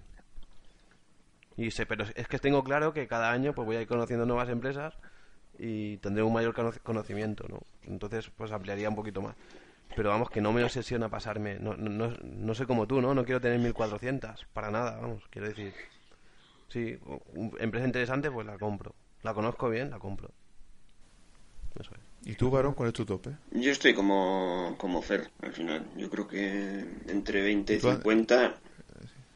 [1.56, 4.24] Y sé, pero es que tengo claro que cada año pues voy a ir conociendo
[4.27, 4.94] nuevas empresas
[5.59, 7.60] y tendré un mayor cono- conocimiento, ¿no?
[7.85, 9.36] Entonces, pues ampliaría un poquito más.
[9.97, 11.59] Pero vamos, que no me obsesiona pasarme.
[11.59, 13.14] No, no, no, sé como tú, ¿no?
[13.14, 15.24] No quiero tener 1400, para nada, vamos.
[15.31, 15.74] Quiero decir,
[16.68, 16.98] sí,
[17.59, 18.94] empresa interesante, pues la compro.
[19.22, 20.31] La conozco bien, la compro.
[21.79, 22.01] Eso es.
[22.31, 23.31] ¿Y tú, Varón, cuál es tu tope?
[23.53, 25.85] Yo estoy como, como Fer, al final.
[25.97, 28.57] Yo creo que entre 20 y ¿Tú has- 50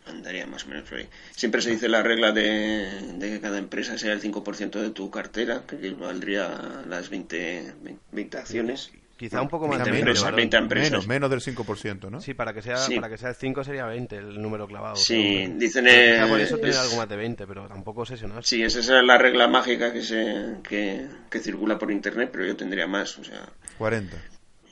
[0.06, 1.09] andaría más o menos por ahí.
[1.35, 5.11] Siempre se dice la regla de, de que cada empresa sea el 5% de tu
[5.11, 7.73] cartera, que valdría las 20,
[8.12, 8.90] 20 acciones.
[9.16, 10.36] Quizá un poco más 20 de menos, empresas, varón.
[10.36, 10.90] 20 empresas.
[10.90, 12.20] Menos, menos del 5%, ¿no?
[12.20, 12.96] Sí, para que sea Sí.
[12.96, 14.96] para que sea el 5 sería 20 el número clavado.
[14.96, 18.48] Sí, dicen, quizá por eh, eso tener es- algo más de 20, pero tampoco obsesionarse.
[18.48, 22.56] Sí, esa es la regla mágica que se que, que circula por internet, pero yo
[22.56, 24.16] tendría más, o sea, 40.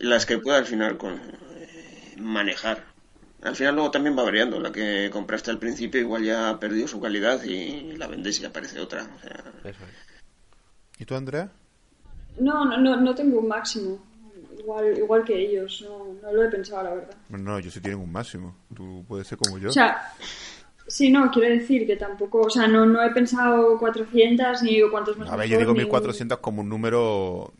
[0.00, 2.84] las que pueda al final con, eh, manejar.
[3.42, 6.86] Al final luego también va variando, la que compraste al principio igual ya ha perdido
[6.88, 9.02] su calidad y la vendes y aparece otra.
[9.16, 11.00] O sea, Eso es.
[11.00, 11.50] ¿Y tú, Andrea?
[12.38, 14.04] No, no, no, no tengo un máximo.
[14.62, 17.14] Igual, igual que ellos, no, no lo he pensado, la verdad.
[17.30, 18.54] No, yo sí tienen un máximo.
[18.74, 19.70] Tú puedes ser como yo.
[19.70, 20.12] O sea,
[20.86, 24.90] sí, no, quiero decir que tampoco, o sea, no, no he pensado 400 ni digo
[24.90, 27.52] cuántos más A ver, yo digo ni- 1400 como un número...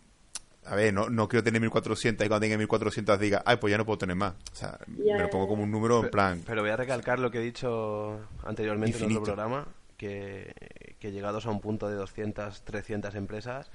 [0.64, 3.78] A ver, no, no quiero tener 1400 y cuando tenga 1400 diga, ay, pues ya
[3.78, 4.34] no puedo tener más.
[4.52, 6.40] O sea, Ya, me lo pongo como un número en plan...
[6.46, 9.22] Pero voy a recalcar lo que he dicho anteriormente en Infinito.
[9.22, 9.66] otro programa,
[9.96, 10.54] que,
[11.00, 13.72] que llegados a un punto de 200, 300 empresas,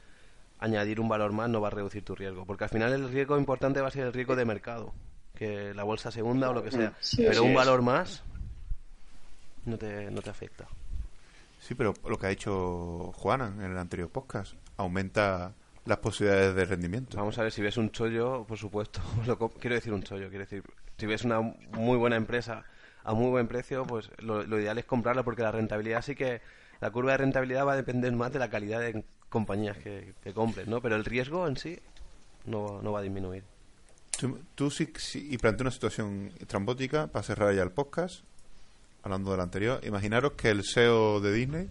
[0.59, 2.45] añadir un valor más no va a reducir tu riesgo.
[2.45, 4.93] Porque al final el riesgo importante va a ser el riesgo de mercado,
[5.35, 6.93] que la bolsa segunda o lo que sea.
[6.99, 7.55] Sí, Pero un es.
[7.55, 8.23] valor más
[9.65, 10.67] no te, no te afecta.
[11.59, 15.53] Sí, pero lo que ha dicho Juana en el anterior podcast aumenta
[15.85, 17.17] las posibilidades de rendimiento.
[17.17, 20.29] Vamos a ver, si ves un chollo, por supuesto, lo co- quiero decir un chollo,
[20.29, 20.63] quiero decir,
[20.97, 22.63] si ves una muy buena empresa
[23.03, 26.41] a muy buen precio, pues lo, lo ideal es comprarla porque la rentabilidad sí que,
[26.81, 30.33] la curva de rentabilidad va a depender más de la calidad de compañías que, que
[30.33, 30.81] compres, ¿no?
[30.81, 31.79] Pero el riesgo en sí
[32.45, 33.43] no, no va a disminuir.
[34.19, 38.23] Tú, tú sí, sí- y planteo una situación trambótica para cerrar ya el podcast,
[39.03, 39.79] hablando del anterior.
[39.85, 41.69] Imaginaros que el CEO de Disney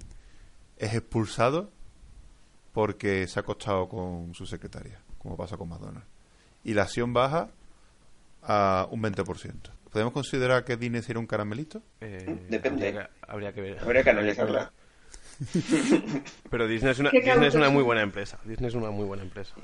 [0.78, 1.70] es expulsado
[2.73, 6.07] porque se ha acostado con su secretaria, como pasa con McDonald's.
[6.62, 7.49] Y la acción baja
[8.43, 9.55] a un 20%.
[9.91, 11.83] ¿Podemos considerar que Disney sería un caramelito?
[12.01, 12.89] Eh, Depende.
[12.89, 13.78] Habría que, habría que ver.
[13.81, 14.73] habría que analizarla.
[16.50, 18.38] Pero Disney es, una, ¿Qué Disney es una muy buena empresa.
[18.44, 19.54] Disney es una muy buena empresa.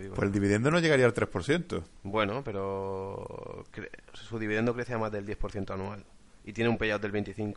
[0.00, 1.82] Digo Pues el dividendo no llegaría al 3%.
[2.02, 6.04] Bueno, pero cre- su dividendo crece a más del 10% anual
[6.44, 7.56] y tiene un payout del 25%.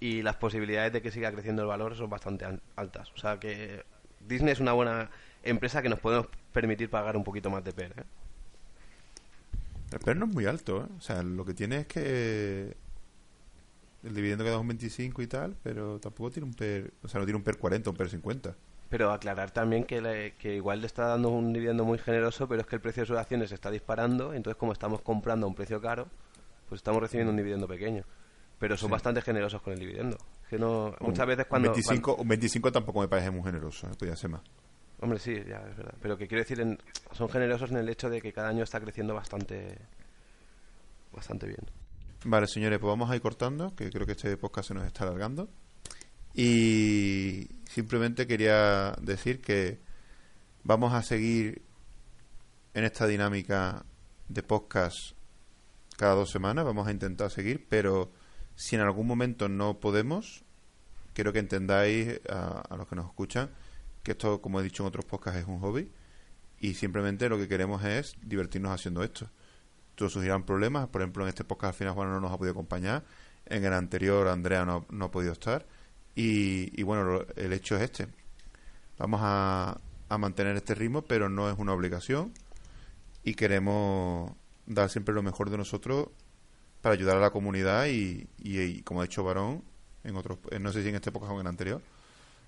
[0.00, 3.12] Y las posibilidades de que siga creciendo el valor son bastante an- altas.
[3.14, 3.84] O sea que
[4.26, 5.10] Disney es una buena
[5.44, 7.92] empresa que nos podemos permitir pagar un poquito más de PER.
[7.96, 8.02] ¿eh?
[9.92, 10.86] El PER no es muy alto, ¿eh?
[10.98, 12.74] O sea, lo que tiene es que
[14.02, 17.26] el dividendo queda un 25 y tal, pero tampoco tiene un PER, o sea, no
[17.26, 18.54] tiene un PER 40, un PER 50.
[18.88, 22.60] Pero aclarar también que, le- que igual le está dando un dividendo muy generoso, pero
[22.60, 24.34] es que el precio de sus acciones se está disparando.
[24.34, 26.08] Entonces, como estamos comprando a un precio caro,
[26.68, 28.04] pues estamos recibiendo un dividendo pequeño.
[28.58, 28.92] Pero son Sí.
[28.92, 30.18] bastante generosos con el dividendo.
[30.50, 31.68] Que no, muchas veces cuando...
[31.70, 33.90] Un 25, un 25 tampoco me parece muy generoso, ¿eh?
[33.98, 34.42] podría ser más.
[35.00, 35.94] Hombre, sí, ya es verdad.
[36.02, 36.78] Pero que quiero decir, en-
[37.12, 39.78] son generosos en el hecho de que cada año está creciendo bastante,
[41.12, 41.60] bastante bien.
[42.24, 45.04] Vale, señores, pues vamos a ir cortando, que creo que este podcast se nos está
[45.04, 45.50] alargando.
[46.34, 49.80] Y simplemente quería decir que
[50.62, 51.62] vamos a seguir
[52.74, 53.84] en esta dinámica
[54.28, 55.14] de podcast
[55.96, 58.12] cada dos semanas, vamos a intentar seguir, pero
[58.54, 60.44] si en algún momento no podemos,
[61.14, 63.50] quiero que entendáis a, a los que nos escuchan
[64.02, 65.90] que esto, como he dicho en otros podcasts, es un hobby
[66.58, 69.28] y simplemente lo que queremos es divertirnos haciendo esto.
[69.94, 72.52] Todos surgirán problemas, por ejemplo, en este podcast al final Juan no nos ha podido
[72.52, 73.04] acompañar,
[73.46, 75.66] en el anterior Andrea no, no ha podido estar.
[76.14, 78.08] Y, bueno, lo- el hecho es este.
[78.98, 79.78] Vamos a,
[80.08, 82.32] a mantener este ritmo, pero no es una obligación.
[83.24, 84.32] Y queremos
[84.66, 86.08] dar siempre lo mejor de nosotros
[86.80, 89.62] para ayudar a la comunidad y, y- como ha dicho Varón,
[90.04, 91.80] en otros, eh, no sé si en este podcast o en el anterior,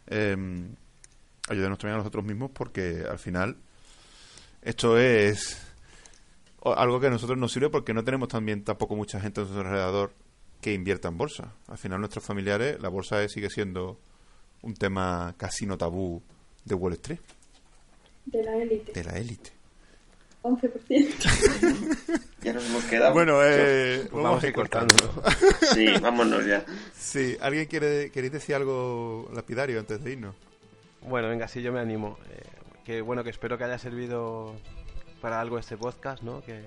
[0.08, 0.36] eh,
[1.48, 3.56] ayudarnos también a nosotros mismos porque al final
[4.62, 5.60] esto es
[6.64, 9.62] algo que a nosotros nos sirve porque no tenemos también tampoco mucha gente a nuestro
[9.62, 10.12] alrededor
[10.60, 11.52] que invierta en bolsa.
[11.68, 13.98] Al final nuestros familiares, la bolsa sigue siendo
[14.62, 16.22] un tema casi no tabú
[16.64, 17.20] de Wall Street,
[18.24, 18.92] De la élite.
[18.92, 19.50] de la élite.
[20.42, 22.20] 11%.
[22.44, 23.14] Ya nos hemos quedado.
[23.14, 24.94] Bueno, eh, Pues vamos a ir cortando.
[25.72, 26.62] Sí, vámonos ya.
[26.94, 30.34] Sí, ¿alguien quiere queréis decir algo lapidario antes de irnos?
[31.08, 32.18] Bueno, venga, sí, yo me animo.
[32.30, 32.42] Eh,
[32.84, 34.54] que bueno, que espero que haya servido
[35.24, 36.42] para algo este podcast, ¿no?
[36.42, 36.62] Que,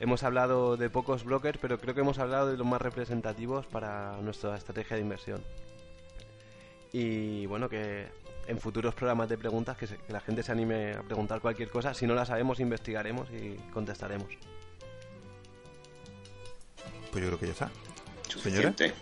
[0.00, 4.18] hemos hablado de pocos brokers, pero creo que hemos hablado de los más representativos para
[4.18, 5.42] nuestra estrategia de inversión.
[6.92, 8.06] Y bueno, que
[8.46, 11.94] en futuros programas de preguntas que, que la gente se anime a preguntar cualquier cosa.
[11.94, 14.28] Si no la sabemos, investigaremos y contestaremos.
[17.10, 17.70] Pues yo creo que ya está.
[18.28, 18.92] Suficiente.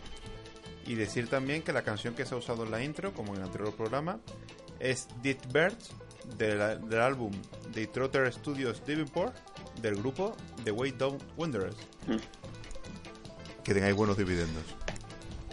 [0.86, 3.40] Y decir también que la canción que se ha usado en la intro, como en
[3.40, 4.20] el anterior programa,
[4.78, 5.96] es Dead Birds
[6.36, 7.32] del, del álbum
[7.72, 9.34] The Trotter Studios Davenport
[9.80, 11.76] del grupo The Way Down Wanderers.
[12.06, 12.16] Mm.
[13.62, 14.64] Que tengáis buenos dividendos.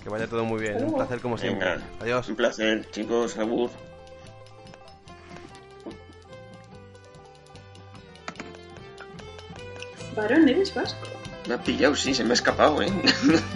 [0.02, 0.84] Que vaya todo muy bien.
[0.84, 1.68] Un placer como siempre.
[1.68, 2.30] Venga, Adiós.
[2.30, 3.38] Un placer, chicos.
[3.38, 3.70] Agur.
[10.16, 11.08] Varón, eres vasco.
[11.48, 12.88] Me ha pillado, sí, se me ha escapado, ¿eh?